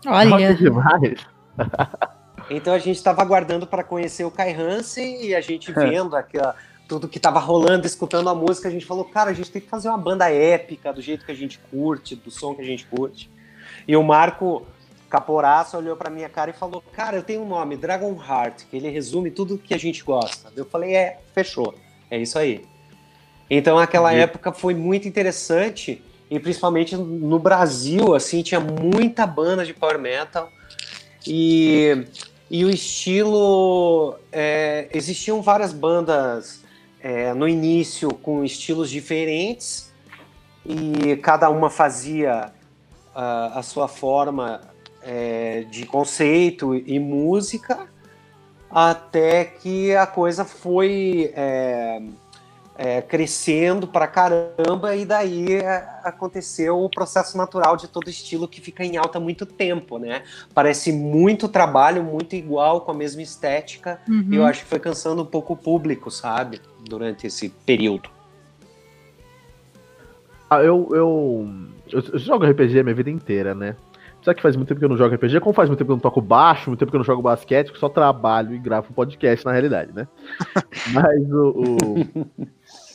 Olha. 0.06 0.54
demais. 0.54 1.26
Então 2.52 2.74
a 2.74 2.78
gente 2.78 2.96
estava 2.96 3.22
aguardando 3.22 3.64
para 3.64 3.84
conhecer 3.84 4.24
o 4.24 4.30
Kai 4.30 4.52
Hansen 4.52 5.24
e 5.24 5.36
a 5.36 5.40
gente 5.40 5.70
vendo 5.70 6.16
aquela, 6.16 6.56
tudo 6.90 7.06
que 7.06 7.18
estava 7.18 7.38
rolando, 7.38 7.86
escutando 7.86 8.28
a 8.28 8.34
música, 8.34 8.66
a 8.66 8.70
gente 8.70 8.84
falou, 8.84 9.04
cara, 9.04 9.30
a 9.30 9.32
gente 9.32 9.48
tem 9.48 9.62
que 9.62 9.68
fazer 9.68 9.88
uma 9.88 9.96
banda 9.96 10.28
épica 10.28 10.92
do 10.92 11.00
jeito 11.00 11.24
que 11.24 11.30
a 11.30 11.36
gente 11.36 11.56
curte, 11.70 12.16
do 12.16 12.32
som 12.32 12.52
que 12.52 12.62
a 12.62 12.64
gente 12.64 12.84
curte. 12.84 13.30
E 13.86 13.96
o 13.96 14.02
Marco 14.02 14.66
Caporaço 15.08 15.76
olhou 15.76 15.94
para 15.94 16.10
minha 16.10 16.28
cara 16.28 16.50
e 16.50 16.52
falou, 16.52 16.82
cara, 16.92 17.16
eu 17.16 17.22
tenho 17.22 17.42
um 17.42 17.48
nome, 17.48 17.76
Dragon 17.76 18.12
Heart, 18.20 18.64
que 18.68 18.76
ele 18.76 18.90
resume 18.90 19.30
tudo 19.30 19.56
que 19.56 19.72
a 19.72 19.78
gente 19.78 20.02
gosta. 20.02 20.52
Eu 20.56 20.64
falei, 20.64 20.96
é, 20.96 21.20
fechou, 21.32 21.76
é 22.10 22.18
isso 22.18 22.36
aí. 22.36 22.64
Então 23.48 23.78
aquela 23.78 24.12
época 24.12 24.52
foi 24.52 24.74
muito 24.74 25.06
interessante 25.06 26.02
e 26.28 26.40
principalmente 26.40 26.96
no 26.96 27.38
Brasil, 27.38 28.16
assim, 28.16 28.42
tinha 28.42 28.58
muita 28.58 29.24
banda 29.28 29.64
de 29.64 29.72
power 29.72 29.98
metal 30.00 30.50
e, 31.24 32.04
e 32.50 32.64
o 32.64 32.70
estilo 32.70 34.16
é, 34.32 34.88
existiam 34.92 35.40
várias 35.40 35.72
bandas 35.72 36.68
é, 37.02 37.32
no 37.34 37.48
início 37.48 38.12
com 38.14 38.44
estilos 38.44 38.90
diferentes 38.90 39.92
e 40.64 41.16
cada 41.16 41.48
uma 41.50 41.70
fazia 41.70 42.52
a, 43.14 43.58
a 43.58 43.62
sua 43.62 43.88
forma 43.88 44.60
é, 45.02 45.64
de 45.70 45.86
conceito 45.86 46.74
e 46.74 46.98
música 46.98 47.88
até 48.70 49.44
que 49.44 49.94
a 49.96 50.06
coisa 50.06 50.44
foi 50.44 51.32
é, 52.82 53.02
crescendo 53.02 53.86
pra 53.86 54.06
caramba, 54.06 54.96
e 54.96 55.04
daí 55.04 55.52
é, 55.52 55.86
aconteceu 56.02 56.82
o 56.82 56.88
processo 56.88 57.36
natural 57.36 57.76
de 57.76 57.86
todo 57.86 58.08
estilo 58.08 58.48
que 58.48 58.58
fica 58.58 58.82
em 58.82 58.96
alta 58.96 59.18
há 59.18 59.20
muito 59.20 59.44
tempo, 59.44 59.98
né? 59.98 60.22
Parece 60.54 60.90
muito 60.90 61.46
trabalho, 61.46 62.02
muito 62.02 62.34
igual, 62.34 62.80
com 62.80 62.90
a 62.90 62.94
mesma 62.94 63.20
estética, 63.20 64.00
Uhum. 64.08 64.28
e 64.30 64.36
eu 64.36 64.46
acho 64.46 64.62
que 64.62 64.70
foi 64.70 64.78
cansando 64.78 65.20
um 65.20 65.26
pouco 65.26 65.52
o 65.52 65.56
público, 65.58 66.10
sabe? 66.10 66.58
Durante 66.88 67.26
esse 67.26 67.50
período. 67.50 68.08
Ah, 70.48 70.62
eu, 70.62 70.88
eu, 70.92 71.48
eu, 71.92 72.02
eu 72.14 72.18
jogo 72.18 72.46
RPG 72.46 72.80
a 72.80 72.82
minha 72.82 72.94
vida 72.94 73.10
inteira, 73.10 73.54
né? 73.54 73.76
Só 74.22 74.32
que 74.32 74.40
faz 74.40 74.56
muito 74.56 74.68
tempo 74.68 74.78
que 74.78 74.84
eu 74.86 74.88
não 74.88 74.96
jogo 74.96 75.14
RPG, 75.14 75.40
como 75.40 75.54
faz 75.54 75.68
muito 75.68 75.78
tempo 75.78 75.88
que 75.88 75.92
eu 75.92 75.96
não 75.96 76.00
toco 76.00 76.22
baixo, 76.22 76.70
muito 76.70 76.78
tempo 76.78 76.90
que 76.90 76.96
eu 76.96 77.00
não 77.00 77.04
jogo 77.04 77.20
basquete, 77.20 77.72
que 77.72 77.78
só 77.78 77.90
trabalho 77.90 78.54
e 78.54 78.58
gravo 78.58 78.92
podcast 78.94 79.44
na 79.44 79.52
realidade, 79.52 79.92
né? 79.94 80.08
Mas 80.94 81.30
o. 81.30 81.50
o, 81.50 82.46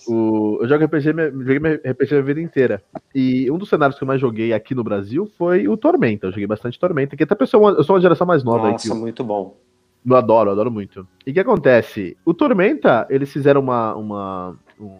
o- 0.07 0.57
eu 0.61 0.67
jogo 0.67 0.83
RPG, 0.85 1.03
joguei 1.03 1.81
RPG 1.83 2.15
a 2.17 2.21
vida 2.21 2.41
inteira. 2.41 2.83
E 3.13 3.49
um 3.51 3.57
dos 3.57 3.69
cenários 3.69 3.97
que 3.97 4.03
eu 4.03 4.07
mais 4.07 4.19
joguei 4.21 4.53
aqui 4.53 4.73
no 4.75 4.83
Brasil 4.83 5.29
foi 5.37 5.67
o 5.67 5.75
Tormenta. 5.77 6.27
Eu 6.27 6.31
joguei 6.31 6.47
bastante 6.47 6.79
Tormenta, 6.79 7.15
que 7.15 7.23
até 7.23 7.35
pessoa, 7.35 7.71
eu 7.71 7.83
sou 7.83 7.95
uma 7.95 8.01
geração 8.01 8.25
mais 8.27 8.43
nova 8.43 8.69
Nossa, 8.71 8.93
muito 8.95 9.23
bom. 9.23 9.57
eu 10.05 10.15
adoro, 10.15 10.49
eu 10.49 10.53
adoro 10.53 10.71
muito. 10.71 11.07
E 11.25 11.31
o 11.31 11.33
que 11.33 11.39
acontece? 11.39 12.15
O 12.25 12.33
Tormenta, 12.33 13.07
eles 13.09 13.31
fizeram 13.31 13.61
uma, 13.61 13.95
uma, 13.95 14.55
um, 14.79 14.91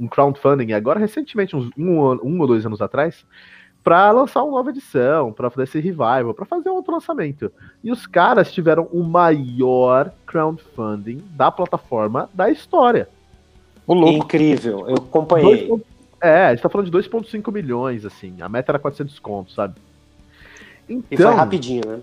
um 0.00 0.08
crowdfunding 0.08 0.72
agora, 0.72 0.98
recentemente, 0.98 1.54
uns 1.54 1.70
um, 1.76 2.00
um 2.22 2.40
ou 2.40 2.46
dois 2.46 2.64
anos 2.66 2.80
atrás, 2.80 3.24
pra 3.82 4.10
lançar 4.10 4.42
uma 4.42 4.58
nova 4.58 4.70
edição, 4.70 5.32
pra 5.32 5.48
fazer 5.48 5.64
esse 5.64 5.80
revival, 5.80 6.34
pra 6.34 6.44
fazer 6.44 6.68
um 6.68 6.74
outro 6.74 6.92
lançamento. 6.92 7.50
E 7.82 7.90
os 7.90 8.06
caras 8.06 8.52
tiveram 8.52 8.88
o 8.92 9.02
maior 9.02 10.12
crowdfunding 10.26 11.22
da 11.30 11.50
plataforma 11.50 12.28
da 12.34 12.50
história. 12.50 13.08
O 13.90 13.94
louco. 13.94 14.24
Incrível, 14.24 14.88
eu 14.88 14.94
acompanhei. 14.94 15.66
Dois 15.66 15.82
É, 16.22 16.44
a 16.44 16.54
gente 16.54 16.62
tá 16.62 16.68
falando 16.68 16.88
de 16.88 16.96
2,5 16.96 17.52
milhões, 17.52 18.04
assim. 18.04 18.40
A 18.40 18.48
meta 18.48 18.70
era 18.70 18.78
400 18.78 19.18
contos, 19.18 19.52
sabe? 19.52 19.74
E 20.88 21.02
Então, 21.10 21.26
foi 21.26 21.34
rapidinho, 21.34 21.82
né? 21.84 21.98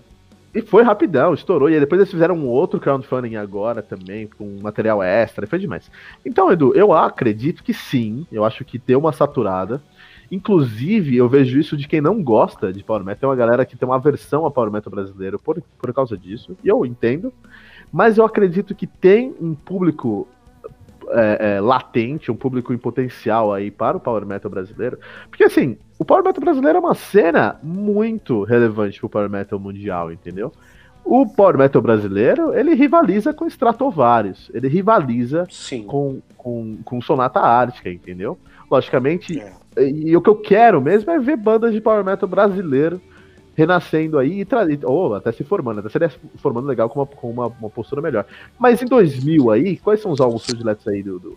E 0.54 0.60
foi 0.60 0.82
rapidão, 0.82 1.32
estourou. 1.32 1.70
E 1.70 1.72
aí 1.72 1.80
depois 1.80 1.98
eles 1.98 2.10
fizeram 2.10 2.34
um 2.34 2.46
outro 2.46 2.78
crowdfunding 2.78 3.36
agora 3.36 3.80
também, 3.80 4.26
com 4.26 4.58
material 4.60 5.02
extra, 5.02 5.46
e 5.46 5.48
foi 5.48 5.58
demais. 5.58 5.90
Então, 6.26 6.52
Edu, 6.52 6.74
eu 6.74 6.92
acredito 6.92 7.64
que 7.64 7.72
sim, 7.72 8.26
eu 8.30 8.44
acho 8.44 8.66
que 8.66 8.76
deu 8.76 8.98
uma 8.98 9.12
saturada. 9.12 9.82
Inclusive, 10.30 11.16
eu 11.16 11.26
vejo 11.26 11.58
isso 11.58 11.74
de 11.74 11.88
quem 11.88 12.02
não 12.02 12.22
gosta 12.22 12.70
de 12.70 12.84
Power 12.84 13.02
Metal. 13.02 13.20
Tem 13.20 13.28
uma 13.30 13.36
galera 13.36 13.64
que 13.64 13.78
tem 13.78 13.88
uma 13.88 13.96
aversão 13.96 14.44
a 14.44 14.50
Power 14.50 14.70
Metal 14.70 14.90
brasileiro 14.90 15.38
por, 15.38 15.62
por 15.78 15.94
causa 15.94 16.18
disso, 16.18 16.54
e 16.62 16.68
eu 16.68 16.84
entendo. 16.84 17.32
Mas 17.90 18.18
eu 18.18 18.26
acredito 18.26 18.74
que 18.74 18.86
tem 18.86 19.34
um 19.40 19.54
público 19.54 20.28
é, 21.12 21.56
é, 21.56 21.60
latente, 21.60 22.30
um 22.30 22.36
público 22.36 22.72
em 22.72 22.78
potencial 22.78 23.52
aí 23.52 23.70
para 23.70 23.96
o 23.96 24.00
Power 24.00 24.26
Metal 24.26 24.50
brasileiro. 24.50 24.98
Porque 25.28 25.44
assim, 25.44 25.76
o 25.98 26.04
Power 26.04 26.24
Metal 26.24 26.40
brasileiro 26.40 26.78
é 26.78 26.80
uma 26.80 26.94
cena 26.94 27.58
muito 27.62 28.42
relevante 28.44 28.98
para 28.98 29.06
o 29.06 29.10
Power 29.10 29.30
Metal 29.30 29.58
mundial, 29.58 30.12
entendeu? 30.12 30.52
O 31.04 31.26
Power 31.26 31.56
Metal 31.56 31.80
brasileiro, 31.80 32.52
ele 32.54 32.74
rivaliza 32.74 33.32
com 33.32 33.46
Stratovarius, 33.46 34.50
ele 34.52 34.68
rivaliza 34.68 35.46
Sim. 35.50 35.84
com, 35.84 36.20
com, 36.36 36.78
com 36.84 37.00
Sonata 37.00 37.40
Ártica, 37.40 37.90
entendeu? 37.90 38.38
Logicamente, 38.70 39.40
É. 39.40 39.52
e, 39.82 40.10
e 40.10 40.16
o 40.16 40.20
que 40.20 40.28
eu 40.28 40.36
quero 40.36 40.82
mesmo 40.82 41.10
é 41.10 41.18
ver 41.18 41.36
bandas 41.36 41.72
de 41.72 41.80
Power 41.80 42.04
Metal 42.04 42.28
brasileiro 42.28 43.00
renascendo 43.58 44.20
aí, 44.20 44.42
e 44.42 44.44
tra- 44.44 44.64
ou 44.84 45.16
até 45.16 45.32
se 45.32 45.42
formando, 45.42 45.80
até 45.80 45.88
seria 45.88 46.08
se 46.08 46.16
formando 46.36 46.68
legal 46.68 46.88
com, 46.88 47.00
uma, 47.00 47.06
com 47.06 47.28
uma, 47.28 47.46
uma 47.48 47.68
postura 47.68 48.00
melhor. 48.00 48.24
Mas 48.56 48.80
em 48.80 48.86
2000 48.86 49.50
aí, 49.50 49.76
quais 49.78 50.00
são 50.00 50.12
os 50.12 50.20
álbuns 50.20 50.46
prediletos 50.46 50.86
aí 50.86 51.02
do, 51.02 51.18
do, 51.18 51.36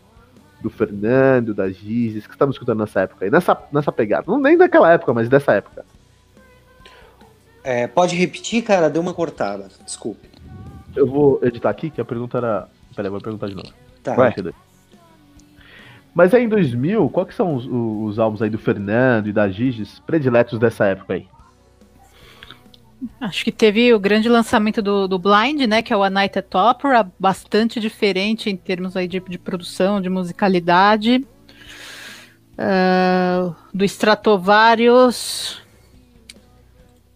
do 0.62 0.70
Fernando, 0.70 1.52
da 1.52 1.68
Gizes, 1.68 2.28
que 2.28 2.30
você 2.30 2.36
estava 2.36 2.52
escutando 2.52 2.78
nessa 2.78 3.02
época 3.02 3.26
aí? 3.26 3.32
Nessa, 3.32 3.58
nessa 3.74 3.92
pegada. 3.92 4.26
Não 4.28 4.40
nem 4.40 4.56
daquela 4.56 4.92
época, 4.94 5.16
mas 5.16 5.28
dessa 5.28 5.54
época. 5.54 5.84
É, 7.64 7.88
pode 7.88 8.16
repetir, 8.16 8.62
cara? 8.62 8.88
Deu 8.88 9.02
uma 9.02 9.16
cortada. 9.16 9.70
Desculpe. 9.84 10.30
Eu 10.96 11.08
vou 11.08 11.40
editar 11.42 11.72
aqui, 11.72 11.90
que 11.90 12.00
a 12.02 12.06
pergunta 12.06 12.38
era... 12.38 12.68
Peraí, 12.96 13.10
vou 13.10 13.20
perguntar 13.20 13.48
de 13.48 13.56
novo. 13.56 13.74
Tá. 14.04 14.14
Vai. 14.14 14.32
Mas 16.14 16.36
aí 16.36 16.44
em 16.44 16.50
2000, 16.50 17.10
quais 17.10 17.34
são 17.34 17.56
os, 17.56 17.66
os 17.68 18.20
álbuns 18.20 18.44
aí 18.44 18.50
do 18.52 18.60
Fernando 18.60 19.26
e 19.26 19.34
da 19.34 19.50
Giges 19.50 20.00
prediletos 20.06 20.60
dessa 20.60 20.86
época 20.86 21.16
aí? 21.16 21.26
Acho 23.20 23.44
que 23.44 23.52
teve 23.52 23.94
o 23.94 24.00
grande 24.00 24.30
lançamento 24.30 24.82
do, 24.82 25.08
do 25.08 25.18
Blind, 25.18 25.62
né? 25.68 25.82
Que 25.82 25.94
é 25.94 25.98
o 25.98 26.04
A 26.04 26.10
Night 26.10 26.38
at 26.38 26.54
Opera, 26.54 27.12
bastante 27.20 27.80
diferente 27.80 28.50
em 28.50 28.56
termos 28.56 28.96
aí 28.96 29.08
de, 29.08 29.20
de 29.20 29.38
produção, 29.38 30.02
de 30.02 30.10
musicalidade. 30.10 31.26
Ah, 32.58 33.56
do 33.74 33.84
Stratovarius. 33.86 35.62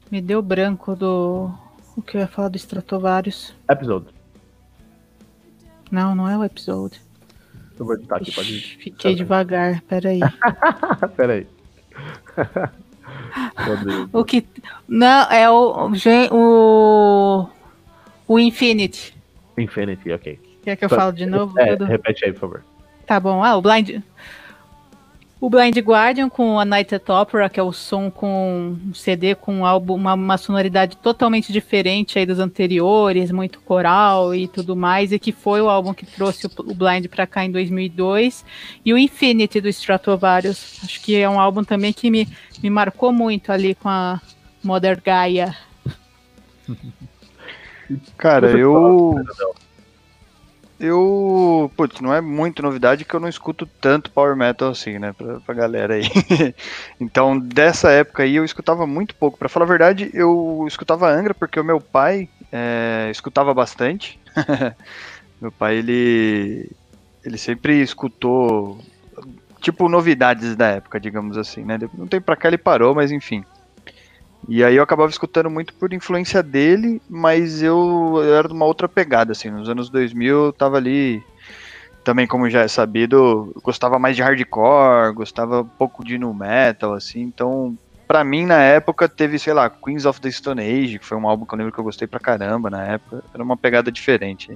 Me 0.09 0.21
deu 0.21 0.41
branco 0.41 0.95
do. 0.95 1.51
O 1.95 2.01
que 2.01 2.17
eu 2.17 2.21
ia 2.21 2.27
falar 2.27 2.49
do 2.49 2.57
Stratovarius? 2.57 3.53
Episode. 3.69 4.07
Não, 5.91 6.15
não 6.15 6.27
é 6.27 6.37
o 6.37 6.43
episódio. 6.43 6.99
Eu 7.77 7.85
vou 7.85 7.95
editar 7.95 8.17
aqui, 8.17 8.31
pode 8.31 8.57
Ixi, 8.57 8.77
Fiquei 8.77 9.15
devagar, 9.15 9.81
peraí. 9.81 10.19
Peraí. 11.15 11.47
O 14.11 14.23
que. 14.23 14.45
Não, 14.87 15.31
é 15.31 15.49
o. 15.49 15.91
O. 16.31 17.49
O 18.27 18.39
Infinity. 18.39 19.13
Infinity, 19.57 20.11
ok. 20.11 20.39
Quer 20.63 20.75
que 20.75 20.85
eu 20.85 20.89
falo 20.89 21.11
de 21.11 21.25
novo? 21.25 21.59
É, 21.59 21.75
repete 21.75 22.25
aí, 22.25 22.33
por 22.33 22.39
favor. 22.39 22.63
Tá 23.05 23.19
bom. 23.19 23.43
Ah, 23.43 23.55
o 23.55 23.61
Blind. 23.61 24.01
O 25.45 25.49
Blind 25.49 25.77
Guardian 25.77 26.27
com 26.27 26.59
a 26.59 26.65
Night 26.65 26.95
at 26.95 27.07
Opera, 27.07 27.47
que 27.47 27.59
é 27.59 27.63
o 27.63 27.71
som 27.71 28.09
com 28.09 28.75
um 28.83 28.93
CD 28.95 29.35
com 29.35 29.57
um 29.57 29.63
álbum, 29.63 29.93
uma, 29.93 30.15
uma 30.15 30.39
sonoridade 30.39 30.97
totalmente 30.97 31.53
diferente 31.53 32.17
aí 32.17 32.25
dos 32.25 32.39
anteriores, 32.39 33.29
muito 33.29 33.61
coral 33.61 34.33
e 34.33 34.47
tudo 34.47 34.75
mais, 34.75 35.11
e 35.11 35.19
que 35.19 35.31
foi 35.31 35.61
o 35.61 35.69
álbum 35.69 35.93
que 35.93 36.03
trouxe 36.03 36.47
o, 36.47 36.49
o 36.61 36.73
Blind 36.73 37.05
pra 37.09 37.27
cá 37.27 37.45
em 37.45 37.51
2002. 37.51 38.43
E 38.83 38.91
o 38.91 38.97
Infinity 38.97 39.61
do 39.61 39.69
Stratovarius. 39.69 40.79
Acho 40.83 40.99
que 40.99 41.15
é 41.15 41.29
um 41.29 41.39
álbum 41.39 41.63
também 41.63 41.93
que 41.93 42.09
me, 42.09 42.27
me 42.63 42.71
marcou 42.71 43.11
muito 43.11 43.51
ali 43.51 43.75
com 43.75 43.87
a 43.87 44.19
Mother 44.63 44.99
Gaia. 44.99 45.55
Cara, 48.17 48.49
eu. 48.49 49.13
Eu. 50.79 51.71
Putz, 51.75 52.01
não 52.01 52.13
é 52.13 52.19
muito 52.19 52.61
novidade 52.61 53.05
que 53.05 53.13
eu 53.13 53.19
não 53.19 53.29
escuto 53.29 53.65
tanto 53.79 54.11
power 54.11 54.35
metal 54.35 54.69
assim, 54.69 54.99
né? 54.99 55.13
Pra, 55.13 55.39
pra 55.39 55.55
galera 55.55 55.93
aí. 55.93 56.03
então, 56.99 57.39
dessa 57.39 57.91
época 57.91 58.23
aí 58.23 58.35
eu 58.35 58.43
escutava 58.43 58.85
muito 58.85 59.15
pouco. 59.15 59.37
Pra 59.37 59.49
falar 59.49 59.65
a 59.65 59.69
verdade, 59.69 60.09
eu 60.13 60.65
escutava 60.67 61.09
Angra 61.09 61.33
porque 61.33 61.59
o 61.59 61.63
meu 61.63 61.79
pai 61.79 62.29
é, 62.51 63.09
escutava 63.09 63.53
bastante. 63.53 64.19
meu 65.41 65.51
pai, 65.51 65.77
ele. 65.77 66.69
Ele 67.23 67.37
sempre 67.37 67.81
escutou. 67.81 68.79
Tipo, 69.61 69.89
novidades 69.89 70.55
da 70.55 70.67
época, 70.67 70.99
digamos 70.99 71.37
assim, 71.37 71.63
né? 71.63 71.79
Não 71.93 72.05
tem 72.05 72.21
pra 72.21 72.35
cá 72.35 72.49
ele 72.49 72.57
parou, 72.57 72.93
mas 72.93 73.11
enfim. 73.11 73.43
E 74.47 74.63
aí 74.63 74.75
eu 74.75 74.83
acabava 74.83 75.09
escutando 75.09 75.49
muito 75.49 75.73
por 75.73 75.91
influência 75.91 76.43
dele, 76.43 77.01
mas 77.09 77.63
eu, 77.63 78.13
eu 78.17 78.35
era 78.35 78.47
de 78.47 78.53
uma 78.53 78.65
outra 78.65 78.87
pegada, 78.87 79.31
assim. 79.31 79.49
Nos 79.49 79.67
anos 79.67 79.89
2000 79.89 80.45
eu 80.45 80.53
tava 80.53 80.77
ali, 80.77 81.23
também 82.03 82.27
como 82.27 82.49
já 82.49 82.61
é 82.61 82.67
sabido, 82.67 83.51
gostava 83.63 83.97
mais 83.97 84.15
de 84.15 84.21
hardcore, 84.21 85.13
gostava 85.13 85.61
um 85.61 85.67
pouco 85.67 86.05
de 86.05 86.17
nu 86.17 86.33
metal, 86.33 86.93
assim. 86.93 87.21
Então, 87.21 87.75
pra 88.07 88.23
mim, 88.23 88.45
na 88.45 88.61
época, 88.61 89.09
teve, 89.09 89.39
sei 89.39 89.53
lá, 89.53 89.69
Queens 89.69 90.05
of 90.05 90.21
the 90.21 90.29
Stone 90.29 90.61
Age, 90.61 90.99
que 90.99 91.05
foi 91.05 91.17
um 91.17 91.27
álbum 91.27 91.45
que 91.45 91.53
eu 91.53 91.57
lembro 91.57 91.73
que 91.73 91.79
eu 91.79 91.83
gostei 91.83 92.07
pra 92.07 92.19
caramba 92.19 92.69
na 92.69 92.83
época. 92.83 93.23
Era 93.33 93.43
uma 93.43 93.57
pegada 93.57 93.91
diferente. 93.91 94.55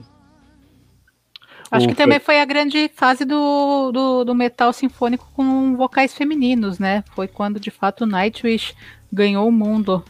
Acho 1.72 1.88
que 1.88 1.96
também 1.96 2.20
foi 2.20 2.42
a 2.42 2.46
grande 2.46 2.90
fase 2.96 3.24
do, 3.24 3.92
do, 3.92 4.24
do, 4.24 4.34
metal 4.34 4.74
sinfônico 4.74 5.30
com 5.36 5.76
vocais 5.76 6.16
femininos, 6.16 6.80
né? 6.80 7.04
Foi 7.14 7.28
quando 7.28 7.60
de 7.60 7.70
fato 7.70 8.06
o 8.06 8.08
Nightwish 8.08 8.76
ganhou 9.12 9.48
o 9.48 9.52
mundo. 9.52 10.04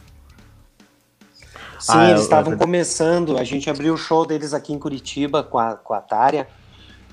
Sim, 1.78 1.92
ah, 1.94 2.10
eles 2.10 2.22
estavam 2.22 2.52
eu... 2.52 2.58
começando. 2.58 3.38
A 3.38 3.44
gente 3.44 3.70
abriu 3.70 3.94
o 3.94 3.96
show 3.96 4.26
deles 4.26 4.52
aqui 4.52 4.72
em 4.72 4.78
Curitiba 4.78 5.42
com 5.42 5.58
a, 5.58 5.76
com 5.76 5.94
a 5.94 6.00
Tária. 6.00 6.46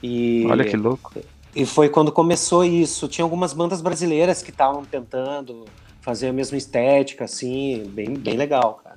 E, 0.03 0.45
Olha 0.49 0.65
que 0.65 0.75
louco. 0.75 1.13
E 1.55 1.65
foi 1.65 1.89
quando 1.89 2.11
começou 2.11 2.65
isso. 2.65 3.07
Tinha 3.07 3.23
algumas 3.23 3.53
bandas 3.53 3.81
brasileiras 3.81 4.43
que 4.43 4.51
estavam 4.51 4.83
tentando 4.83 5.65
fazer 6.01 6.27
a 6.27 6.33
mesma 6.33 6.57
estética, 6.57 7.25
assim, 7.25 7.83
bem, 7.93 8.13
bem 8.15 8.38
legal, 8.38 8.79
cara. 8.83 8.95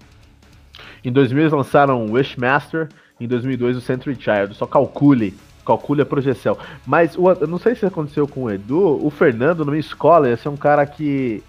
Em 1.04 1.10
2000 1.10 1.42
eles 1.42 1.52
lançaram 1.52 2.12
Wishmaster, 2.12 2.88
em 3.18 3.26
2002 3.26 3.76
o 3.76 3.80
Century 3.80 4.14
Child. 4.14 4.54
Só 4.54 4.66
calcule, 4.66 5.34
calcule 5.64 6.02
a 6.02 6.06
projeção. 6.06 6.58
Mas 6.86 7.16
o, 7.16 7.30
eu 7.30 7.46
não 7.46 7.58
sei 7.58 7.74
se 7.74 7.86
aconteceu 7.86 8.28
com 8.28 8.44
o 8.44 8.50
Edu, 8.50 9.04
o 9.04 9.08
Fernando, 9.10 9.64
na 9.64 9.70
minha 9.70 9.80
escola, 9.80 10.28
ia 10.28 10.36
ser 10.36 10.48
um 10.48 10.56
cara 10.56 10.84
que 10.84 11.42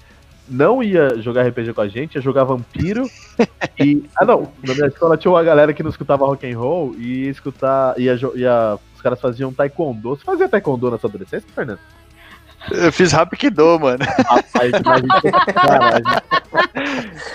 não 0.52 0.84
ia 0.84 1.18
jogar 1.22 1.48
RPG 1.48 1.74
com 1.74 1.82
a 1.82 1.88
gente, 1.88 2.16
ia 2.16 2.22
jogar 2.22 2.44
Vampiro. 2.44 3.06
e. 3.80 4.04
Ah, 4.16 4.26
não. 4.26 4.52
Na 4.64 4.74
minha 4.74 4.88
escola 4.88 5.18
tinha 5.18 5.32
uma 5.32 5.44
galera 5.44 5.74
que 5.74 5.82
não 5.82 5.90
escutava 5.90 6.26
rock 6.26 6.50
and 6.50 6.58
roll 6.58 6.94
e 6.98 7.26
ia 7.26 7.32
escutar. 7.32 8.00
Ia, 8.00 8.20
ia, 8.36 8.78
os 8.94 9.02
caras 9.02 9.20
faziam 9.20 9.54
taekwondo. 9.54 10.10
Você 10.10 10.24
fazia 10.24 10.50
taekwondo 10.50 10.92
na 10.92 10.98
sua 10.98 11.10
adolescência, 11.10 11.50
Fernando? 11.56 11.80
Eu 12.74 12.92
fiz 12.92 13.12
Rapkido, 13.12 13.80
mano. 13.80 14.04
Rapaz, 14.04 14.72
imagina. 14.84 15.22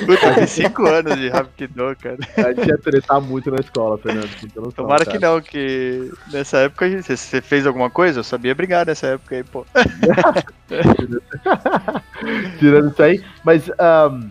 Puta, 0.05 0.35
fiz 0.35 0.51
5 0.51 0.87
anos 0.87 1.17
de 1.17 1.29
Rapkido, 1.29 1.97
cara. 2.01 2.19
A 2.37 2.53
gente 2.53 2.69
ia 2.69 2.79
tretar 2.79 3.21
muito 3.21 3.51
na 3.51 3.61
escola, 3.61 3.99
Fernando. 3.99 4.29
Não 4.55 4.71
Tomara 4.71 5.05
que 5.05 5.19
não, 5.19 5.41
que 5.41 6.13
nessa 6.33 6.59
época 6.59 6.89
você 7.03 7.41
fez 7.41 7.67
alguma 7.67 7.91
coisa? 7.91 8.21
Eu 8.21 8.25
sabia 8.25 8.55
brigar 8.55 8.87
nessa 8.87 9.09
época 9.09 9.37
aí, 9.37 9.45
pô. 9.45 9.67
Tirando 12.59 12.91
isso 12.91 13.03
aí, 13.03 13.23
mas 13.45 13.69
um, 13.69 14.31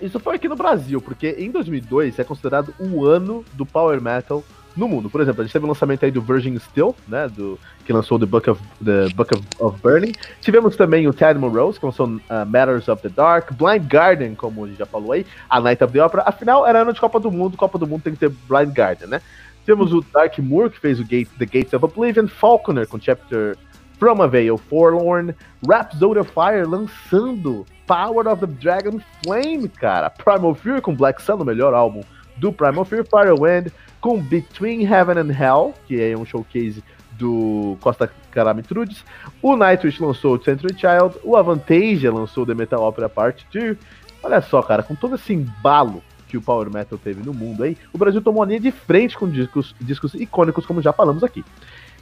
isso 0.00 0.20
foi 0.20 0.36
aqui 0.36 0.48
no 0.48 0.56
Brasil, 0.56 1.00
porque 1.00 1.34
em 1.38 1.50
2002 1.50 2.18
é 2.18 2.24
considerado 2.24 2.74
o 2.78 3.04
ano 3.04 3.44
do 3.54 3.66
Power 3.66 4.00
Metal 4.00 4.44
no 4.78 4.88
mundo. 4.88 5.10
Por 5.10 5.20
exemplo, 5.20 5.42
a 5.42 5.44
gente 5.44 5.52
teve 5.52 5.64
o 5.64 5.68
lançamento 5.68 6.04
aí 6.04 6.10
do 6.10 6.22
Virgin 6.22 6.58
Steel, 6.58 6.94
né, 7.06 7.28
do, 7.28 7.58
que 7.84 7.92
lançou 7.92 8.18
The 8.18 8.26
Book 8.26 8.48
of, 8.48 8.62
The 8.84 9.08
Book 9.14 9.34
of, 9.34 9.46
of 9.58 9.82
Burning. 9.82 10.12
Tivemos 10.40 10.76
também 10.76 11.06
o 11.08 11.12
Ted 11.12 11.38
Monrose, 11.38 11.78
que 11.78 11.84
lançou 11.84 12.06
uh, 12.06 12.46
Matters 12.46 12.88
of 12.88 13.02
the 13.02 13.08
Dark, 13.08 13.52
Blind 13.52 13.86
Garden, 13.88 14.34
como 14.34 14.64
a 14.64 14.68
gente 14.68 14.78
já 14.78 14.86
falou 14.86 15.12
aí, 15.12 15.26
a 15.50 15.60
Night 15.60 15.82
of 15.82 15.92
the 15.92 16.02
Opera. 16.02 16.22
Afinal, 16.24 16.66
era 16.66 16.82
ano 16.82 16.92
de 16.92 17.00
Copa 17.00 17.18
do 17.18 17.30
Mundo, 17.30 17.56
Copa 17.56 17.78
do 17.78 17.86
Mundo 17.86 18.02
tem 18.02 18.12
que 18.14 18.20
ter 18.20 18.30
Blind 18.48 18.72
Garden, 18.72 19.08
né? 19.08 19.20
Temos 19.66 19.92
o 19.92 20.00
Dark 20.00 20.38
Moor, 20.38 20.70
que 20.70 20.80
fez 20.80 20.98
o 20.98 21.04
Gate, 21.04 21.28
The 21.38 21.44
Gates 21.44 21.74
of 21.74 21.84
Oblivion, 21.84 22.26
Falconer, 22.26 22.86
com 22.86 22.98
Chapter 22.98 23.56
From 23.98 24.22
a 24.22 24.26
Veil 24.26 24.56
Forlorn, 24.56 25.34
Rhapsody 25.68 26.20
of 26.20 26.30
Fire 26.32 26.64
lançando 26.64 27.66
Power 27.86 28.28
of 28.28 28.46
the 28.46 28.46
Dragon 28.46 29.00
Flame, 29.22 29.68
cara. 29.68 30.08
Primal 30.08 30.54
Fear 30.54 30.80
com 30.80 30.94
Black 30.94 31.20
Sun, 31.20 31.34
o 31.34 31.44
melhor 31.44 31.74
álbum 31.74 32.02
do 32.36 32.52
Primal 32.52 32.84
Fear, 32.84 33.04
Firewind, 33.04 33.72
com 34.00 34.20
Between 34.20 34.84
Heaven 34.84 35.18
and 35.18 35.32
Hell, 35.32 35.74
que 35.86 36.00
é 36.00 36.16
um 36.16 36.24
showcase 36.24 36.82
do 37.12 37.76
Costa 37.80 38.10
Caramitrudes. 38.30 39.04
O 39.42 39.56
Nightwish 39.56 40.00
lançou 40.00 40.36
o 40.36 40.42
Century 40.42 40.74
Child. 40.74 41.18
O 41.24 41.36
Avantasia 41.36 42.12
lançou 42.12 42.46
The 42.46 42.54
Metal 42.54 42.82
Opera 42.82 43.08
Part 43.08 43.46
2. 43.52 43.76
Olha 44.22 44.40
só, 44.40 44.62
cara, 44.62 44.82
com 44.82 44.94
todo 44.94 45.16
esse 45.16 45.32
embalo 45.32 46.02
que 46.28 46.36
o 46.36 46.42
Power 46.42 46.70
Metal 46.70 46.98
teve 46.98 47.24
no 47.24 47.32
mundo 47.32 47.62
aí, 47.62 47.76
o 47.92 47.98
Brasil 47.98 48.20
tomou 48.20 48.42
a 48.42 48.46
linha 48.46 48.60
de 48.60 48.70
frente 48.70 49.16
com 49.16 49.28
discos, 49.28 49.74
discos 49.80 50.14
icônicos, 50.14 50.66
como 50.66 50.82
já 50.82 50.92
falamos 50.92 51.24
aqui. 51.24 51.42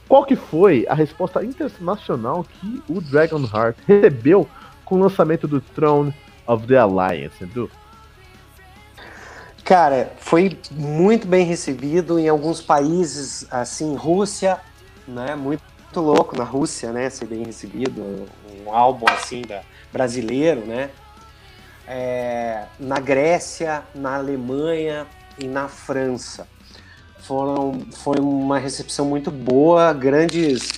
Qual 0.09 0.25
que 0.25 0.37
foi 0.37 0.85
a 0.89 0.95
resposta 0.95 1.45
internacional 1.45 2.45
que 2.45 2.83
o 2.89 3.01
Dragonheart 3.01 3.77
recebeu 3.87 4.49
com 4.85 4.97
o 4.97 4.99
lançamento 4.99 5.49
do 5.49 5.61
Throne 5.61 6.13
of 6.47 6.67
the 6.67 6.77
Alliance, 6.77 7.43
Edu? 7.43 7.71
Cara, 9.67 10.13
foi 10.19 10.57
muito 10.71 11.27
bem 11.27 11.45
recebido 11.45 12.21
em 12.21 12.29
alguns 12.29 12.63
países, 12.63 13.45
assim, 13.51 13.97
Rússia, 13.97 14.61
né? 15.09 15.35
Muito, 15.35 15.61
louco 15.97 16.39
na 16.39 16.45
Rússia, 16.45 16.93
né? 16.93 17.11
Ser 17.11 17.27
bem 17.27 17.43
recebido, 17.43 18.29
um 18.65 18.71
álbum 18.73 19.07
assim 19.11 19.43
da, 19.43 19.63
brasileiro, 19.93 20.65
né? 20.65 20.91
É, 21.85 22.67
na 22.79 23.01
Grécia, 23.01 23.83
na 23.93 24.15
Alemanha 24.15 25.05
e 25.37 25.49
na 25.49 25.67
França. 25.67 26.47
Foram, 27.19 27.81
foi 27.91 28.21
uma 28.21 28.61
recepção 28.61 29.05
muito 29.07 29.33
boa, 29.33 29.93
grandes, 29.93 30.69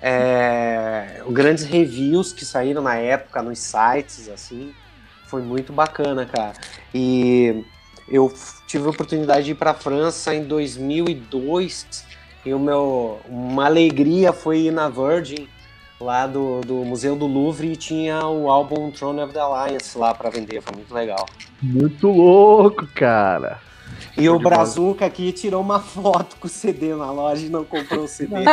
é, 0.00 1.22
grandes 1.30 1.62
reviews 1.62 2.32
que 2.32 2.44
saíram 2.44 2.82
na 2.82 2.96
época 2.96 3.40
nos 3.40 3.60
sites, 3.60 4.28
assim. 4.28 4.74
Foi 5.28 5.42
muito 5.42 5.72
bacana, 5.72 6.26
cara. 6.26 6.54
E 6.92 7.64
eu 8.12 8.32
tive 8.66 8.86
a 8.86 8.90
oportunidade 8.90 9.46
de 9.46 9.52
ir 9.52 9.54
para 9.54 9.70
a 9.70 9.74
França 9.74 10.34
em 10.34 10.44
2002 10.44 12.04
e 12.44 12.52
o 12.52 12.58
meu, 12.58 13.20
uma 13.26 13.64
alegria 13.64 14.32
foi 14.32 14.66
ir 14.66 14.70
na 14.70 14.88
Virgin, 14.90 15.48
lá 15.98 16.26
do, 16.26 16.60
do 16.60 16.74
Museu 16.84 17.16
do 17.16 17.26
Louvre, 17.26 17.72
e 17.72 17.76
tinha 17.76 18.26
o 18.26 18.50
álbum 18.50 18.90
Throne 18.90 19.20
of 19.22 19.32
the 19.32 19.40
Alliance 19.40 19.96
lá 19.96 20.12
para 20.12 20.28
vender. 20.28 20.60
Foi 20.60 20.74
muito 20.76 20.92
legal. 20.92 21.24
Muito 21.62 22.08
louco, 22.08 22.86
cara. 22.88 23.60
E 24.18 24.28
o 24.28 24.38
Brazuca 24.38 25.06
aqui 25.06 25.32
tirou 25.32 25.62
uma 25.62 25.80
foto 25.80 26.36
com 26.36 26.46
o 26.48 26.50
CD 26.50 26.94
na 26.94 27.10
loja 27.10 27.46
e 27.46 27.48
não 27.48 27.64
comprou 27.64 28.04
o 28.04 28.08
CD. 28.08 28.34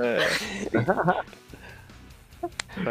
é. 0.00 1.38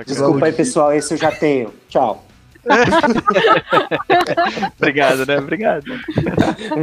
Desculpa 0.05 0.45
aí, 0.45 0.53
pessoal, 0.53 0.93
esse 0.93 1.13
eu 1.13 1.17
já 1.17 1.31
tenho. 1.31 1.73
Tchau. 1.89 2.23
Obrigado, 4.77 5.25
né? 5.25 5.37
Obrigado. 5.37 5.85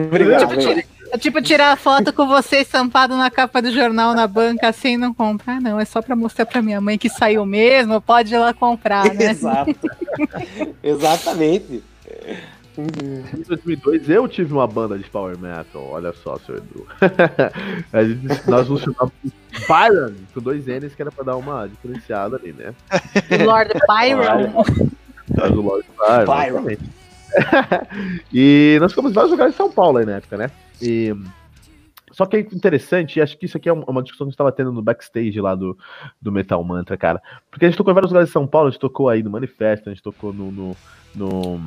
Obrigado. 0.06 0.56
Tipo, 0.56 0.88
é 1.12 1.18
tipo 1.18 1.42
tirar 1.42 1.76
foto 1.76 2.12
com 2.12 2.26
você 2.26 2.58
estampado 2.58 3.16
na 3.16 3.30
capa 3.30 3.62
do 3.62 3.70
jornal 3.70 4.14
na 4.14 4.26
banca 4.26 4.68
assim 4.68 4.96
não 4.96 5.12
comprar, 5.12 5.60
não. 5.60 5.78
É 5.78 5.84
só 5.84 6.02
para 6.02 6.16
mostrar 6.16 6.46
para 6.46 6.62
minha 6.62 6.80
mãe 6.80 6.98
que 6.98 7.08
saiu 7.08 7.46
mesmo, 7.46 8.00
pode 8.00 8.34
ir 8.34 8.38
lá 8.38 8.52
comprar, 8.52 9.14
né? 9.14 9.30
Exato. 9.30 9.76
Exatamente. 10.82 11.82
Em 12.76 13.42
2002 13.42 14.10
eu 14.10 14.26
tive 14.26 14.52
uma 14.52 14.66
banda 14.66 14.98
de 14.98 15.04
power 15.04 15.38
metal, 15.38 15.86
olha 15.90 16.12
só, 16.12 16.36
seu 16.38 16.56
Edu. 16.56 16.86
gente, 17.94 18.50
nós 18.50 18.68
nos 18.68 18.80
chamamos 18.80 19.12
Byron, 19.68 20.14
com 20.32 20.40
dois 20.40 20.66
N's, 20.66 20.94
que 20.94 21.02
era 21.02 21.12
pra 21.12 21.24
dar 21.24 21.36
uma 21.36 21.68
diferenciada 21.68 22.36
ali, 22.36 22.52
né? 22.52 22.74
Lord 23.44 23.72
Byron. 23.86 24.64
o 25.38 25.60
Lord 25.60 25.88
Byron. 25.96 26.62
Byron. 26.62 26.76
e 28.32 28.76
nós 28.80 28.92
ficamos 28.92 29.12
em 29.12 29.14
vários 29.14 29.30
lugares 29.30 29.54
em 29.54 29.56
São 29.56 29.70
Paulo 29.70 29.98
aí 29.98 30.06
na 30.06 30.16
época, 30.16 30.36
né? 30.36 30.50
E 30.82 31.14
só 32.10 32.26
que 32.26 32.36
é 32.36 32.40
interessante, 32.40 33.18
e 33.18 33.22
acho 33.22 33.36
que 33.36 33.46
isso 33.46 33.56
aqui 33.56 33.68
é 33.68 33.72
uma 33.72 34.02
discussão 34.02 34.26
que 34.26 34.28
a 34.28 34.30
gente 34.30 34.34
estava 34.34 34.52
tendo 34.52 34.72
no 34.72 34.82
backstage 34.82 35.40
lá 35.40 35.54
do, 35.54 35.76
do 36.22 36.30
Metal 36.30 36.62
Mantra, 36.62 36.96
cara. 36.96 37.20
Porque 37.50 37.64
a 37.64 37.68
gente 37.68 37.76
tocou 37.76 37.90
em 37.90 37.94
vários 37.94 38.10
lugares 38.10 38.28
de 38.28 38.32
São 38.32 38.46
Paulo, 38.46 38.68
a 38.68 38.70
gente 38.70 38.80
tocou 38.80 39.08
aí 39.08 39.22
no 39.22 39.30
Manifesto, 39.30 39.88
a 39.88 39.92
gente 39.92 40.02
tocou 40.02 40.32
no, 40.32 40.52
no, 40.52 40.76
no 41.14 41.60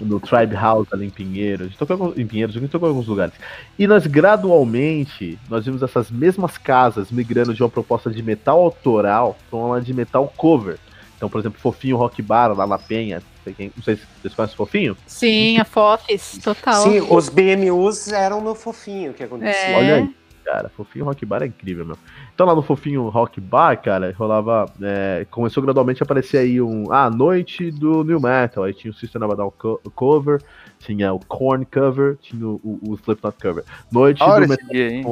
no 0.00 0.20
Tribe 0.20 0.54
House 0.54 0.88
ali 0.92 1.06
em 1.06 1.10
Pinheiros, 1.10 1.66
a 1.66 1.68
gente 1.70 1.78
tocou 1.78 2.14
em 2.16 2.26
Pinheiros, 2.26 2.56
a 2.56 2.60
gente 2.60 2.70
tocou 2.70 2.88
em 2.88 2.92
alguns 2.92 3.06
lugares. 3.06 3.34
E 3.78 3.86
nós 3.86 4.06
gradualmente, 4.06 5.38
nós 5.48 5.64
vimos 5.64 5.82
essas 5.82 6.10
mesmas 6.10 6.58
casas 6.58 7.10
migrando 7.10 7.54
de 7.54 7.62
uma 7.62 7.68
proposta 7.68 8.10
de 8.10 8.22
metal 8.22 8.60
autoral 8.60 9.36
para 9.48 9.58
uma 9.58 9.80
de 9.80 9.92
metal 9.94 10.32
cover. 10.36 10.78
Então, 11.16 11.28
por 11.28 11.38
exemplo, 11.38 11.60
Fofinho 11.60 11.96
Rock 11.96 12.22
Bar 12.22 12.56
lá 12.56 12.66
na 12.66 12.78
Penha, 12.78 13.22
não 13.44 13.82
sei 13.82 13.96
se 13.96 14.06
vocês 14.22 14.34
conhecem 14.34 14.56
Fofinho? 14.56 14.96
Sim, 15.06 15.58
a 15.58 15.64
Fofis, 15.64 16.38
total. 16.42 16.82
Sim, 16.82 17.00
os 17.10 17.28
BMUs 17.28 18.08
eram 18.08 18.40
no 18.40 18.54
Fofinho 18.54 19.12
que 19.12 19.22
acontecia. 19.22 19.52
É. 19.52 19.76
Olha 19.76 19.94
aí 19.96 20.19
cara. 20.50 20.68
Fofinho 20.68 21.04
Rock 21.04 21.24
Bar 21.24 21.42
é 21.42 21.46
incrível, 21.46 21.86
meu. 21.86 21.96
Então 22.34 22.46
lá 22.46 22.54
no 22.54 22.62
Fofinho 22.62 23.08
Rock 23.08 23.40
Bar, 23.40 23.80
cara, 23.80 24.12
rolava. 24.16 24.66
É, 24.82 25.26
começou 25.30 25.62
gradualmente 25.62 26.02
a 26.02 26.04
aparecer 26.04 26.38
aí 26.38 26.60
um. 26.60 26.92
Ah, 26.92 27.08
noite 27.08 27.70
do 27.70 28.02
New 28.02 28.20
Metal. 28.20 28.64
Aí 28.64 28.74
tinha 28.74 28.90
o 28.90 28.94
System 28.94 29.22
of 29.22 29.36
Down 29.36 29.52
cover, 29.94 30.42
tinha 30.78 31.12
o 31.12 31.20
Korn 31.20 31.64
cover, 31.64 32.16
tinha 32.16 32.46
o, 32.46 32.60
o, 32.64 32.90
o 32.90 32.94
Slipknot 32.96 33.36
cover. 33.40 33.64
Noite 33.92 34.22
Olha 34.22 34.46
do 34.46 34.50
Metal. 34.50 34.68
Dia, 34.68 35.02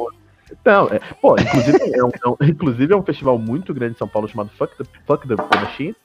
Não, 0.65 0.87
é, 0.87 0.99
pô, 1.21 1.35
inclusive 1.39 1.77
é, 1.95 2.03
um, 2.03 2.09
é 2.09 2.29
um, 2.29 2.49
inclusive 2.49 2.93
é 2.93 2.97
um 2.97 3.03
festival 3.03 3.37
muito 3.37 3.73
grande 3.73 3.95
em 3.95 3.97
São 3.97 4.07
Paulo 4.07 4.27
chamado 4.27 4.49
Fuck 4.57 4.75
the, 4.77 4.83
Fuck 5.05 5.27
the 5.27 5.35
Machine. 5.35 5.95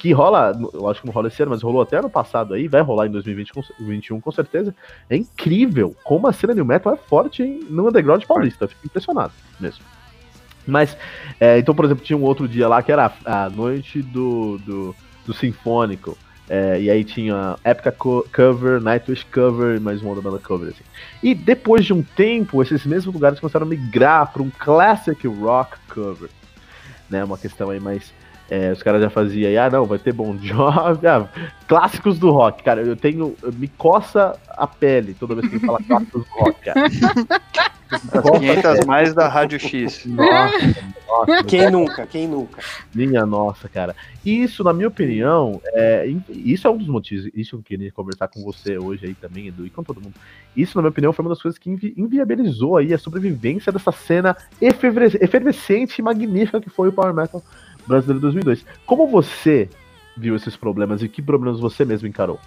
Que 0.00 0.12
rola, 0.12 0.52
acho 0.90 1.02
que 1.02 1.06
não 1.06 1.12
rola 1.12 1.28
esse 1.28 1.42
ano, 1.42 1.50
mas 1.50 1.62
rolou 1.62 1.82
até 1.82 1.98
ano 1.98 2.08
passado 2.08 2.54
aí, 2.54 2.66
vai 2.66 2.80
rolar 2.80 3.06
em 3.06 3.10
2020, 3.10 3.52
2021 3.52 4.18
com 4.18 4.32
certeza. 4.32 4.74
É 5.10 5.16
incrível 5.16 5.94
como 6.02 6.26
a 6.26 6.32
cena 6.32 6.54
New 6.54 6.64
Metal 6.64 6.94
é 6.94 6.96
forte 6.96 7.42
hein, 7.42 7.60
no 7.68 7.86
underground 7.86 8.24
paulista. 8.24 8.66
Fico 8.66 8.86
impressionado 8.86 9.32
mesmo. 9.60 9.84
Mas, 10.66 10.96
é, 11.38 11.58
então, 11.58 11.74
por 11.74 11.84
exemplo, 11.84 12.02
tinha 12.02 12.16
um 12.16 12.22
outro 12.22 12.48
dia 12.48 12.66
lá 12.66 12.82
que 12.82 12.90
era 12.90 13.12
a, 13.26 13.50
noite 13.50 14.00
do, 14.00 14.56
do, 14.64 14.96
do 15.26 15.34
Sinfônico. 15.34 16.16
É, 16.48 16.80
e 16.80 16.90
aí 16.90 17.04
tinha 17.04 17.56
Épica 17.62 17.92
co 17.92 18.26
Cover, 18.34 18.80
Nightwish 18.80 19.26
Cover 19.26 19.78
mais 19.80 20.00
uma 20.00 20.12
outra 20.12 20.30
banda 20.30 20.42
cover. 20.42 20.70
Assim. 20.70 20.82
E 21.22 21.34
depois 21.34 21.84
de 21.84 21.92
um 21.92 22.02
tempo, 22.02 22.62
esses 22.62 22.86
mesmos 22.86 23.14
lugares 23.14 23.38
começaram 23.38 23.66
a 23.66 23.68
migrar 23.68 24.32
para 24.32 24.42
um 24.42 24.48
Classic 24.48 25.28
Rock 25.28 25.76
Cover. 25.92 26.30
Né, 27.10 27.22
uma 27.22 27.36
questão 27.36 27.68
aí 27.68 27.80
mais 27.80 28.14
é, 28.50 28.72
os 28.72 28.82
caras 28.82 29.00
já 29.00 29.08
faziam 29.08 29.48
aí, 29.48 29.56
ah 29.56 29.70
não, 29.70 29.86
vai 29.86 29.98
ter 29.98 30.12
Bon 30.12 30.36
Jovi, 30.36 31.06
ah, 31.06 31.28
clássicos 31.68 32.18
do 32.18 32.30
rock, 32.30 32.64
cara, 32.64 32.82
eu 32.82 32.96
tenho, 32.96 33.36
me 33.54 33.68
coça 33.68 34.36
a 34.48 34.66
pele 34.66 35.14
toda 35.14 35.36
vez 35.36 35.48
que 35.48 35.56
ele 35.56 35.66
fala 35.66 35.78
clássicos 35.86 36.24
do 36.24 36.30
rock, 36.32 36.60
cara. 36.60 36.80
As 37.90 38.02
500 38.02 38.86
mais 38.86 39.12
da 39.12 39.26
Rádio 39.26 39.58
X. 39.58 40.06
Nossa, 40.06 40.76
nossa. 41.08 41.44
Quem 41.44 41.70
nunca, 41.70 42.06
quem 42.06 42.28
nunca. 42.28 42.62
Minha 42.94 43.26
nossa, 43.26 43.68
cara. 43.68 43.96
Isso, 44.24 44.62
na 44.62 44.72
minha 44.72 44.86
opinião, 44.86 45.60
é, 45.74 46.08
isso 46.28 46.68
é 46.68 46.70
um 46.70 46.76
dos 46.76 46.86
motivos, 46.86 47.28
isso 47.34 47.56
eu 47.56 47.62
queria 47.62 47.90
conversar 47.90 48.28
com 48.28 48.44
você 48.44 48.78
hoje 48.78 49.06
aí 49.06 49.14
também, 49.14 49.48
Edu, 49.48 49.66
e 49.66 49.70
com 49.70 49.82
todo 49.82 50.00
mundo. 50.00 50.14
Isso, 50.56 50.76
na 50.76 50.82
minha 50.82 50.90
opinião, 50.90 51.12
foi 51.12 51.24
uma 51.24 51.30
das 51.30 51.42
coisas 51.42 51.58
que 51.58 51.68
invi 51.68 51.92
inviabilizou 51.96 52.76
aí 52.76 52.94
a 52.94 52.98
sobrevivência 52.98 53.72
dessa 53.72 53.90
cena 53.90 54.36
efervescente 54.60 55.98
e 55.98 56.02
magnífica 56.02 56.60
que 56.60 56.70
foi 56.70 56.88
o 56.88 56.92
Power 56.92 57.12
Metal 57.12 57.42
Brasileiro 57.90 58.20
2002. 58.20 58.64
Como 58.86 59.06
você 59.08 59.68
viu 60.16 60.36
esses 60.36 60.56
problemas 60.56 61.02
e 61.02 61.08
que 61.08 61.20
problemas 61.20 61.58
você 61.58 61.84
mesmo 61.84 62.06
encarou? 62.06 62.38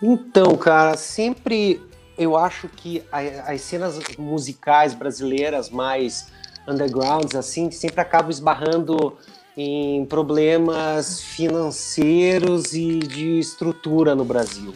Então, 0.00 0.56
cara, 0.56 0.96
sempre 0.96 1.80
eu 2.16 2.36
acho 2.36 2.68
que 2.68 3.02
as 3.10 3.60
cenas 3.60 3.98
musicais 4.16 4.94
brasileiras 4.94 5.68
mais 5.68 6.32
undergrounds, 6.66 7.34
assim, 7.34 7.70
sempre 7.72 8.00
acabam 8.00 8.30
esbarrando 8.30 9.16
em 9.56 10.04
problemas 10.06 11.20
financeiros 11.20 12.72
e 12.72 13.00
de 13.00 13.38
estrutura 13.38 14.14
no 14.14 14.24
Brasil. 14.24 14.74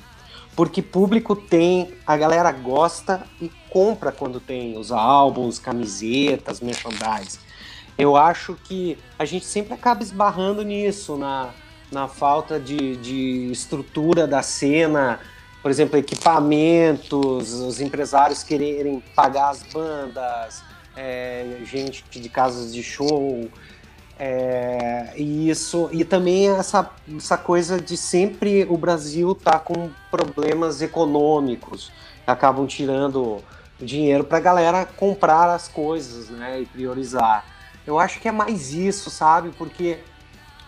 Porque 0.56 0.82
público 0.82 1.36
tem, 1.36 1.92
a 2.06 2.16
galera 2.16 2.50
gosta 2.50 3.22
e 3.40 3.50
compra 3.70 4.10
quando 4.10 4.40
tem 4.40 4.76
os 4.76 4.90
álbuns, 4.90 5.58
camisetas, 5.58 6.60
merchandise 6.60 7.45
eu 7.98 8.16
acho 8.16 8.54
que 8.64 8.98
a 9.18 9.24
gente 9.24 9.46
sempre 9.46 9.72
acaba 9.74 10.02
esbarrando 10.02 10.62
nisso, 10.62 11.16
na, 11.16 11.50
na 11.90 12.08
falta 12.08 12.60
de, 12.60 12.96
de 12.96 13.50
estrutura 13.50 14.26
da 14.26 14.42
cena, 14.42 15.20
por 15.62 15.70
exemplo, 15.70 15.98
equipamentos, 15.98 17.54
os 17.54 17.80
empresários 17.80 18.42
quererem 18.42 19.02
pagar 19.14 19.50
as 19.50 19.62
bandas, 19.62 20.62
é, 20.96 21.58
gente 21.64 22.04
de 22.10 22.28
casas 22.28 22.72
de 22.72 22.82
show. 22.82 23.48
É, 24.18 25.12
e 25.16 25.50
isso 25.50 25.90
e 25.92 26.02
também 26.02 26.48
essa, 26.48 26.90
essa 27.14 27.36
coisa 27.36 27.78
de 27.78 27.98
sempre 27.98 28.66
o 28.66 28.78
Brasil 28.78 29.34
tá 29.34 29.58
com 29.58 29.90
problemas 30.10 30.80
econômicos 30.80 31.92
acabam 32.26 32.66
tirando 32.66 33.44
dinheiro 33.78 34.24
para 34.24 34.38
a 34.38 34.40
galera 34.40 34.86
comprar 34.86 35.50
as 35.50 35.68
coisas 35.68 36.30
né, 36.30 36.62
e 36.62 36.64
priorizar 36.64 37.44
eu 37.86 37.98
acho 37.98 38.20
que 38.20 38.28
é 38.28 38.32
mais 38.32 38.72
isso, 38.72 39.10
sabe? 39.10 39.50
Porque 39.56 39.98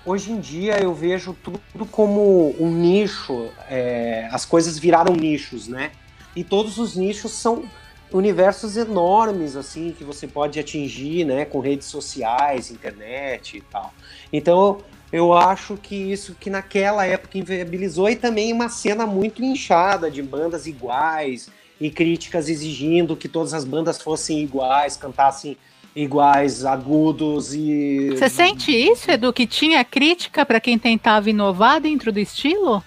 hoje 0.04 0.32
em 0.32 0.40
dia 0.40 0.78
eu 0.80 0.94
vejo 0.94 1.36
tudo 1.42 1.84
como 1.86 2.54
um 2.58 2.70
nicho, 2.70 3.50
é, 3.68 4.28
as 4.30 4.44
coisas 4.44 4.78
viraram 4.78 5.14
nichos, 5.14 5.66
né? 5.68 5.90
E 6.36 6.44
todos 6.44 6.78
os 6.78 6.94
nichos 6.94 7.32
são 7.32 7.64
universos 8.12 8.76
enormes, 8.76 9.56
assim, 9.56 9.94
que 9.96 10.04
você 10.04 10.26
pode 10.26 10.58
atingir, 10.58 11.24
né, 11.24 11.44
com 11.44 11.60
redes 11.60 11.88
sociais, 11.88 12.70
internet 12.70 13.58
e 13.58 13.60
tal. 13.60 13.92
Então, 14.32 14.78
eu 15.12 15.34
acho 15.34 15.76
que 15.76 15.94
isso 15.94 16.34
que 16.34 16.48
naquela 16.48 17.04
época 17.04 17.38
inviabilizou 17.38 18.08
e 18.08 18.16
também 18.16 18.52
uma 18.52 18.68
cena 18.68 19.06
muito 19.06 19.42
inchada 19.42 20.10
de 20.10 20.22
bandas 20.22 20.66
iguais 20.66 21.50
e 21.80 21.90
críticas 21.90 22.48
exigindo 22.48 23.16
que 23.16 23.28
todas 23.28 23.54
as 23.54 23.64
bandas 23.64 24.00
fossem 24.00 24.40
iguais, 24.40 24.96
cantassem 24.96 25.56
iguais, 26.02 26.64
agudos 26.64 27.52
e. 27.52 28.10
Você 28.10 28.28
sente 28.28 28.70
isso, 28.70 29.10
Edu, 29.10 29.32
que 29.32 29.46
tinha 29.46 29.84
crítica 29.84 30.46
para 30.46 30.60
quem 30.60 30.78
tentava 30.78 31.28
inovar 31.28 31.80
dentro 31.80 32.12
do 32.12 32.20
estilo? 32.20 32.82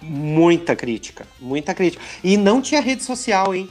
Muita 0.00 0.74
crítica, 0.74 1.26
muita 1.40 1.74
crítica. 1.74 2.02
E 2.22 2.36
não 2.36 2.60
tinha 2.60 2.80
rede 2.80 3.02
social, 3.02 3.54
hein? 3.54 3.68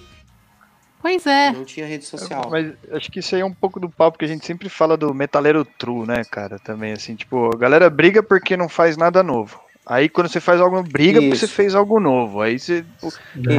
Pois 1.01 1.25
é. 1.25 1.51
Não 1.51 1.65
tinha 1.65 1.85
rede 1.85 2.05
social. 2.05 2.47
Mas 2.49 2.73
acho 2.91 3.11
que 3.11 3.19
isso 3.19 3.35
aí 3.35 3.41
é 3.41 3.45
um 3.45 3.53
pouco 3.53 3.79
do 3.79 3.89
papo 3.89 4.17
que 4.17 4.25
a 4.25 4.27
gente 4.27 4.45
sempre 4.45 4.69
fala 4.69 4.95
do 4.95 5.13
metaleiro 5.13 5.65
true, 5.65 6.07
né, 6.07 6.23
cara? 6.23 6.57
Também, 6.59 6.93
assim, 6.93 7.15
tipo, 7.15 7.53
a 7.53 7.57
galera 7.57 7.89
briga 7.89 8.23
porque 8.23 8.55
não 8.55 8.69
faz 8.69 8.95
nada 8.95 9.21
novo. 9.21 9.59
Aí 9.85 10.07
quando 10.07 10.29
você 10.29 10.39
faz 10.39 10.61
algo, 10.61 10.81
briga 10.81 11.19
Isso. 11.19 11.27
porque 11.27 11.39
você 11.39 11.47
fez 11.47 11.75
algo 11.75 11.99
novo. 11.99 12.41
Aí 12.41 12.57
você. 12.57 12.85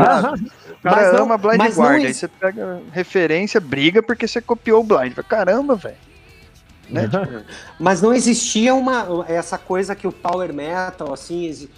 Ah, 0.01 0.35
o 0.70 0.83
cara 0.83 1.12
mas 1.12 1.20
ama 1.20 1.37
Blind 1.37 1.75
Guard. 1.75 2.05
Aí 2.05 2.14
você 2.14 2.29
pega 2.29 2.81
referência, 2.93 3.61
briga 3.61 4.03
porque 4.03 4.27
você 4.27 4.41
copiou 4.41 4.81
o 4.81 4.85
Blind. 4.85 5.14
Caramba, 5.29 5.77
velho. 5.77 5.97
Né? 6.89 7.03
mas 7.79 8.01
não 8.01 8.14
existia 8.14 8.75
uma 8.75 9.25
essa 9.29 9.59
coisa 9.59 9.95
que 9.95 10.07
o 10.07 10.12
Power 10.12 10.53
Metal, 10.53 11.12
assim. 11.12 11.68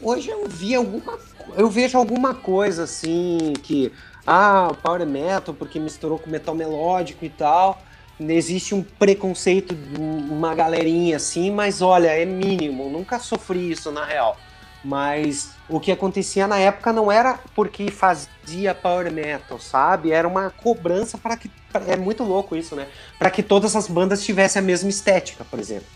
Hoje 0.00 0.30
eu 0.30 0.48
vi 0.48 0.74
alguma. 0.74 1.18
Eu 1.54 1.68
vejo 1.68 1.98
alguma 1.98 2.34
coisa 2.34 2.84
assim 2.84 3.52
que. 3.62 3.92
Ah, 4.26 4.72
Power 4.82 5.06
Metal, 5.06 5.52
porque 5.52 5.78
misturou 5.78 6.18
com 6.18 6.30
metal 6.30 6.54
melódico 6.54 7.26
e 7.26 7.28
tal 7.28 7.78
existe 8.20 8.74
um 8.74 8.82
preconceito 8.82 9.74
de 9.74 10.00
uma 10.00 10.54
galerinha 10.54 11.16
assim, 11.16 11.50
mas 11.50 11.82
olha, 11.82 12.08
é 12.08 12.24
mínimo, 12.24 12.88
nunca 12.88 13.18
sofri 13.18 13.70
isso 13.70 13.90
na 13.90 14.04
real. 14.04 14.36
Mas 14.84 15.54
o 15.68 15.80
que 15.80 15.90
acontecia 15.90 16.46
na 16.46 16.58
época 16.58 16.92
não 16.92 17.10
era 17.10 17.38
porque 17.54 17.90
fazia 17.90 18.74
power 18.74 19.10
metal, 19.10 19.58
sabe? 19.58 20.12
Era 20.12 20.28
uma 20.28 20.50
cobrança 20.50 21.16
para 21.16 21.36
que 21.36 21.50
é 21.86 21.96
muito 21.96 22.22
louco 22.22 22.54
isso, 22.54 22.76
né? 22.76 22.86
Para 23.18 23.30
que 23.30 23.42
todas 23.42 23.74
as 23.74 23.88
bandas 23.88 24.22
tivessem 24.22 24.60
a 24.60 24.62
mesma 24.62 24.90
estética, 24.90 25.44
por 25.44 25.58
exemplo. 25.58 25.86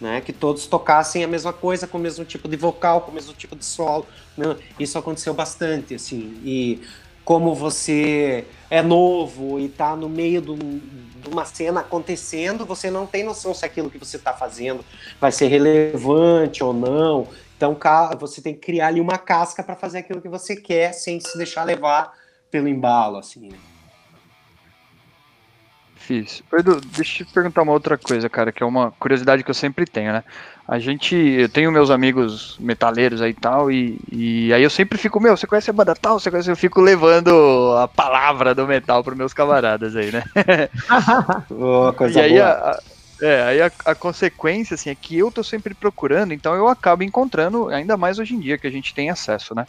Né? 0.00 0.20
Que 0.20 0.32
todos 0.32 0.66
tocassem 0.66 1.22
a 1.22 1.28
mesma 1.28 1.52
coisa, 1.52 1.86
com 1.86 1.96
o 1.96 2.00
mesmo 2.00 2.24
tipo 2.24 2.48
de 2.48 2.56
vocal, 2.56 3.02
com 3.02 3.12
o 3.12 3.14
mesmo 3.14 3.32
tipo 3.34 3.54
de 3.54 3.64
solo. 3.64 4.04
Né? 4.36 4.56
Isso 4.80 4.98
aconteceu 4.98 5.32
bastante, 5.32 5.94
assim. 5.94 6.40
E 6.44 6.82
como 7.24 7.54
você 7.54 8.44
é 8.68 8.82
novo 8.82 9.58
e 9.60 9.66
está 9.66 9.94
no 9.94 10.08
meio 10.08 10.40
de 10.40 11.28
uma 11.30 11.44
cena 11.44 11.80
acontecendo, 11.80 12.66
você 12.66 12.90
não 12.90 13.06
tem 13.06 13.22
noção 13.22 13.54
se 13.54 13.64
aquilo 13.64 13.90
que 13.90 13.98
você 13.98 14.16
está 14.16 14.32
fazendo 14.32 14.84
vai 15.20 15.30
ser 15.30 15.46
relevante 15.46 16.64
ou 16.64 16.72
não. 16.72 17.28
Então 17.56 17.78
você 18.18 18.42
tem 18.42 18.54
que 18.54 18.60
criar 18.60 18.88
ali 18.88 19.00
uma 19.00 19.18
casca 19.18 19.62
para 19.62 19.76
fazer 19.76 19.98
aquilo 19.98 20.20
que 20.20 20.28
você 20.28 20.56
quer 20.56 20.92
sem 20.92 21.20
se 21.20 21.36
deixar 21.38 21.62
levar 21.62 22.12
pelo 22.50 22.66
embalo, 22.66 23.18
assim. 23.18 23.48
Né? 23.48 23.58
Edu, 26.52 26.80
deixa 26.80 27.22
eu 27.22 27.26
te 27.26 27.32
perguntar 27.32 27.62
uma 27.62 27.72
outra 27.72 27.96
coisa, 27.96 28.28
cara, 28.28 28.50
que 28.50 28.62
é 28.62 28.66
uma 28.66 28.90
curiosidade 28.90 29.44
que 29.44 29.50
eu 29.50 29.54
sempre 29.54 29.86
tenho, 29.86 30.12
né? 30.12 30.24
A 30.66 30.78
gente, 30.78 31.16
eu 31.16 31.48
tenho 31.48 31.72
meus 31.72 31.90
amigos 31.90 32.56
metaleiros 32.60 33.20
aí 33.20 33.30
e 33.30 33.34
tal, 33.34 33.70
e, 33.70 33.98
e 34.10 34.52
aí 34.52 34.62
eu 34.62 34.70
sempre 34.70 34.96
fico, 34.96 35.20
meu, 35.20 35.36
você 35.36 35.46
conhece 35.46 35.68
a 35.70 35.72
banda 35.72 35.94
tal? 35.94 36.20
Você 36.20 36.30
conhece? 36.30 36.50
Eu 36.50 36.56
fico 36.56 36.80
levando 36.80 37.76
a 37.78 37.88
palavra 37.88 38.54
do 38.54 38.66
metal 38.66 39.02
para 39.02 39.14
meus 39.14 39.34
camaradas 39.34 39.96
aí, 39.96 40.12
né? 40.12 40.22
oh, 41.50 41.92
coisa 41.92 42.20
e 42.20 42.22
aí 42.22 42.32
boa. 42.34 42.46
A, 42.46 42.80
é, 43.20 43.42
aí 43.42 43.62
a, 43.62 43.70
a, 43.84 43.94
consequência, 43.94 44.74
assim, 44.74 44.90
é 44.90 44.94
que 44.94 45.18
eu 45.18 45.30
tô 45.32 45.42
sempre 45.42 45.74
procurando, 45.74 46.32
então 46.32 46.54
eu 46.54 46.68
acabo 46.68 47.02
encontrando, 47.02 47.68
ainda 47.68 47.96
mais 47.96 48.18
hoje 48.18 48.34
em 48.34 48.40
dia 48.40 48.56
que 48.56 48.66
a 48.66 48.70
gente 48.70 48.94
tem 48.94 49.10
acesso, 49.10 49.54
né? 49.54 49.66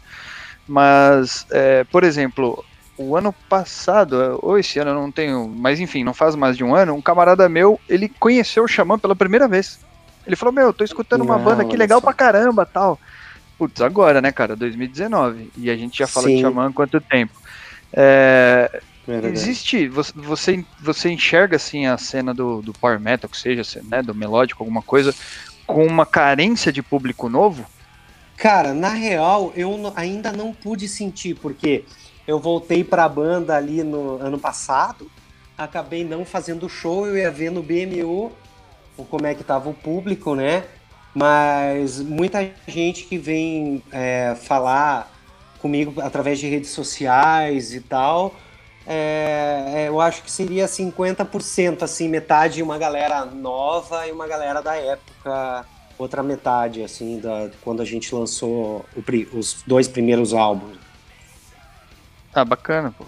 Mas, 0.68 1.46
é, 1.52 1.84
por 1.86 2.04
exemplo, 2.04 2.64
o 2.98 3.18
ano 3.18 3.34
passado, 3.50 4.40
ou 4.42 4.58
esse 4.58 4.80
ano 4.80 4.92
eu 4.92 4.96
não 4.96 5.12
tenho, 5.12 5.48
mas 5.48 5.80
enfim, 5.80 6.04
não 6.04 6.14
faz 6.14 6.36
mais 6.36 6.56
de 6.56 6.64
um 6.64 6.76
ano, 6.76 6.94
um 6.94 7.02
camarada 7.02 7.50
meu, 7.50 7.80
ele 7.90 8.08
conheceu 8.08 8.64
o 8.64 8.68
Xamã 8.68 8.98
pela 8.98 9.16
primeira 9.16 9.48
vez. 9.48 9.80
Ele 10.26 10.36
falou, 10.36 10.54
meu, 10.54 10.74
tô 10.74 10.84
escutando 10.84 11.22
uma 11.22 11.38
não, 11.38 11.44
banda 11.44 11.64
aqui 11.64 11.76
legal 11.76 12.00
só. 12.00 12.06
pra 12.06 12.14
caramba, 12.14 12.66
tal. 12.66 13.00
Putz, 13.58 13.82
agora, 13.82 14.22
né, 14.22 14.32
cara, 14.32 14.56
2019, 14.56 15.52
e 15.58 15.70
a 15.70 15.76
gente 15.76 15.98
já 15.98 16.08
fala 16.08 16.28
Sim. 16.28 16.36
de 16.36 16.42
Xamã 16.42 16.68
há 16.68 16.74
quanto 16.74 17.00
tempo. 17.00 17.34
É, 17.92 18.82
existe, 19.24 19.88
você, 19.88 20.64
você, 20.82 21.10
enxerga, 21.10 21.58
assim, 21.58 21.86
a 21.86 21.98
cena 21.98 22.34
do, 22.34 22.62
do 22.62 22.74
power 22.74 23.00
metal, 23.00 23.30
que 23.30 23.38
seja, 23.38 23.82
né, 23.84 24.02
do 24.02 24.16
melódico, 24.16 24.64
alguma 24.64 24.82
coisa, 24.82 25.14
com 25.68 25.86
uma 25.86 26.06
carência 26.06 26.72
de 26.72 26.82
público 26.82 27.30
novo? 27.30 27.66
Cara, 28.38 28.74
na 28.74 28.90
real, 28.90 29.54
eu 29.56 29.94
ainda 29.96 30.32
não 30.32 30.54
pude 30.54 30.88
sentir, 30.88 31.36
porque 31.36 31.86
eu 32.28 32.40
voltei 32.40 32.84
para 32.84 33.04
a 33.04 33.10
banda 33.10 33.56
ali 33.56 33.84
no 33.84 34.18
ano 34.20 34.40
passado, 34.40 35.10
acabei 35.58 36.04
não 36.04 36.26
fazendo 36.26 36.68
show, 36.68 37.06
eu 37.06 37.18
ia 37.18 37.30
ver 37.30 37.52
no 37.52 37.62
BMU 37.62 38.32
como 39.10 39.26
é 39.26 39.34
que 39.34 39.44
tava 39.44 39.70
o 39.70 39.74
público, 39.74 40.36
né? 40.36 40.64
Mas 41.14 42.00
muita 42.00 42.50
gente 42.68 43.04
que 43.04 43.18
vem 43.18 43.84
é, 43.92 44.36
falar 44.36 45.12
comigo 45.60 46.02
através 46.02 46.40
de 46.40 46.48
redes 46.48 46.72
sociais 46.72 47.74
e 47.74 47.80
tal, 47.80 48.36
é, 48.86 49.74
é 49.76 49.88
eu 49.88 50.02
acho 50.02 50.24
que 50.24 50.32
seria 50.32 50.66
50%, 50.66 51.84
assim, 51.84 52.10
metade 52.10 52.62
uma 52.62 52.78
galera 52.78 53.26
nova 53.26 54.08
e 54.08 54.12
uma 54.12 54.28
galera 54.28 54.62
da 54.62 54.76
época, 54.76 55.66
outra 55.98 56.24
metade, 56.24 56.84
assim, 56.84 57.20
da, 57.20 57.50
quando 57.62 57.82
a 57.82 57.86
gente 57.86 58.14
lançou 58.14 58.86
o, 58.96 59.38
os 59.38 59.64
dois 59.66 59.88
primeiros 59.88 60.34
álbuns. 60.34 60.78
Ah, 62.34 62.44
bacana, 62.44 62.92
pô. 62.92 63.06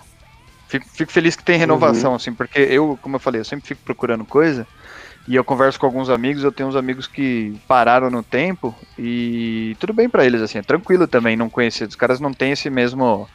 Fico, 0.67 0.87
fico 0.89 1.11
feliz 1.11 1.35
que 1.35 1.43
tem 1.43 1.57
renovação, 1.57 2.11
uhum. 2.11 2.15
assim, 2.15 2.33
porque 2.33 2.59
eu, 2.59 2.97
como 3.01 3.15
eu 3.15 3.19
falei, 3.19 3.41
eu 3.41 3.45
sempre 3.45 3.67
fico 3.67 3.81
procurando 3.83 4.23
coisa 4.23 4.67
e 5.27 5.35
eu 5.35 5.43
converso 5.43 5.79
com 5.79 5.85
alguns 5.87 6.09
amigos, 6.09 6.43
eu 6.43 6.51
tenho 6.51 6.69
uns 6.69 6.75
amigos 6.75 7.07
que 7.07 7.53
pararam 7.67 8.09
no 8.11 8.21
tempo 8.21 8.75
e 8.97 9.75
tudo 9.79 9.93
bem 9.93 10.07
para 10.07 10.25
eles, 10.25 10.41
assim, 10.41 10.59
é 10.59 10.61
tranquilo 10.61 11.07
também 11.07 11.35
não 11.35 11.49
conhecer. 11.49 11.87
Os 11.87 11.95
caras 11.95 12.19
não 12.19 12.31
têm 12.31 12.51
esse 12.51 12.69
mesmo 12.69 13.27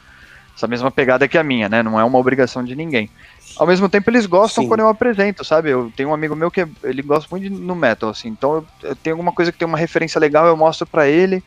essa 0.55 0.67
mesma 0.67 0.91
pegada 0.91 1.27
que 1.27 1.37
a 1.37 1.43
minha, 1.43 1.67
né? 1.67 1.81
Não 1.81 1.99
é 1.99 2.03
uma 2.03 2.19
obrigação 2.19 2.63
de 2.63 2.75
ninguém. 2.75 3.09
Ao 3.57 3.67
mesmo 3.67 3.89
tempo 3.89 4.09
eles 4.09 4.25
gostam 4.25 4.63
Sim. 4.63 4.69
quando 4.69 4.81
eu 4.81 4.87
apresento, 4.87 5.43
sabe? 5.43 5.69
Eu 5.69 5.91
tenho 5.95 6.09
um 6.09 6.13
amigo 6.13 6.35
meu 6.35 6.51
que 6.51 6.65
ele 6.83 7.01
gosta 7.01 7.27
muito 7.31 7.43
de, 7.43 7.49
no 7.49 7.75
metal, 7.75 8.09
assim. 8.09 8.29
Então 8.29 8.55
eu, 8.55 8.67
eu 8.83 8.95
tenho 8.95 9.15
alguma 9.15 9.33
coisa 9.33 9.51
que 9.51 9.57
tem 9.57 9.67
uma 9.67 9.77
referência 9.77 10.19
legal, 10.19 10.45
eu 10.47 10.55
mostro 10.55 10.87
para 10.87 11.07
ele 11.07 11.43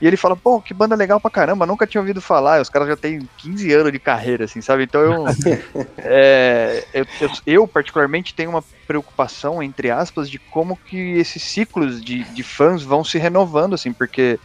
e 0.00 0.06
ele 0.06 0.16
fala, 0.16 0.36
pô, 0.36 0.60
que 0.60 0.74
banda 0.74 0.96
legal 0.96 1.20
pra 1.20 1.30
caramba, 1.30 1.66
nunca 1.66 1.86
tinha 1.86 2.00
ouvido 2.00 2.20
falar. 2.20 2.60
Os 2.60 2.68
caras 2.68 2.88
já 2.88 2.96
têm 2.96 3.28
15 3.38 3.72
anos 3.72 3.92
de 3.92 3.98
carreira, 3.98 4.44
assim, 4.44 4.60
sabe? 4.60 4.82
Então 4.82 5.00
eu, 5.00 5.24
é, 5.98 6.84
eu, 6.92 7.06
eu, 7.20 7.30
eu, 7.46 7.68
particularmente, 7.68 8.34
tenho 8.34 8.50
uma 8.50 8.64
preocupação, 8.86 9.62
entre 9.62 9.90
aspas, 9.90 10.28
de 10.28 10.38
como 10.50 10.76
que 10.76 10.96
esses 10.96 11.42
ciclos 11.42 12.02
de, 12.02 12.24
de 12.24 12.42
fãs 12.42 12.82
vão 12.82 13.04
se 13.04 13.18
renovando, 13.18 13.74
assim, 13.74 13.92
porque 13.92 14.38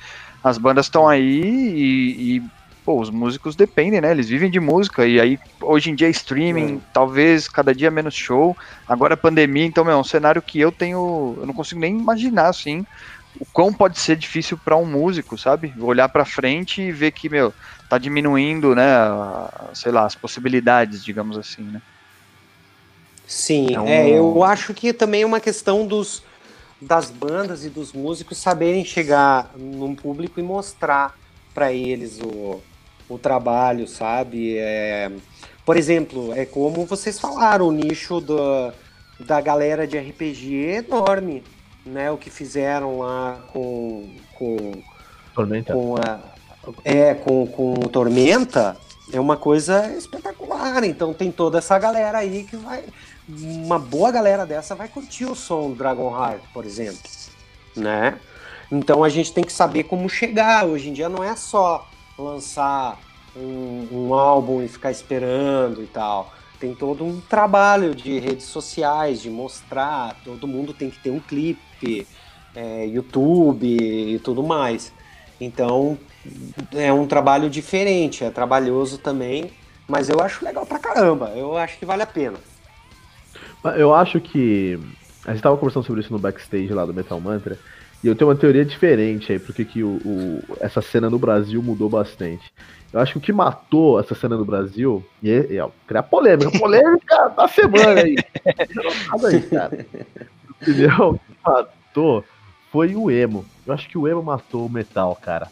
as 0.44 0.58
bandas 0.58 0.86
estão 0.86 1.08
aí 1.08 1.42
e, 1.42 2.38
e 2.38 2.44
pô, 2.86 3.00
os 3.00 3.10
músicos 3.10 3.56
dependem, 3.56 4.02
né? 4.02 4.12
Eles 4.12 4.30
vivem 4.30 4.50
de 4.50 4.60
música 4.60 5.06
e 5.06 5.20
aí 5.20 5.38
hoje 5.62 5.92
em 5.92 5.96
dia 5.96 6.10
streaming, 6.10 6.78
é. 6.78 6.80
talvez 6.94 7.48
cada 7.48 7.74
dia 7.74 7.92
menos 7.92 8.16
show. 8.16 8.56
Agora 8.88 9.18
pandemia, 9.18 9.66
então 9.66 9.84
meu, 9.84 9.94
é 9.94 9.98
um 9.98 10.04
cenário 10.04 10.42
que 10.42 10.60
eu 10.60 10.72
tenho, 10.72 11.38
eu 11.40 11.46
não 11.46 11.54
consigo 11.54 11.82
nem 11.82 11.98
imaginar 11.98 12.50
assim 12.50 12.84
o 13.38 13.46
quão 13.46 13.74
pode 13.74 14.00
ser 14.00 14.16
difícil 14.16 14.58
para 14.58 14.78
um 14.78 14.86
músico, 14.86 15.38
sabe? 15.38 15.74
Olhar 15.80 16.10
para 16.10 16.26
frente 16.26 16.82
e 16.82 16.92
ver 16.92 17.12
que, 17.12 17.30
meu, 17.30 17.54
tá 17.90 17.98
diminuindo, 17.98 18.74
né, 18.74 18.88
sei 19.74 19.92
lá, 19.92 20.06
as 20.06 20.16
possibilidades, 20.16 21.04
digamos 21.04 21.38
assim, 21.38 21.64
né? 21.64 21.82
Sim, 23.28 23.68
então, 23.70 23.88
é, 23.88 24.10
eu 24.10 24.44
acho 24.44 24.74
que 24.74 24.92
também 24.92 25.22
é 25.22 25.26
uma 25.26 25.40
questão 25.40 25.86
dos 25.86 26.24
das 26.82 27.12
bandas 27.12 27.66
e 27.66 27.70
dos 27.70 27.92
músicos 27.92 28.38
saberem 28.38 28.86
chegar 28.86 29.52
num 29.56 29.94
público 29.94 30.40
e 30.40 30.44
mostrar 30.44 31.14
para 31.54 31.74
eles 31.74 32.22
o, 32.22 32.62
o 33.10 33.18
trabalho, 33.18 33.86
sabe? 33.86 34.58
É, 34.58 35.12
por 35.66 35.76
exemplo, 35.76 36.34
é 36.34 36.46
como 36.46 36.86
vocês 36.86 37.20
falaram, 37.20 37.68
o 37.68 37.72
nicho 37.72 38.22
do, 38.22 38.72
da 39.20 39.42
galera 39.42 39.86
de 39.86 39.98
RPG 40.00 40.66
é 40.66 40.76
enorme 40.78 41.44
né, 41.90 42.12
o 42.12 42.18
que 42.18 42.30
fizeram 42.30 43.00
lá 43.00 43.40
com 43.52 44.10
com 44.36 44.82
Tormenta. 45.34 45.74
com 45.74 45.96
a, 45.98 46.20
é 46.84 47.14
com, 47.14 47.48
com 47.48 47.74
Tormenta 47.90 48.78
é 49.12 49.20
uma 49.20 49.36
coisa 49.36 49.88
espetacular. 49.96 50.84
Então 50.84 51.14
tem 51.14 51.32
toda 51.32 51.58
essa 51.58 51.78
galera 51.78 52.20
aí 52.20 52.44
que 52.44 52.56
vai 52.56 52.84
uma 53.28 53.78
boa 53.78 54.12
galera 54.12 54.46
dessa 54.46 54.74
vai 54.74 54.88
curtir 54.88 55.26
o 55.26 55.36
som 55.36 55.70
do 55.70 55.76
Dragon 55.76 56.12
Heart, 56.12 56.42
por 56.54 56.66
exemplo, 56.66 57.02
né? 57.76 58.18
Então 58.72 59.04
a 59.04 59.10
gente 59.10 59.34
tem 59.34 59.44
que 59.44 59.54
saber 59.54 59.84
como 59.84 60.08
chegar. 60.10 60.66
Hoje 60.66 60.90
em 60.90 60.94
dia 60.94 61.10
não 61.10 61.24
é 61.24 61.36
só 61.36 61.88
lançar 62.18 63.00
um, 63.36 63.88
um 63.92 64.14
álbum 64.14 64.62
e 64.64 64.68
ficar 64.68 64.92
esperando 64.92 65.84
e 65.84 65.88
tal 65.88 66.34
tem 66.60 66.76
todo 66.76 67.06
um 67.06 67.22
trabalho 67.22 67.96
de 67.96 68.20
redes 68.20 68.46
sociais, 68.46 69.22
de 69.22 69.30
mostrar, 69.30 70.16
todo 70.26 70.46
mundo 70.48 70.74
tem 70.74 70.90
que 70.90 71.00
ter 71.00 71.10
um 71.10 71.20
clipe, 71.20 71.62
é, 72.56 72.86
YouTube 72.86 73.66
e 73.66 74.20
tudo 74.20 74.44
mais. 74.44 74.94
Então 75.40 75.98
é 76.74 76.92
um 76.92 77.08
trabalho 77.08 77.50
diferente, 77.50 78.24
é 78.24 78.30
trabalhoso 78.30 78.98
também, 78.98 79.52
mas 79.88 80.10
eu 80.10 80.20
acho 80.20 80.44
legal 80.44 80.66
pra 80.66 80.80
caramba, 80.80 81.32
eu 81.36 81.58
acho 81.58 81.78
que 81.78 81.86
vale 81.86 82.04
a 82.04 82.08
pena. 82.08 82.38
Eu 83.78 83.94
acho 83.94 84.20
que. 84.20 84.80
A 85.26 85.34
gente 85.34 85.44
tava 85.44 85.58
conversando 85.58 85.86
sobre 85.86 86.02
isso 86.02 86.14
no 86.14 86.20
backstage 86.20 86.74
lá 86.74 86.86
do 86.86 86.94
Metal 86.94 87.20
Mantra. 87.20 87.58
E 88.02 88.08
eu 88.08 88.16
tenho 88.16 88.30
uma 88.30 88.36
teoria 88.36 88.64
diferente 88.64 89.34
aí, 89.34 89.40
porque 89.40 89.66
que 89.66 89.84
o, 89.84 90.00
o, 90.06 90.44
essa 90.62 90.82
cena 90.82 91.10
no 91.10 91.20
Brasil 91.20 91.62
mudou 91.62 91.90
bastante. 91.90 92.50
Eu 92.94 93.00
acho 93.02 93.14
que 93.14 93.18
o 93.18 93.22
que 93.22 93.34
matou 93.34 94.00
essa 94.00 94.16
cena 94.16 94.38
no 94.38 94.46
Brasil, 94.46 95.06
e 95.22 95.30
é, 95.30 95.58
é 95.58 95.70
criar 95.86 96.04
polêmica, 96.04 96.58
polêmica 96.58 97.30
da 97.36 97.48
semana 97.50 98.02
aí. 98.02 98.16
aí 99.26 99.42
cara. 99.42 99.86
O 100.62 101.18
que 101.18 101.38
matou 101.46 102.24
foi 102.72 102.96
o 102.96 103.10
emo. 103.10 103.46
Eu 103.66 103.74
acho 103.74 103.88
que 103.88 103.98
o 103.98 104.08
emo 104.08 104.22
matou 104.22 104.66
o 104.66 104.70
metal, 104.70 105.16
cara. 105.16 105.48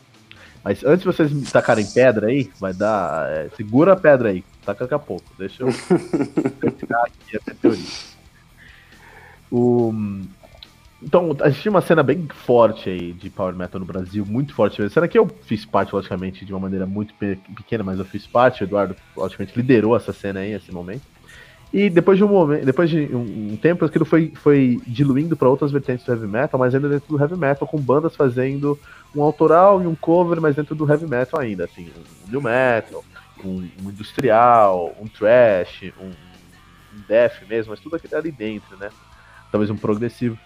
Mas 0.64 0.84
antes 0.84 0.99
de 0.99 1.05
vocês 1.05 1.32
me 1.32 1.45
tacarem 1.45 1.86
pedra 1.86 2.28
aí, 2.28 2.51
vai 2.60 2.74
dar. 2.74 3.30
É, 3.32 3.49
segura 3.55 3.93
a 3.93 3.95
pedra 3.95 4.30
aí, 4.30 4.43
taca 4.66 4.84
daqui 4.84 4.93
a 4.93 4.99
pouco. 4.99 5.24
Deixa 5.38 5.64
eu 5.64 5.70
aqui 5.70 7.38
a 7.38 7.53
teoria. 7.55 7.86
O, 9.49 9.93
então, 11.01 11.36
a 11.41 11.49
gente 11.49 11.62
tinha 11.62 11.72
uma 11.72 11.82
cena 11.82 12.01
bem 12.01 12.28
forte 12.28 12.89
aí 12.89 13.14
de 13.14 13.30
Power 13.30 13.55
Metal 13.55 13.80
no 13.80 13.86
Brasil, 13.86 14.26
muito 14.26 14.53
forte. 14.53 14.82
A 14.82 14.89
cena 14.89 15.08
que 15.08 15.18
eu 15.18 15.28
fiz 15.43 15.64
parte, 15.64 15.93
logicamente, 15.93 16.43
de 16.43 16.51
uma 16.51 16.60
maneira 16.60 16.88
muito 16.88 17.14
pequena, 17.14 17.84
mas 17.84 17.99
eu 17.99 18.05
fiz 18.05 18.26
parte. 18.26 18.64
O 18.64 18.66
Eduardo, 18.66 18.95
logicamente, 19.16 19.55
liderou 19.55 19.95
essa 19.95 20.12
cena 20.12 20.39
aí, 20.39 20.53
esse 20.53 20.72
momento. 20.72 21.03
E 21.74 21.89
depois 21.89 22.18
de 22.18 22.24
um 22.24 22.30
momento, 22.30 22.65
depois 22.65 22.89
de 22.89 23.13
um, 23.13 23.57
tempo, 23.57 23.84
aquilo 23.84 24.05
foi, 24.05 24.32
foi 24.36 24.80
diluindo 24.88 25.36
para 25.36 25.49
outras 25.49 25.72
vertentes 25.72 26.05
do 26.05 26.11
heavy 26.11 26.28
metal, 26.28 26.59
mas 26.59 26.74
ainda 26.74 26.88
dentro 26.88 27.09
do 27.09 27.22
heavy 27.22 27.38
metal, 27.38 27.68
com 27.68 27.78
bandas 27.78 28.15
fazendo 28.15 28.80
um 29.13 29.22
autoral 29.22 29.82
e 29.82 29.88
um 29.88 29.95
cover, 29.95 30.39
mas 30.39 30.55
dentro 30.55 30.74
do 30.76 30.89
heavy 30.89 31.05
metal 31.07 31.39
ainda, 31.39 31.65
assim, 31.65 31.89
um 32.26 32.32
new 32.32 32.41
metal, 32.41 33.03
um, 33.43 33.68
um 33.84 33.89
industrial, 33.89 34.95
um 34.99 35.07
trash, 35.07 35.91
um, 35.99 36.07
um 36.07 37.01
death 37.07 37.43
mesmo, 37.49 37.72
mas 37.72 37.82
tudo 37.82 37.97
aquilo 37.97 38.15
ali 38.15 38.32
dentro, 38.32 38.78
né? 38.78 38.89
Talvez 39.51 39.70
um 39.70 39.78
progressivo. 39.78 40.38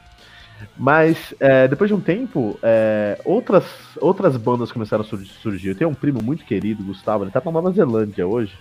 Mas 0.77 1.33
é, 1.39 1.67
depois 1.67 1.87
de 1.87 1.93
um 1.93 2.01
tempo, 2.01 2.57
é, 2.61 3.19
outras, 3.25 3.65
outras 3.99 4.37
bandas 4.37 4.71
começaram 4.71 5.03
a 5.03 5.07
surgir. 5.07 5.69
Eu 5.69 5.75
tenho 5.75 5.89
um 5.89 5.93
primo 5.93 6.21
muito 6.21 6.45
querido, 6.45 6.83
Gustavo, 6.83 7.23
ele 7.23 7.31
tá 7.31 7.41
na 7.43 7.51
Nova 7.51 7.71
Zelândia 7.71 8.27
hoje. 8.27 8.53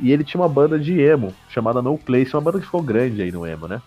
E 0.00 0.12
ele 0.12 0.24
tinha 0.24 0.40
uma 0.40 0.48
banda 0.48 0.78
de 0.78 1.00
emo, 1.00 1.32
chamada 1.48 1.80
No 1.80 1.96
Place, 1.96 2.34
uma 2.34 2.42
banda 2.42 2.58
que 2.58 2.66
ficou 2.66 2.82
grande 2.82 3.22
aí 3.22 3.30
no 3.30 3.46
emo, 3.46 3.68
né? 3.68 3.80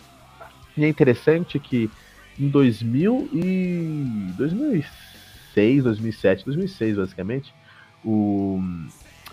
E 0.76 0.86
é 0.86 0.88
interessante 0.88 1.60
que 1.60 1.90
em 2.40 2.48
2000 2.48 3.30
e 3.34 4.34
2006, 4.38 5.84
2007, 5.84 6.46
2006 6.46 6.98
basicamente, 6.98 7.54
o, 8.06 8.62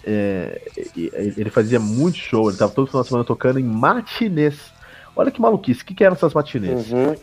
é, 0.05 0.61
ele 0.97 1.51
fazia 1.51 1.79
muito 1.79 2.19
show, 2.19 2.49
ele 2.49 2.59
tava 2.59 2.73
todo 2.73 2.87
final 2.87 3.03
de 3.03 3.09
semana 3.09 3.25
tocando 3.25 3.61
em 3.61 3.65
matinês. 3.65 4.73
Olha 5.15 5.31
que 5.31 5.41
maluquice, 5.41 5.83
o 5.83 5.85
que, 5.85 5.95
que 5.95 6.03
eram 6.03 6.17
essas 6.17 6.35
matinês? 6.35 6.91
Uhum 6.91 7.15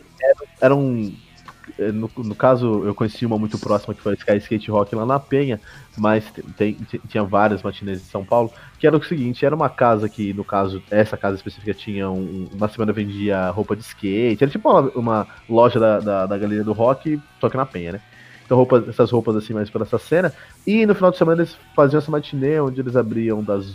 eram. 0.62 1.12
Eh, 1.12 1.31
no, 1.78 2.10
no, 2.16 2.34
caso, 2.34 2.84
eu 2.84 2.94
conheci 2.94 3.24
uma 3.24 3.38
muito 3.38 3.58
próxima 3.58 3.94
que 3.94 4.00
foi 4.00 4.12
a 4.12 4.16
Sky 4.16 4.36
Skate 4.36 4.70
Rock 4.70 4.94
lá 4.94 5.06
na 5.06 5.18
Penha, 5.18 5.60
mas 5.96 6.24
tem, 6.56 6.76
tinha 7.08 7.24
várias 7.24 7.62
matinês 7.62 8.00
em 8.00 8.04
São 8.04 8.24
Paulo, 8.24 8.52
que 8.78 8.86
era 8.86 8.96
o 8.96 9.02
seguinte, 9.02 9.44
era 9.44 9.54
uma 9.54 9.68
casa 9.68 10.08
que, 10.08 10.32
no 10.32 10.44
caso, 10.44 10.82
essa 10.90 11.16
casa 11.16 11.36
específica 11.36 11.74
tinha 11.74 12.10
um, 12.10 12.48
uma 12.52 12.68
semana 12.68 12.92
vendia 12.92 13.50
roupa 13.50 13.74
de 13.74 13.82
skate, 13.82 14.42
era 14.42 14.50
tipo 14.50 14.70
uma, 14.70 14.80
uma 14.94 15.26
loja 15.48 15.78
da, 15.78 16.00
da, 16.00 16.26
da, 16.26 16.38
galeria 16.38 16.64
do 16.64 16.72
rock, 16.72 17.20
só 17.40 17.48
que 17.48 17.56
na 17.56 17.66
Penha, 17.66 17.92
né? 17.92 18.00
Então 18.44 18.56
roupas, 18.56 18.88
essas 18.88 19.10
roupas 19.10 19.36
assim, 19.36 19.54
mais 19.54 19.70
para 19.70 19.82
essa 19.82 19.98
cena, 19.98 20.32
e 20.66 20.84
no 20.84 20.94
final 20.94 21.10
de 21.10 21.18
semana 21.18 21.42
eles 21.42 21.56
faziam 21.74 21.98
essa 21.98 22.10
matinê, 22.10 22.60
onde 22.60 22.80
eles 22.80 22.96
abriam 22.96 23.42
das 23.42 23.74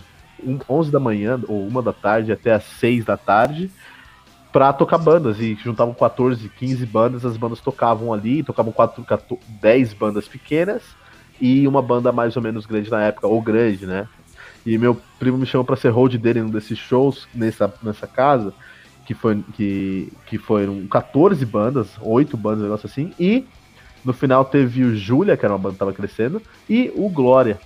11 0.69 0.91
da 0.91 0.99
manhã, 0.99 1.39
ou 1.47 1.67
uma 1.67 1.81
da 1.81 1.93
tarde, 1.93 2.31
até 2.31 2.53
as 2.53 2.63
6 2.63 3.05
da 3.05 3.17
tarde, 3.17 3.71
pra 4.51 4.73
tocar 4.73 4.97
bandas. 4.97 5.39
E 5.39 5.55
juntavam 5.55 5.93
14, 5.93 6.49
15 6.49 6.85
bandas, 6.85 7.25
as 7.25 7.37
bandas 7.37 7.59
tocavam 7.59 8.13
ali, 8.13 8.43
tocavam 8.43 8.71
4, 8.71 9.03
14, 9.03 9.41
10 9.61 9.93
bandas 9.93 10.27
pequenas 10.27 10.83
e 11.39 11.67
uma 11.67 11.81
banda 11.81 12.11
mais 12.11 12.35
ou 12.35 12.41
menos 12.41 12.65
grande 12.65 12.89
na 12.89 13.03
época, 13.03 13.27
ou 13.27 13.41
grande, 13.41 13.85
né? 13.85 14.07
E 14.65 14.77
meu 14.77 14.99
primo 15.19 15.37
me 15.37 15.45
chamou 15.45 15.63
para 15.63 15.75
ser 15.75 15.89
hold 15.89 16.15
dele 16.17 16.41
num 16.41 16.49
desses 16.49 16.77
shows 16.77 17.27
nessa, 17.33 17.73
nessa 17.81 18.07
casa, 18.07 18.53
que, 19.05 19.13
foi, 19.13 19.41
que, 19.53 20.11
que 20.25 20.37
foram 20.37 20.85
14 20.87 21.45
bandas, 21.45 21.89
8 22.01 22.35
bandas, 22.35 22.59
um 22.59 22.63
negócio 22.63 22.87
assim, 22.87 23.13
e 23.19 23.45
no 24.03 24.13
final 24.13 24.43
teve 24.43 24.83
o 24.83 24.95
Júlia, 24.95 25.37
que 25.37 25.45
era 25.45 25.53
uma 25.53 25.59
banda 25.59 25.73
que 25.73 25.79
tava 25.79 25.93
crescendo, 25.93 26.41
e 26.69 26.91
o 26.95 27.07
Glória. 27.09 27.59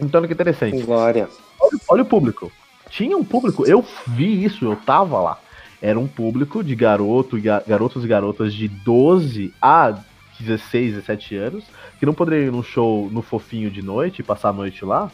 Então 0.00 0.20
olha 0.20 0.28
que 0.28 0.34
interessante. 0.34 0.80
Glória. 0.82 1.28
Olha, 1.60 1.80
olha 1.88 2.02
o 2.02 2.06
público. 2.06 2.50
Tinha 2.88 3.16
um 3.16 3.24
público, 3.24 3.66
eu 3.66 3.84
vi 4.06 4.44
isso, 4.44 4.64
eu 4.64 4.76
tava 4.76 5.20
lá. 5.20 5.38
Era 5.80 5.98
um 5.98 6.06
público 6.06 6.62
de 6.62 6.74
garoto, 6.74 7.38
garotos 7.66 8.04
e 8.04 8.08
garotas 8.08 8.54
de 8.54 8.68
12 8.68 9.52
a 9.60 9.98
16, 10.40 10.94
17 10.94 11.36
anos, 11.36 11.64
que 11.98 12.06
não 12.06 12.14
poderiam 12.14 12.46
ir 12.48 12.52
num 12.52 12.62
show 12.62 13.08
no 13.10 13.22
fofinho 13.22 13.70
de 13.70 13.82
noite, 13.82 14.22
passar 14.22 14.50
a 14.50 14.52
noite 14.52 14.84
lá, 14.84 15.10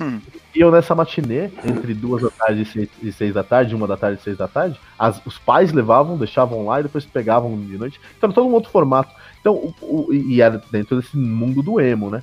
Hum. 0.00 0.20
Iam 0.54 0.70
nessa 0.70 0.94
matinê, 0.94 1.50
entre 1.64 1.94
duas 1.94 2.22
da 2.22 2.30
tarde 2.30 2.62
e 2.62 2.64
seis, 2.64 2.88
e 3.02 3.12
seis 3.12 3.34
da 3.34 3.44
tarde, 3.44 3.74
uma 3.74 3.86
da 3.86 3.96
tarde 3.96 4.20
e 4.20 4.24
seis 4.24 4.36
da 4.36 4.48
tarde. 4.48 4.78
As, 4.98 5.24
os 5.24 5.38
pais 5.38 5.72
levavam, 5.72 6.18
deixavam 6.18 6.66
lá 6.66 6.80
e 6.80 6.84
depois 6.84 7.04
pegavam 7.04 7.56
de 7.58 7.78
noite. 7.78 8.00
Então, 8.16 8.32
todo 8.32 8.48
um 8.48 8.52
outro 8.52 8.70
formato. 8.70 9.14
Então, 9.40 9.54
o, 9.54 9.74
o, 9.82 10.12
e 10.12 10.40
era 10.40 10.60
dentro 10.70 11.00
desse 11.00 11.16
mundo 11.16 11.62
do 11.62 11.80
emo, 11.80 12.10
né? 12.10 12.22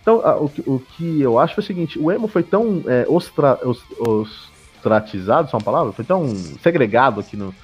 Então, 0.00 0.20
a, 0.24 0.36
o, 0.36 0.50
o 0.66 0.80
que 0.80 1.20
eu 1.20 1.38
acho 1.38 1.58
é 1.58 1.62
o 1.62 1.66
seguinte: 1.66 1.98
o 1.98 2.10
emo 2.10 2.26
foi 2.26 2.42
tão 2.42 2.82
é, 2.86 3.06
ostra, 3.08 3.58
os, 3.66 4.48
ostratizado, 4.84 5.50
só 5.50 5.56
uma 5.56 5.62
palavra? 5.62 5.92
Foi 5.92 6.04
tão 6.04 6.28
segregado 6.62 7.20
aqui 7.20 7.36
no, 7.36 7.54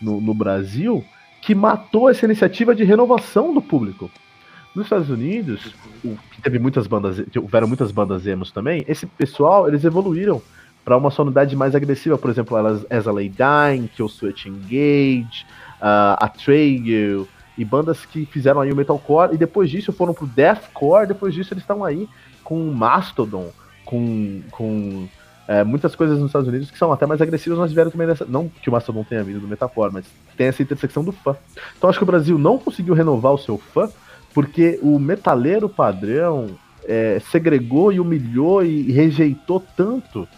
no, 0.00 0.20
no 0.20 0.34
Brasil 0.34 1.04
que 1.42 1.54
matou 1.54 2.08
essa 2.08 2.24
iniciativa 2.24 2.74
de 2.74 2.84
renovação 2.84 3.52
do 3.52 3.60
público. 3.60 4.10
Nos 4.74 4.86
Estados 4.86 5.10
Unidos, 5.10 5.74
o, 6.04 6.16
teve 6.42 6.58
muitas 6.58 6.86
bandas, 6.86 7.22
houveram 7.36 7.66
muitas 7.66 7.90
bandas 7.90 8.26
emos 8.26 8.52
também, 8.52 8.84
esse 8.86 9.04
pessoal, 9.06 9.66
eles 9.66 9.84
evoluíram 9.84 10.40
para 10.84 10.96
uma 10.96 11.10
sonoridade 11.10 11.56
mais 11.56 11.74
agressiva, 11.74 12.16
por 12.16 12.30
exemplo, 12.30 12.56
elas 12.56 12.86
As 12.88 13.06
a 13.06 13.12
Lay 13.12 13.28
Dying, 13.28 13.88
Kill 13.88 14.08
Switch 14.08 14.46
Engage, 14.46 15.44
uh, 15.80 16.16
Atreyu, 16.18 17.28
e 17.58 17.64
bandas 17.64 18.06
que 18.06 18.24
fizeram 18.26 18.60
aí 18.60 18.72
o 18.72 18.76
metalcore, 18.76 19.34
e 19.34 19.36
depois 19.36 19.68
disso 19.68 19.92
foram 19.92 20.14
pro 20.14 20.26
deathcore, 20.26 21.08
depois 21.08 21.34
disso 21.34 21.52
eles 21.52 21.62
estão 21.62 21.84
aí 21.84 22.08
com 22.42 22.72
Mastodon, 22.72 23.50
com, 23.84 24.40
com 24.50 25.08
é, 25.50 25.64
muitas 25.64 25.96
coisas 25.96 26.16
nos 26.16 26.28
Estados 26.28 26.46
Unidos 26.46 26.70
que 26.70 26.78
são 26.78 26.92
até 26.92 27.06
mais 27.06 27.20
agressivas, 27.20 27.58
mas 27.58 27.72
vieram 27.72 27.90
também 27.90 28.06
dessa. 28.06 28.24
Não 28.24 28.48
que 28.48 28.68
o 28.68 28.72
Mastodon 28.72 29.02
tenha 29.02 29.24
vindo 29.24 29.40
do 29.40 29.48
metalcore, 29.48 29.92
mas 29.92 30.06
tem 30.36 30.46
essa 30.46 30.62
intersecção 30.62 31.02
do 31.02 31.10
fã. 31.10 31.34
Então 31.76 31.90
acho 31.90 31.98
que 31.98 32.04
o 32.04 32.06
Brasil 32.06 32.38
não 32.38 32.56
conseguiu 32.56 32.94
renovar 32.94 33.32
o 33.32 33.38
seu 33.38 33.58
fã, 33.58 33.90
porque 34.32 34.78
o 34.80 34.96
metaleiro 34.96 35.68
padrão 35.68 36.56
é, 36.84 37.20
segregou 37.32 37.92
e 37.92 37.98
humilhou 37.98 38.64
e 38.64 38.92
rejeitou 38.92 39.58
tanto 39.76 40.28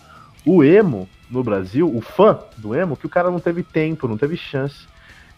o 0.46 0.64
emo 0.64 1.06
no 1.30 1.44
Brasil, 1.44 1.94
o 1.94 2.00
fã 2.00 2.38
do 2.56 2.74
emo, 2.74 2.96
que 2.96 3.04
o 3.04 3.10
cara 3.10 3.30
não 3.30 3.38
teve 3.38 3.62
tempo, 3.62 4.08
não 4.08 4.16
teve 4.16 4.34
chance 4.34 4.86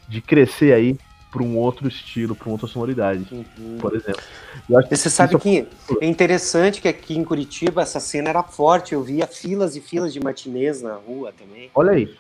de 0.09 0.21
crescer 0.21 0.73
aí 0.73 0.97
para 1.35 1.43
um 1.43 1.59
outro 1.59 1.89
estilo, 1.89 2.37
para 2.37 2.47
uma 2.47 2.53
outra 2.53 2.69
sonoridade, 2.69 3.27
uhum. 3.33 3.77
por 3.81 3.97
exemplo. 3.97 4.23
Você 4.89 5.11
sabe 5.11 5.37
que 5.41 5.67
é 6.01 6.07
interessante 6.07 6.81
que 6.81 6.87
aqui 6.87 7.19
em 7.19 7.25
Curitiba 7.25 7.83
essa 7.83 7.99
cena 7.99 8.29
era 8.29 8.45
forte, 8.45 8.95
eu 8.95 9.03
via 9.03 9.27
filas 9.27 9.75
e 9.75 9.81
filas 9.81 10.13
de 10.13 10.21
matinês 10.21 10.81
na 10.81 10.95
rua 10.95 11.35
também. 11.37 11.73
Olha 11.75 11.91
aí. 11.91 12.15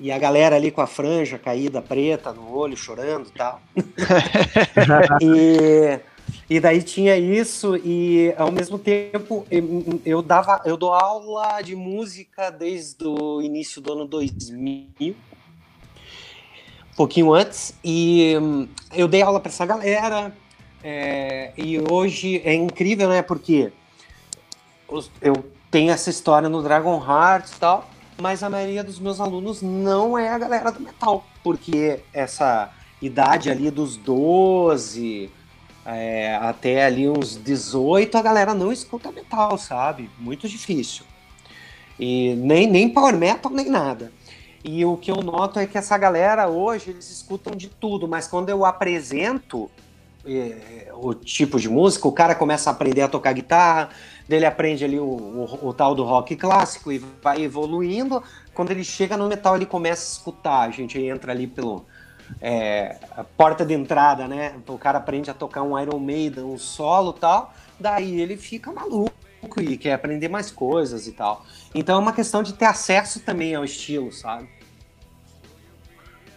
E 0.00 0.10
a 0.10 0.18
galera 0.18 0.56
ali 0.56 0.72
com 0.72 0.80
a 0.80 0.86
franja 0.88 1.38
caída 1.38 1.80
preta 1.80 2.32
no 2.32 2.52
olho, 2.52 2.76
chorando 2.76 3.28
e 3.28 3.38
tal. 3.38 3.62
e, 5.22 6.00
e 6.50 6.58
daí 6.58 6.82
tinha 6.82 7.16
isso, 7.16 7.76
e 7.76 8.34
ao 8.36 8.50
mesmo 8.50 8.80
tempo 8.80 9.46
eu, 10.04 10.22
dava, 10.22 10.60
eu 10.64 10.76
dou 10.76 10.92
aula 10.92 11.62
de 11.62 11.76
música 11.76 12.50
desde 12.50 13.06
o 13.06 13.40
início 13.40 13.80
do 13.80 13.92
ano 13.92 14.06
2000, 14.06 15.14
um 15.14 15.29
pouquinho 17.00 17.32
antes, 17.32 17.74
e 17.82 18.34
eu 18.94 19.08
dei 19.08 19.22
aula 19.22 19.40
para 19.40 19.50
essa 19.50 19.64
galera. 19.64 20.36
É, 20.84 21.52
e 21.56 21.78
hoje 21.90 22.42
é 22.44 22.54
incrível, 22.54 23.08
né? 23.08 23.22
Porque 23.22 23.72
eu 25.22 25.44
tenho 25.70 25.90
essa 25.92 26.10
história 26.10 26.48
no 26.48 26.62
Dragon 26.62 27.02
Heart 27.02 27.48
e 27.48 27.56
tal 27.60 27.88
mas 28.20 28.42
a 28.42 28.50
maioria 28.50 28.84
dos 28.84 28.98
meus 28.98 29.18
alunos 29.18 29.62
não 29.62 30.18
é 30.18 30.28
a 30.28 30.38
galera 30.38 30.70
do 30.70 30.80
metal, 30.80 31.24
porque 31.42 32.00
essa 32.12 32.70
idade 33.00 33.50
ali 33.50 33.70
dos 33.70 33.96
12 33.96 35.30
é, 35.86 36.36
até 36.36 36.84
ali 36.84 37.08
uns 37.08 37.42
18, 37.42 38.18
a 38.18 38.22
galera 38.22 38.52
não 38.52 38.70
escuta 38.70 39.10
metal, 39.10 39.56
sabe? 39.56 40.10
Muito 40.18 40.46
difícil. 40.46 41.04
E 41.98 42.34
nem, 42.36 42.66
nem 42.66 42.88
power 42.88 43.16
metal, 43.16 43.50
nem 43.50 43.68
nada. 43.68 44.12
E 44.62 44.84
o 44.84 44.96
que 44.96 45.10
eu 45.10 45.16
noto 45.16 45.58
é 45.58 45.66
que 45.66 45.78
essa 45.78 45.96
galera 45.96 46.48
hoje, 46.48 46.90
eles 46.90 47.10
escutam 47.10 47.54
de 47.54 47.68
tudo, 47.68 48.06
mas 48.06 48.26
quando 48.26 48.50
eu 48.50 48.64
apresento 48.64 49.70
é, 50.26 50.92
o 50.92 51.14
tipo 51.14 51.58
de 51.58 51.68
música, 51.68 52.06
o 52.06 52.12
cara 52.12 52.34
começa 52.34 52.68
a 52.68 52.72
aprender 52.72 53.00
a 53.00 53.08
tocar 53.08 53.32
guitarra, 53.32 53.88
dele 54.28 54.44
aprende 54.44 54.84
ali 54.84 54.98
o, 54.98 55.04
o, 55.04 55.68
o, 55.68 55.72
tal 55.72 55.94
do 55.94 56.04
rock 56.04 56.36
clássico 56.36 56.92
e 56.92 56.98
vai 57.22 57.42
evoluindo. 57.42 58.22
Quando 58.52 58.70
ele 58.70 58.84
chega 58.84 59.16
no 59.16 59.28
metal, 59.28 59.56
ele 59.56 59.66
começa 59.66 60.02
a 60.02 60.12
escutar. 60.12 60.68
A 60.68 60.70
gente 60.70 61.00
entra 61.00 61.32
ali 61.32 61.46
pelo 61.46 61.86
é, 62.40 62.98
a 63.16 63.24
porta 63.24 63.64
de 63.64 63.72
entrada, 63.72 64.28
né? 64.28 64.54
O 64.68 64.78
cara 64.78 64.98
aprende 64.98 65.30
a 65.30 65.34
tocar 65.34 65.62
um 65.62 65.78
Iron 65.80 65.98
Maiden, 65.98 66.44
um 66.44 66.58
solo 66.58 67.14
tal. 67.14 67.54
Daí 67.78 68.20
ele 68.20 68.36
fica 68.36 68.70
maluco 68.70 69.29
e 69.60 69.76
quer 69.76 69.94
aprender 69.94 70.28
mais 70.28 70.50
coisas 70.50 71.06
e 71.06 71.12
tal. 71.12 71.44
Então 71.74 71.96
é 71.96 71.98
uma 71.98 72.12
questão 72.12 72.42
de 72.42 72.54
ter 72.54 72.66
acesso 72.66 73.20
também 73.20 73.54
ao 73.54 73.64
estilo, 73.64 74.12
sabe? 74.12 74.48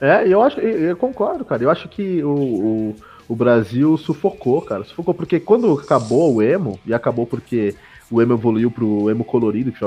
É, 0.02 0.28
eu 0.28 0.42
acho, 0.42 0.60
eu 0.60 0.96
concordo, 0.98 1.46
cara. 1.46 1.64
Eu 1.64 1.70
acho 1.70 1.88
que 1.88 2.24
o, 2.24 2.34
o 2.34 2.96
o 3.28 3.36
Brasil 3.36 3.98
sufocou, 3.98 4.62
cara. 4.62 4.84
Sufocou 4.84 5.14
porque 5.14 5.40
quando 5.40 5.72
acabou 5.74 6.36
o 6.36 6.42
emo, 6.42 6.80
e 6.86 6.94
acabou 6.94 7.26
porque 7.26 7.76
o 8.12 8.22
emo 8.22 8.34
evoluiu 8.34 8.70
pro 8.70 9.10
emo 9.10 9.24
colorido, 9.24 9.72
que 9.72 9.84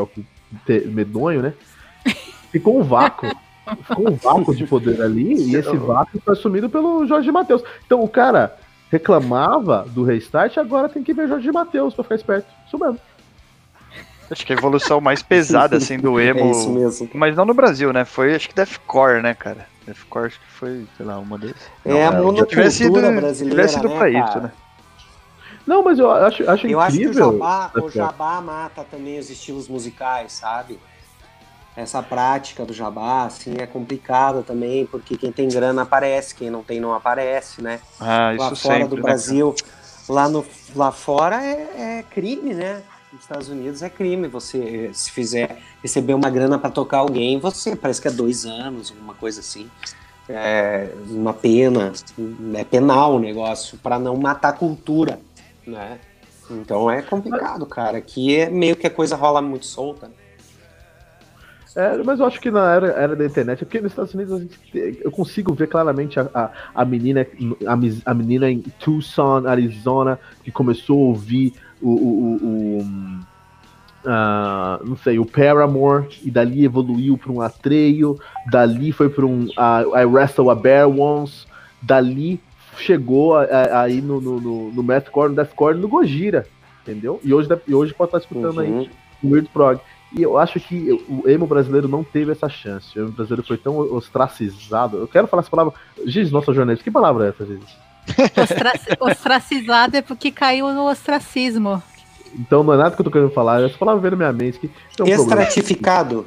é 0.73 0.81
medonho, 0.87 1.43
né? 1.43 1.55
Ficou 2.51 2.79
um 2.79 2.83
vácuo. 2.83 3.29
Ficou 3.83 4.11
um 4.11 4.17
vácuo 4.17 4.55
de 4.55 4.67
poder 4.67 5.03
ali, 5.03 5.35
e 5.35 5.57
esse 5.57 5.77
vácuo 5.77 6.21
foi 6.21 6.33
assumido 6.33 6.71
pelo 6.71 7.07
Jorge 7.07 7.31
Matheus. 7.31 7.63
Então 7.85 8.03
o 8.03 8.09
cara 8.09 8.57
reclamava 8.91 9.85
do 9.89 10.05
restart, 10.05 10.57
agora 10.59 10.89
tem 10.89 11.03
que 11.03 11.13
ver 11.13 11.29
Jorge 11.29 11.51
Matheus 11.51 11.95
pra 11.95 12.05
ficar 12.05 12.15
esperto. 12.17 12.47
Isso 12.67 12.79
mesmo. 12.79 13.01
Acho 14.31 14.45
que 14.45 14.53
a 14.53 14.57
evolução 14.57 15.01
mais 15.01 15.23
pesada, 15.23 15.77
assim, 15.77 15.99
do 15.99 16.19
emo. 16.21 16.41
É 16.41 16.51
isso 16.51 16.71
mesmo. 16.71 17.09
Mas 17.15 17.37
não 17.37 17.45
no 17.45 17.55
Brasil, 17.55 17.93
né? 17.93 18.05
Foi, 18.05 18.35
acho 18.35 18.49
que 18.49 18.55
Deathcore, 18.55 19.23
né, 19.23 19.35
cara? 19.35 19.67
Deathcore 19.87 20.27
acho 20.27 20.41
que 20.41 20.47
foi, 20.53 20.87
sei 20.97 21.07
lá, 21.07 21.19
uma 21.19 21.39
desses. 21.39 21.71
É, 21.85 22.07
a 22.07 22.13
monocultura 22.13 22.71
sido, 22.71 22.93
brasileira, 22.93 23.33
tivesse 23.33 23.75
sido 23.75 23.89
né, 23.89 23.97
pra 23.97 24.11
isso, 24.11 24.41
né? 24.41 24.53
Não, 25.67 25.83
mas 25.83 25.99
eu 25.99 26.11
acho, 26.11 26.49
acho 26.49 26.67
eu 26.67 26.81
incrível. 26.81 26.81
Eu 26.81 26.81
acho 26.81 26.99
que 26.99 27.09
o 27.09 27.13
jabá, 27.13 27.71
o 27.83 27.91
jabá 27.91 28.41
mata 28.41 28.85
também 28.89 29.19
os 29.19 29.31
estilos 29.31 29.69
musicais, 29.69 30.33
sabe? 30.33 30.79
Essa 31.77 32.03
prática 32.03 32.65
do 32.65 32.73
jabá, 32.73 33.25
assim, 33.25 33.57
é 33.59 33.67
complicada 33.67 34.43
também, 34.43 34.87
porque 34.87 35.17
quem 35.17 35.31
tem 35.31 35.47
grana 35.49 35.83
aparece, 35.83 36.35
quem 36.35 36.49
não 36.49 36.63
tem 36.63 36.81
não 36.81 36.95
aparece, 36.95 37.61
né? 37.63 37.81
Ah, 38.01 38.35
lá 38.37 38.57
fora 38.57 38.57
sempre, 38.57 38.89
do 38.89 38.97
né, 38.97 39.03
Brasil, 39.03 39.55
lá, 40.09 40.29
no, 40.29 40.45
lá 40.75 40.91
fora 40.91 41.45
é, 41.45 41.99
é 41.99 42.05
crime, 42.11 42.55
né? 42.55 42.83
nos 43.13 43.23
Estados 43.23 43.49
Unidos 43.49 43.83
é 43.83 43.89
crime 43.89 44.29
você 44.29 44.91
se 44.93 45.11
fizer 45.11 45.59
receber 45.83 46.15
uma 46.15 46.29
grana 46.29 46.59
para 46.59 46.71
tocar 46.71 46.99
alguém, 46.99 47.39
você 47.39 47.75
parece 47.75 48.01
que 48.01 48.09
é 48.09 48.11
dois 48.11 48.45
anos, 48.45 48.91
alguma 48.91 49.15
coisa 49.15 49.41
assim. 49.41 49.71
É 50.29 50.91
uma 51.09 51.33
pena, 51.33 51.93
é 52.55 52.65
penal 52.65 53.15
o 53.15 53.19
negócio 53.19 53.79
para 53.79 53.99
não 53.99 54.17
matar 54.17 54.49
a 54.49 54.53
cultura, 54.53 55.21
né? 55.67 56.01
Então 56.51 56.91
é 56.91 57.01
complicado, 57.01 57.65
cara. 57.65 57.99
Aqui 57.99 58.37
é 58.37 58.51
meio 58.51 58.77
que 58.77 58.87
a 58.87 58.91
coisa 58.91 59.15
rola 59.15 59.41
muito 59.41 59.67
solta. 59.67 60.09
Né? 60.09 60.15
É, 61.77 62.03
mas 62.03 62.21
eu 62.21 62.27
acho 62.27 62.41
que 62.41 62.51
na 62.51 62.73
era, 62.73 62.87
era 62.93 63.15
da 63.15 63.27
internet, 63.27 63.63
porque 63.63 63.83
nos 63.83 63.93
Estados 63.93 64.15
Unidos 64.15 64.41
gente, 64.41 64.99
eu 65.05 65.11
consigo 65.11 65.53
ver 65.53 65.67
claramente 65.67 66.19
a, 66.19 66.27
a, 66.33 66.51
a, 66.75 66.85
menina 66.87 67.27
a, 67.67 68.11
a 68.11 68.15
menina 68.15 68.51
em 68.51 68.61
Tucson, 68.81 69.47
Arizona, 69.47 70.19
que 70.43 70.51
começou 70.51 70.97
a 70.97 71.07
ouvir 71.09 71.53
o, 71.83 71.91
o, 71.91 72.37
o 72.37 72.79
uh, 74.07 74.87
não 74.87 74.97
sei, 74.97 75.19
o 75.19 75.27
Paramore, 75.27 76.09
e 76.25 76.31
dali 76.31 76.65
evoluiu 76.65 77.19
para 77.19 77.31
um 77.31 77.43
Atreio, 77.43 78.19
dali 78.51 78.91
foi 78.91 79.11
para 79.11 79.27
um 79.27 79.45
uh, 79.45 79.99
I 79.99 80.07
Wrestle 80.07 80.49
a 80.49 80.55
Bear 80.55 80.89
Once, 80.89 81.47
dali 81.83 82.41
chegou 82.79 83.37
aí 83.37 84.01
no, 84.01 84.19
no, 84.19 84.41
no, 84.41 84.73
no 84.73 84.83
Mathcore, 84.83 85.29
no 85.29 85.37
Deathcore, 85.37 85.77
no 85.77 85.89
Gojira, 85.89 86.47
entendeu? 86.83 87.21
E 87.23 87.35
hoje, 87.35 87.49
e 87.69 87.75
hoje 87.75 87.93
pode 87.93 88.09
estar 88.09 88.19
escutando 88.19 88.59
uhum. 88.59 88.81
aí 88.81 88.91
o 89.23 89.31
Weird 89.31 89.49
Prog. 89.53 89.81
E 90.17 90.23
eu 90.23 90.39
acho 90.39 90.59
que 90.59 90.91
o 91.09 91.29
emo 91.29 91.47
brasileiro 91.47 91.87
não 91.87 92.03
teve 92.03 92.33
essa 92.33 92.49
chance. 92.49 92.99
O 92.99 93.03
emo 93.03 93.13
brasileiro 93.13 93.47
foi 93.47 93.59
tão 93.59 93.77
ostracizado. 93.77 94.97
Eu 94.97 95.07
quero 95.07 95.27
falar 95.27 95.43
essa 95.43 95.51
palavra. 95.51 95.75
Giz, 96.07 96.31
nossa 96.31 96.55
jornalista, 96.55 96.83
que 96.83 96.91
palavra 96.91 97.27
é 97.27 97.29
essa, 97.29 97.45
Giz? 97.45 97.87
ostracizado 98.99 99.97
é 99.97 100.03
porque 100.03 100.31
caiu 100.31 100.73
no 100.73 100.89
ostracismo. 100.89 101.83
Então 102.35 102.63
não 102.63 102.73
é 102.73 102.77
nada 102.77 102.95
que 102.95 103.01
eu 103.01 103.05
tô 103.05 103.11
querendo 103.11 103.31
falar, 103.31 103.63
essa 103.63 103.77
palavra 103.77 104.01
veio 104.01 104.13
na 104.13 104.17
minha 104.17 104.33
mente. 104.33 104.59
Que 104.59 104.71
um 105.03 105.07
Estratificado. 105.07 106.27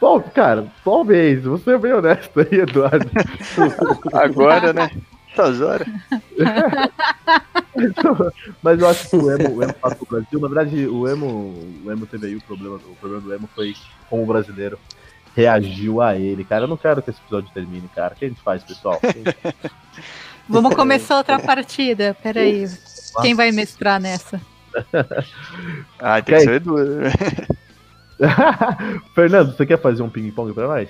Problema. 0.00 0.30
Cara, 0.30 0.66
talvez. 0.84 1.44
Você 1.44 1.70
é 1.70 1.78
bem 1.78 1.92
honesto 1.92 2.40
aí, 2.40 2.60
Eduardo. 2.60 3.08
Agora, 4.12 4.72
né? 4.72 4.90
Essas 5.38 5.60
horas. 5.60 5.86
Mas 8.60 8.80
eu 8.80 8.88
acho 8.88 9.08
que 9.08 9.16
o 9.16 9.30
emo, 9.30 9.56
o 9.56 9.62
emo 9.62 9.72
passou 9.74 10.04
pro 10.04 10.20
Brasil. 10.20 10.40
Na 10.40 10.48
verdade, 10.48 10.86
o 10.88 11.08
emo, 11.08 11.54
o 11.84 11.92
emo 11.92 12.06
teve 12.06 12.26
aí 12.26 12.34
o 12.34 12.40
problema. 12.40 12.74
O 12.76 12.96
problema 12.96 13.22
do 13.22 13.32
emo 13.32 13.48
foi 13.54 13.76
com 14.10 14.20
o 14.22 14.26
brasileiro. 14.26 14.76
reagiu 15.36 16.02
a 16.02 16.16
ele, 16.16 16.44
cara. 16.44 16.64
Eu 16.64 16.68
não 16.68 16.76
quero 16.76 17.00
que 17.00 17.10
esse 17.10 17.20
episódio 17.20 17.52
termine, 17.54 17.88
cara. 17.94 18.14
O 18.14 18.16
que 18.16 18.24
a 18.24 18.28
gente 18.28 18.40
faz, 18.40 18.64
pessoal? 18.64 19.00
Vamos 20.48 20.74
começar 20.74 21.18
outra 21.18 21.38
partida. 21.38 22.16
Peraí. 22.20 22.68
Quem 23.22 23.34
vai 23.34 23.52
mestrar 23.52 24.00
nessa? 24.00 24.40
ah, 26.00 26.20
tem 26.20 26.34
que 26.34 26.40
ser 26.40 26.50
o 26.50 26.54
Edu. 26.54 26.76
Fernando, 29.14 29.56
você 29.56 29.64
quer 29.64 29.80
fazer 29.80 30.02
um 30.02 30.10
ping-pong 30.10 30.52
pra 30.52 30.66
nós? 30.66 30.88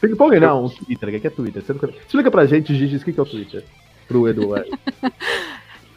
Ping-pong 0.00 0.40
não, 0.40 0.64
um 0.64 0.68
Twitter, 0.68 1.08
o 1.08 1.20
que 1.20 1.26
é 1.26 1.30
Twitter? 1.30 1.62
Explica 2.06 2.30
pra 2.30 2.46
gente, 2.46 2.74
Gigi, 2.74 2.96
o 2.96 3.00
que 3.00 3.18
é 3.18 3.22
o 3.22 3.26
Twitter? 3.26 3.64
Pro 4.08 4.28
Edu. 4.28 4.54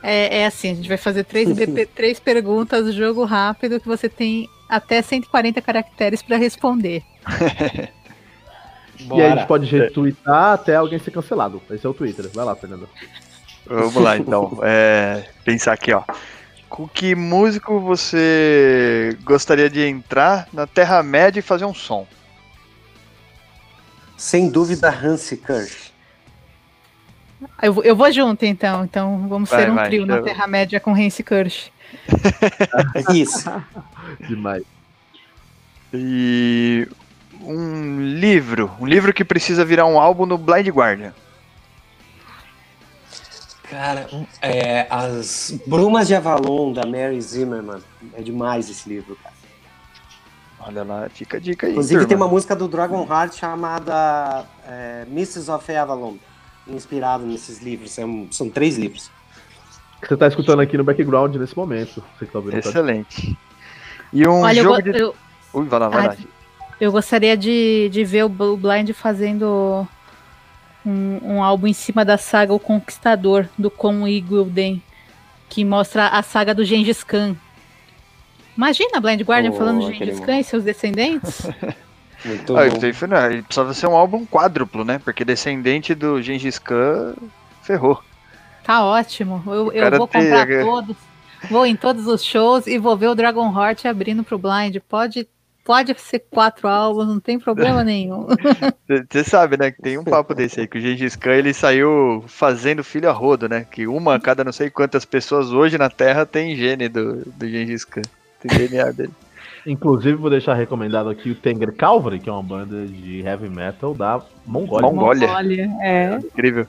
É, 0.05 0.39
é 0.39 0.45
assim, 0.45 0.71
a 0.71 0.75
gente 0.75 0.89
vai 0.89 0.97
fazer 0.97 1.23
três, 1.23 1.47
três 1.95 2.19
perguntas, 2.19 2.93
jogo 2.93 3.23
rápido, 3.23 3.79
que 3.79 3.87
você 3.87 4.09
tem 4.09 4.49
até 4.67 5.01
140 5.01 5.61
caracteres 5.61 6.21
para 6.21 6.35
responder. 6.35 7.01
e 8.99 9.13
aí 9.13 9.21
a 9.21 9.35
gente 9.37 9.47
pode 9.47 9.65
retweetar 9.65 10.55
até 10.55 10.75
alguém 10.75 10.99
ser 10.99 11.11
cancelado. 11.11 11.61
Esse 11.71 11.85
é 11.85 11.89
o 11.89 11.93
Twitter. 11.93 12.29
Vai 12.33 12.43
lá, 12.43 12.53
Fernando. 12.53 12.89
Vamos 13.65 13.95
lá, 13.95 14.17
então. 14.17 14.59
É, 14.61 15.23
pensar 15.45 15.71
aqui, 15.71 15.93
ó. 15.93 16.03
Com 16.67 16.85
que 16.85 17.15
músico 17.15 17.79
você 17.79 19.17
gostaria 19.23 19.69
de 19.69 19.87
entrar 19.87 20.49
na 20.51 20.67
Terra-média 20.67 21.39
e 21.39 21.43
fazer 21.43 21.63
um 21.63 21.73
som? 21.73 22.05
Sem 24.24 24.49
dúvida, 24.49 24.89
Hansi 24.89 25.36
Kirsch. 25.36 25.91
Eu, 27.61 27.84
eu 27.84 27.93
vou 27.93 28.09
junto, 28.09 28.45
então. 28.45 28.86
Então 28.86 29.28
vamos 29.28 29.49
vai, 29.49 29.59
ser 29.59 29.69
um 29.69 29.76
vai, 29.76 29.88
trio 29.88 30.05
na 30.05 30.21
Terra-média 30.21 30.80
com 30.80 30.95
Hansi 30.95 31.21
Kirsch. 31.21 31.69
Isso. 33.13 33.51
Demais. 34.26 34.63
E 35.93 36.88
um 37.41 37.99
livro. 37.99 38.71
Um 38.80 38.86
livro 38.86 39.13
que 39.13 39.26
precisa 39.26 39.65
virar 39.65 39.86
um 39.88 39.99
álbum 39.99 40.26
no 40.26 40.38
Blind 40.38 40.69
Guardian. 40.69 41.13
Cara, 43.63 44.07
é, 44.41 44.88
As 44.89 45.59
Brumas 45.67 46.07
de 46.07 46.15
Avalon, 46.15 46.71
da 46.71 46.86
Mary 46.86 47.21
Zimmerman. 47.21 47.82
É 48.13 48.21
demais 48.21 48.69
esse 48.69 48.88
livro, 48.88 49.17
cara. 49.21 49.32
Olha 50.66 50.84
lá, 50.84 51.09
fica 51.09 51.38
a 51.38 51.39
dica 51.39 51.68
aí. 51.68 51.74
Inclusive 51.74 51.99
turma. 52.01 52.07
tem 52.07 52.18
uma 52.18 52.28
música 52.28 52.55
do 52.55 52.68
Dragon 52.68 53.05
Heart 53.05 53.36
chamada 53.36 54.45
é, 54.68 55.05
Mrs. 55.09 55.51
of 55.51 55.76
Avalon, 55.76 56.16
inspirado 56.68 57.26
nesses 57.26 57.61
livros. 57.61 57.91
São, 57.91 58.28
são 58.32 58.49
três 58.49 58.78
livros. 58.78 59.11
Você 60.01 60.14
está 60.14 60.28
escutando 60.28 60.61
aqui 60.61 60.78
no 60.78 60.84
background 60.84 61.36
nesse 61.36 61.55
momento. 61.55 62.03
Você 62.18 62.26
tá 62.26 62.39
ouvindo, 62.39 62.57
Excelente. 62.57 63.38
E 64.11 64.28
um 64.28 64.41
Olha, 64.41 64.61
jogo 64.61 64.88
eu, 64.88 64.93
de... 64.93 64.99
eu... 64.99 65.16
Ui, 65.53 65.66
vai 65.66 65.80
lá, 65.80 65.89
vai 65.89 66.07
lá. 66.07 66.18
Eu 66.80 66.91
gostaria 66.91 67.38
de, 67.38 67.89
de 67.91 68.03
ver 68.03 68.24
o 68.24 68.30
Blind 68.30 68.91
fazendo 68.91 69.88
um, 70.86 71.20
um, 71.24 71.43
álbum 71.43 71.68
em 71.68 71.74
cima 71.74 72.03
da 72.03 72.18
saga 72.18 72.53
O 72.53 72.59
Conquistador, 72.59 73.47
do 73.57 73.72
Con 73.72 74.07
Igulden, 74.07 74.82
que 75.49 75.64
mostra 75.64 76.07
a 76.07 76.22
saga 76.22 76.53
do 76.53 76.66
Gengis 76.66 77.03
Khan. 77.03 77.36
Imagina 78.55 78.99
Blind 78.99 79.21
Guardian 79.21 79.51
oh, 79.51 79.57
falando 79.57 79.85
de 79.85 79.97
Gengis 79.97 80.19
Khan 80.19 80.39
e 80.39 80.43
seus 80.43 80.63
descendentes. 80.63 81.47
Muito 82.25 82.55
ah, 82.55 82.69
bom. 82.69 82.79
Não, 83.07 83.43
precisava 83.43 83.73
ser 83.73 83.87
um 83.87 83.95
álbum 83.95 84.25
quádruplo, 84.25 84.85
né? 84.85 84.99
Porque 85.03 85.25
descendente 85.25 85.93
do 85.93 86.21
Gengis 86.21 86.57
Khan 86.57 87.15
ferrou. 87.61 88.01
Tá 88.63 88.85
ótimo. 88.85 89.43
Eu, 89.45 89.71
eu 89.73 89.97
vou 89.97 90.07
comprar 90.07 90.47
todos. 90.47 90.95
Vou 91.49 91.65
em 91.65 91.75
todos 91.75 92.07
os 92.07 92.23
shows 92.23 92.65
e 92.67 92.77
vou 92.77 92.95
ver 92.95 93.07
o 93.07 93.15
Dragon 93.15 93.51
Heart 93.53 93.85
abrindo 93.85 94.23
pro 94.23 94.37
Blind. 94.37 94.77
Pode 94.87 95.27
pode 95.63 95.95
ser 95.97 96.19
quatro 96.29 96.67
álbuns, 96.67 97.07
não 97.07 97.19
tem 97.19 97.39
problema 97.39 97.83
nenhum. 97.85 98.27
Você 99.09 99.23
sabe, 99.23 99.57
né, 99.57 99.71
que 99.71 99.81
tem 99.81 99.97
um 99.97 100.03
papo 100.03 100.33
desse 100.35 100.59
aí, 100.59 100.67
que 100.67 100.77
o 100.77 100.81
Gengis 100.81 101.15
Khan 101.15 101.35
ele 101.35 101.53
saiu 101.53 102.23
fazendo 102.27 102.83
filho 102.83 103.09
a 103.09 103.13
rodo, 103.13 103.47
né? 103.47 103.65
Que 103.69 103.87
uma 103.87 104.15
a 104.15 104.19
cada 104.19 104.43
não 104.43 104.51
sei 104.51 104.69
quantas 104.69 105.05
pessoas 105.05 105.51
hoje 105.51 105.77
na 105.77 105.89
Terra 105.89 106.25
tem 106.25 106.55
gene 106.55 106.89
do, 106.89 107.23
do 107.25 107.47
Gengis 107.47 107.85
Khan. 107.85 108.01
Tem 108.47 108.67
DNA 108.67 108.91
dele. 108.91 109.13
Inclusive, 109.65 110.15
vou 110.15 110.29
deixar 110.29 110.53
recomendado 110.55 111.09
aqui 111.09 111.31
o 111.31 111.35
Tenger 111.35 111.73
Calvary, 111.73 112.19
que 112.19 112.29
é 112.29 112.31
uma 112.33 112.43
banda 112.43 112.85
de 112.85 113.21
heavy 113.21 113.49
metal 113.49 113.93
da 113.93 114.21
Mongólia. 114.45 114.89
Mongólia. 114.89 115.27
Mongólia 115.27 115.71
é. 115.81 116.15
Incrível. 116.17 116.67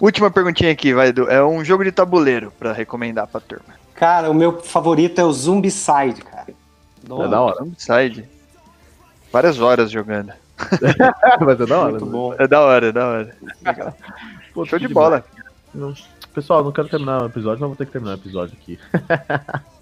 Última 0.00 0.30
perguntinha 0.30 0.70
aqui, 0.70 0.94
vai, 0.94 1.08
Edu. 1.08 1.28
É 1.28 1.44
um 1.44 1.62
jogo 1.64 1.84
de 1.84 1.92
tabuleiro 1.92 2.52
para 2.58 2.72
recomendar 2.72 3.26
pra 3.26 3.40
turma. 3.40 3.74
Cara, 3.94 4.30
o 4.30 4.34
meu 4.34 4.60
favorito 4.60 5.20
é 5.20 5.24
o 5.24 5.32
Zombicide, 5.32 6.22
cara. 6.22 6.46
É 7.04 7.28
da 7.28 7.40
hora. 7.40 7.66
Side. 7.76 8.24
Várias 9.32 9.60
horas 9.60 9.90
jogando. 9.90 10.32
Mas 11.44 11.60
é 11.60 11.66
da 11.66 11.78
hora. 11.78 11.90
Muito 11.90 12.06
né? 12.06 12.12
bom. 12.12 12.34
É 12.38 12.46
da 12.46 12.60
hora, 12.60 12.86
é 12.88 12.92
da 12.92 13.06
hora. 13.06 13.36
Legal. 13.64 13.94
Pô, 14.54 14.64
Show 14.64 14.78
de 14.78 14.88
bola. 14.88 15.24
Não. 15.74 15.92
Pessoal, 16.32 16.62
não 16.62 16.72
quero 16.72 16.88
terminar 16.88 17.22
o 17.22 17.26
episódio, 17.26 17.60
mas 17.60 17.68
vou 17.68 17.76
ter 17.76 17.86
que 17.86 17.92
terminar 17.92 18.12
o 18.12 18.18
episódio 18.18 18.56
aqui. 18.60 18.78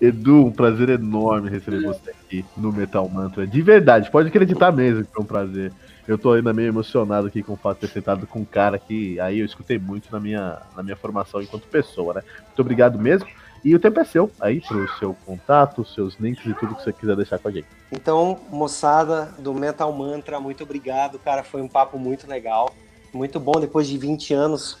Edu, 0.00 0.46
um 0.46 0.50
prazer 0.50 0.88
enorme 0.88 1.50
receber 1.50 1.82
você 1.82 2.10
aqui 2.10 2.44
no 2.56 2.72
Metal 2.72 3.06
Mantra. 3.08 3.46
De 3.46 3.60
verdade, 3.60 4.10
pode 4.10 4.28
acreditar 4.28 4.72
mesmo 4.72 5.04
que 5.04 5.12
foi 5.12 5.22
um 5.22 5.26
prazer. 5.26 5.72
Eu 6.08 6.16
tô 6.16 6.32
ainda 6.32 6.52
meio 6.52 6.68
emocionado 6.68 7.26
aqui 7.26 7.42
com 7.42 7.52
o 7.52 7.56
fato 7.56 7.80
de 7.80 7.86
ter 7.86 7.92
sentado 7.92 8.26
com 8.26 8.40
um 8.40 8.44
cara 8.44 8.78
que 8.78 9.20
aí 9.20 9.40
eu 9.40 9.46
escutei 9.46 9.78
muito 9.78 10.10
na 10.10 10.18
minha, 10.18 10.58
na 10.74 10.82
minha 10.82 10.96
formação 10.96 11.42
enquanto 11.42 11.68
pessoa, 11.68 12.14
né? 12.14 12.22
Muito 12.46 12.60
obrigado 12.60 12.98
mesmo. 12.98 13.28
E 13.62 13.74
o 13.74 13.78
tempo 13.78 14.00
é 14.00 14.04
seu 14.04 14.30
aí 14.40 14.60
para 14.60 14.76
o 14.76 14.88
seu 14.98 15.14
contato, 15.26 15.84
seus 15.84 16.14
links 16.18 16.46
e 16.46 16.54
tudo 16.54 16.74
que 16.74 16.82
você 16.82 16.92
quiser 16.92 17.14
deixar 17.14 17.38
com 17.38 17.48
a 17.48 17.50
gente. 17.50 17.66
Então, 17.92 18.40
moçada 18.48 19.34
do 19.38 19.52
Metal 19.52 19.92
Mantra, 19.92 20.40
muito 20.40 20.64
obrigado, 20.64 21.18
cara. 21.18 21.44
Foi 21.44 21.60
um 21.60 21.68
papo 21.68 21.98
muito 21.98 22.26
legal. 22.26 22.74
Muito 23.12 23.38
bom 23.38 23.60
depois 23.60 23.86
de 23.86 23.98
20 23.98 24.32
anos 24.32 24.78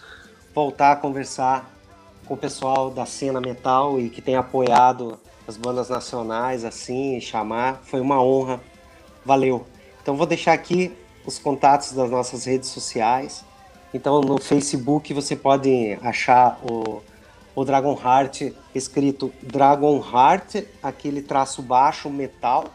voltar 0.54 0.92
a 0.92 0.96
conversar 0.96 1.70
com 2.30 2.34
o 2.34 2.36
pessoal 2.36 2.92
da 2.92 3.04
cena 3.04 3.40
metal 3.40 3.98
e 3.98 4.08
que 4.08 4.22
tem 4.22 4.36
apoiado 4.36 5.18
as 5.48 5.56
bandas 5.56 5.88
nacionais 5.88 6.64
assim, 6.64 7.20
chamar. 7.20 7.80
Foi 7.82 8.00
uma 8.00 8.22
honra. 8.22 8.60
Valeu. 9.24 9.66
Então 10.00 10.16
vou 10.16 10.28
deixar 10.28 10.52
aqui 10.52 10.96
os 11.26 11.40
contatos 11.40 11.90
das 11.90 12.08
nossas 12.08 12.44
redes 12.44 12.68
sociais. 12.68 13.44
Então 13.92 14.20
no 14.20 14.40
Facebook 14.40 15.12
você 15.12 15.34
pode 15.34 15.98
achar 16.02 16.56
o 16.62 17.02
o 17.52 17.64
Dragon 17.64 17.98
Heart 18.00 18.52
escrito 18.72 19.32
Dragon 19.42 19.96
Heart, 20.00 20.66
aquele 20.80 21.20
traço 21.20 21.60
baixo 21.60 22.08
metal, 22.08 22.66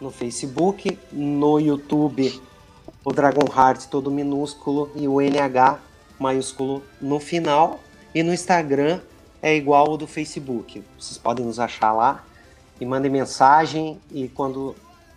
no 0.00 0.10
Facebook, 0.10 0.98
no 1.12 1.60
YouTube 1.60 2.42
o 3.04 3.12
Dragon 3.12 3.46
Heart 3.46 3.86
todo 3.86 4.10
minúsculo 4.10 4.90
e 4.96 5.06
o 5.06 5.20
NH 5.20 5.78
maiúsculo 6.18 6.82
no 7.00 7.20
final, 7.20 7.78
e 8.14 8.22
no 8.22 8.32
Instagram 8.32 9.00
é 9.40 9.56
igual 9.56 9.90
ao 9.90 9.96
do 9.96 10.06
Facebook. 10.06 10.82
Vocês 10.98 11.18
podem 11.18 11.44
nos 11.44 11.58
achar 11.58 11.92
lá 11.92 12.24
e 12.80 12.86
mandem 12.86 13.10
mensagem 13.10 14.00
e 14.10 14.28
quando 14.28 14.74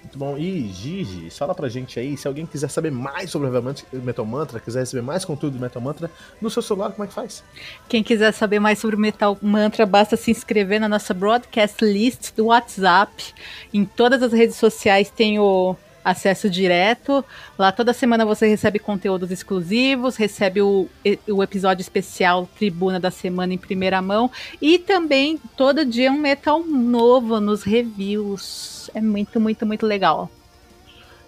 Muito 0.03 0.18
bom. 0.18 0.36
E 0.36 0.68
Gigi, 0.72 1.30
fala 1.30 1.55
pra 1.55 1.68
gente 1.68 1.98
aí, 1.98 2.16
se 2.16 2.28
alguém 2.28 2.44
quiser 2.44 2.68
saber 2.68 2.90
mais 2.90 3.30
sobre 3.30 3.48
o 3.48 4.03
Metal 4.03 4.26
Mantra, 4.26 4.61
quiser 4.61 4.80
receber 4.80 5.00
mais 5.00 5.24
conteúdo 5.24 5.55
do 5.55 5.61
Metal 5.61 5.80
Mantra, 5.80 6.11
no 6.40 6.50
seu 6.50 6.61
celular, 6.61 6.90
como 6.90 7.05
é 7.05 7.07
que 7.07 7.14
faz? 7.14 7.42
Quem 7.88 8.03
quiser 8.03 8.32
saber 8.32 8.59
mais 8.59 8.78
sobre 8.78 8.96
o 8.96 8.98
Metal 8.98 9.38
Mantra, 9.40 9.86
basta 9.86 10.16
se 10.16 10.30
inscrever 10.30 10.80
na 10.80 10.88
nossa 10.88 11.14
broadcast 11.14 11.84
list 11.84 12.34
do 12.36 12.46
WhatsApp. 12.46 13.32
Em 13.72 13.84
todas 13.84 14.22
as 14.22 14.32
redes 14.32 14.57
sociais 14.57 15.09
tem 15.09 15.38
o 15.38 15.76
acesso 16.05 16.48
direto. 16.48 17.24
Lá 17.59 17.72
toda 17.72 17.92
semana 17.92 18.24
você 18.24 18.46
recebe 18.46 18.78
conteúdos 18.78 19.30
exclusivos, 19.30 20.16
recebe 20.16 20.62
o, 20.62 20.88
o 21.28 21.42
episódio 21.42 21.82
especial 21.82 22.48
Tribuna 22.57 22.98
da 22.98 23.11
Semana 23.11 23.55
em 23.55 23.59
primeira 23.59 24.00
mão 24.03 24.30
e 24.61 24.78
também 24.78 25.40
todo 25.57 25.84
dia 25.84 26.11
um 26.11 26.18
metal 26.18 26.64
novo 26.64 27.40
nos 27.40 27.62
reviews. 27.62 28.90
É 28.94 29.00
muito, 29.00 29.40
muito, 29.40 29.64
muito 29.66 29.86
legal. 29.86 30.30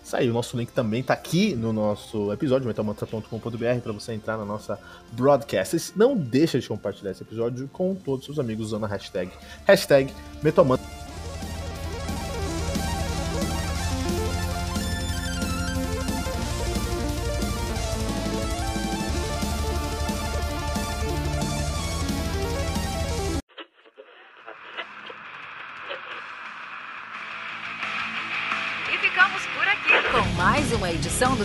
Isso 0.04 0.14
aí, 0.14 0.28
o 0.28 0.34
nosso 0.34 0.54
link 0.54 0.70
também 0.70 1.02
tá 1.02 1.14
aqui 1.14 1.54
no 1.54 1.72
nosso 1.72 2.30
episódio, 2.30 2.66
metalmantra.com.br, 2.66 3.80
para 3.82 3.92
você 3.92 4.12
entrar 4.12 4.36
na 4.36 4.44
nossa 4.44 4.78
broadcast. 5.12 5.94
Não 5.96 6.14
deixa 6.14 6.60
de 6.60 6.68
compartilhar 6.68 7.12
esse 7.12 7.22
episódio 7.22 7.70
com 7.72 7.94
todos 7.94 8.20
os 8.20 8.26
seus 8.26 8.38
amigos 8.38 8.66
usando 8.66 8.84
a 8.84 8.88
hashtag, 8.88 9.30
hashtag 9.64 10.12
Metalmantra. 10.42 11.03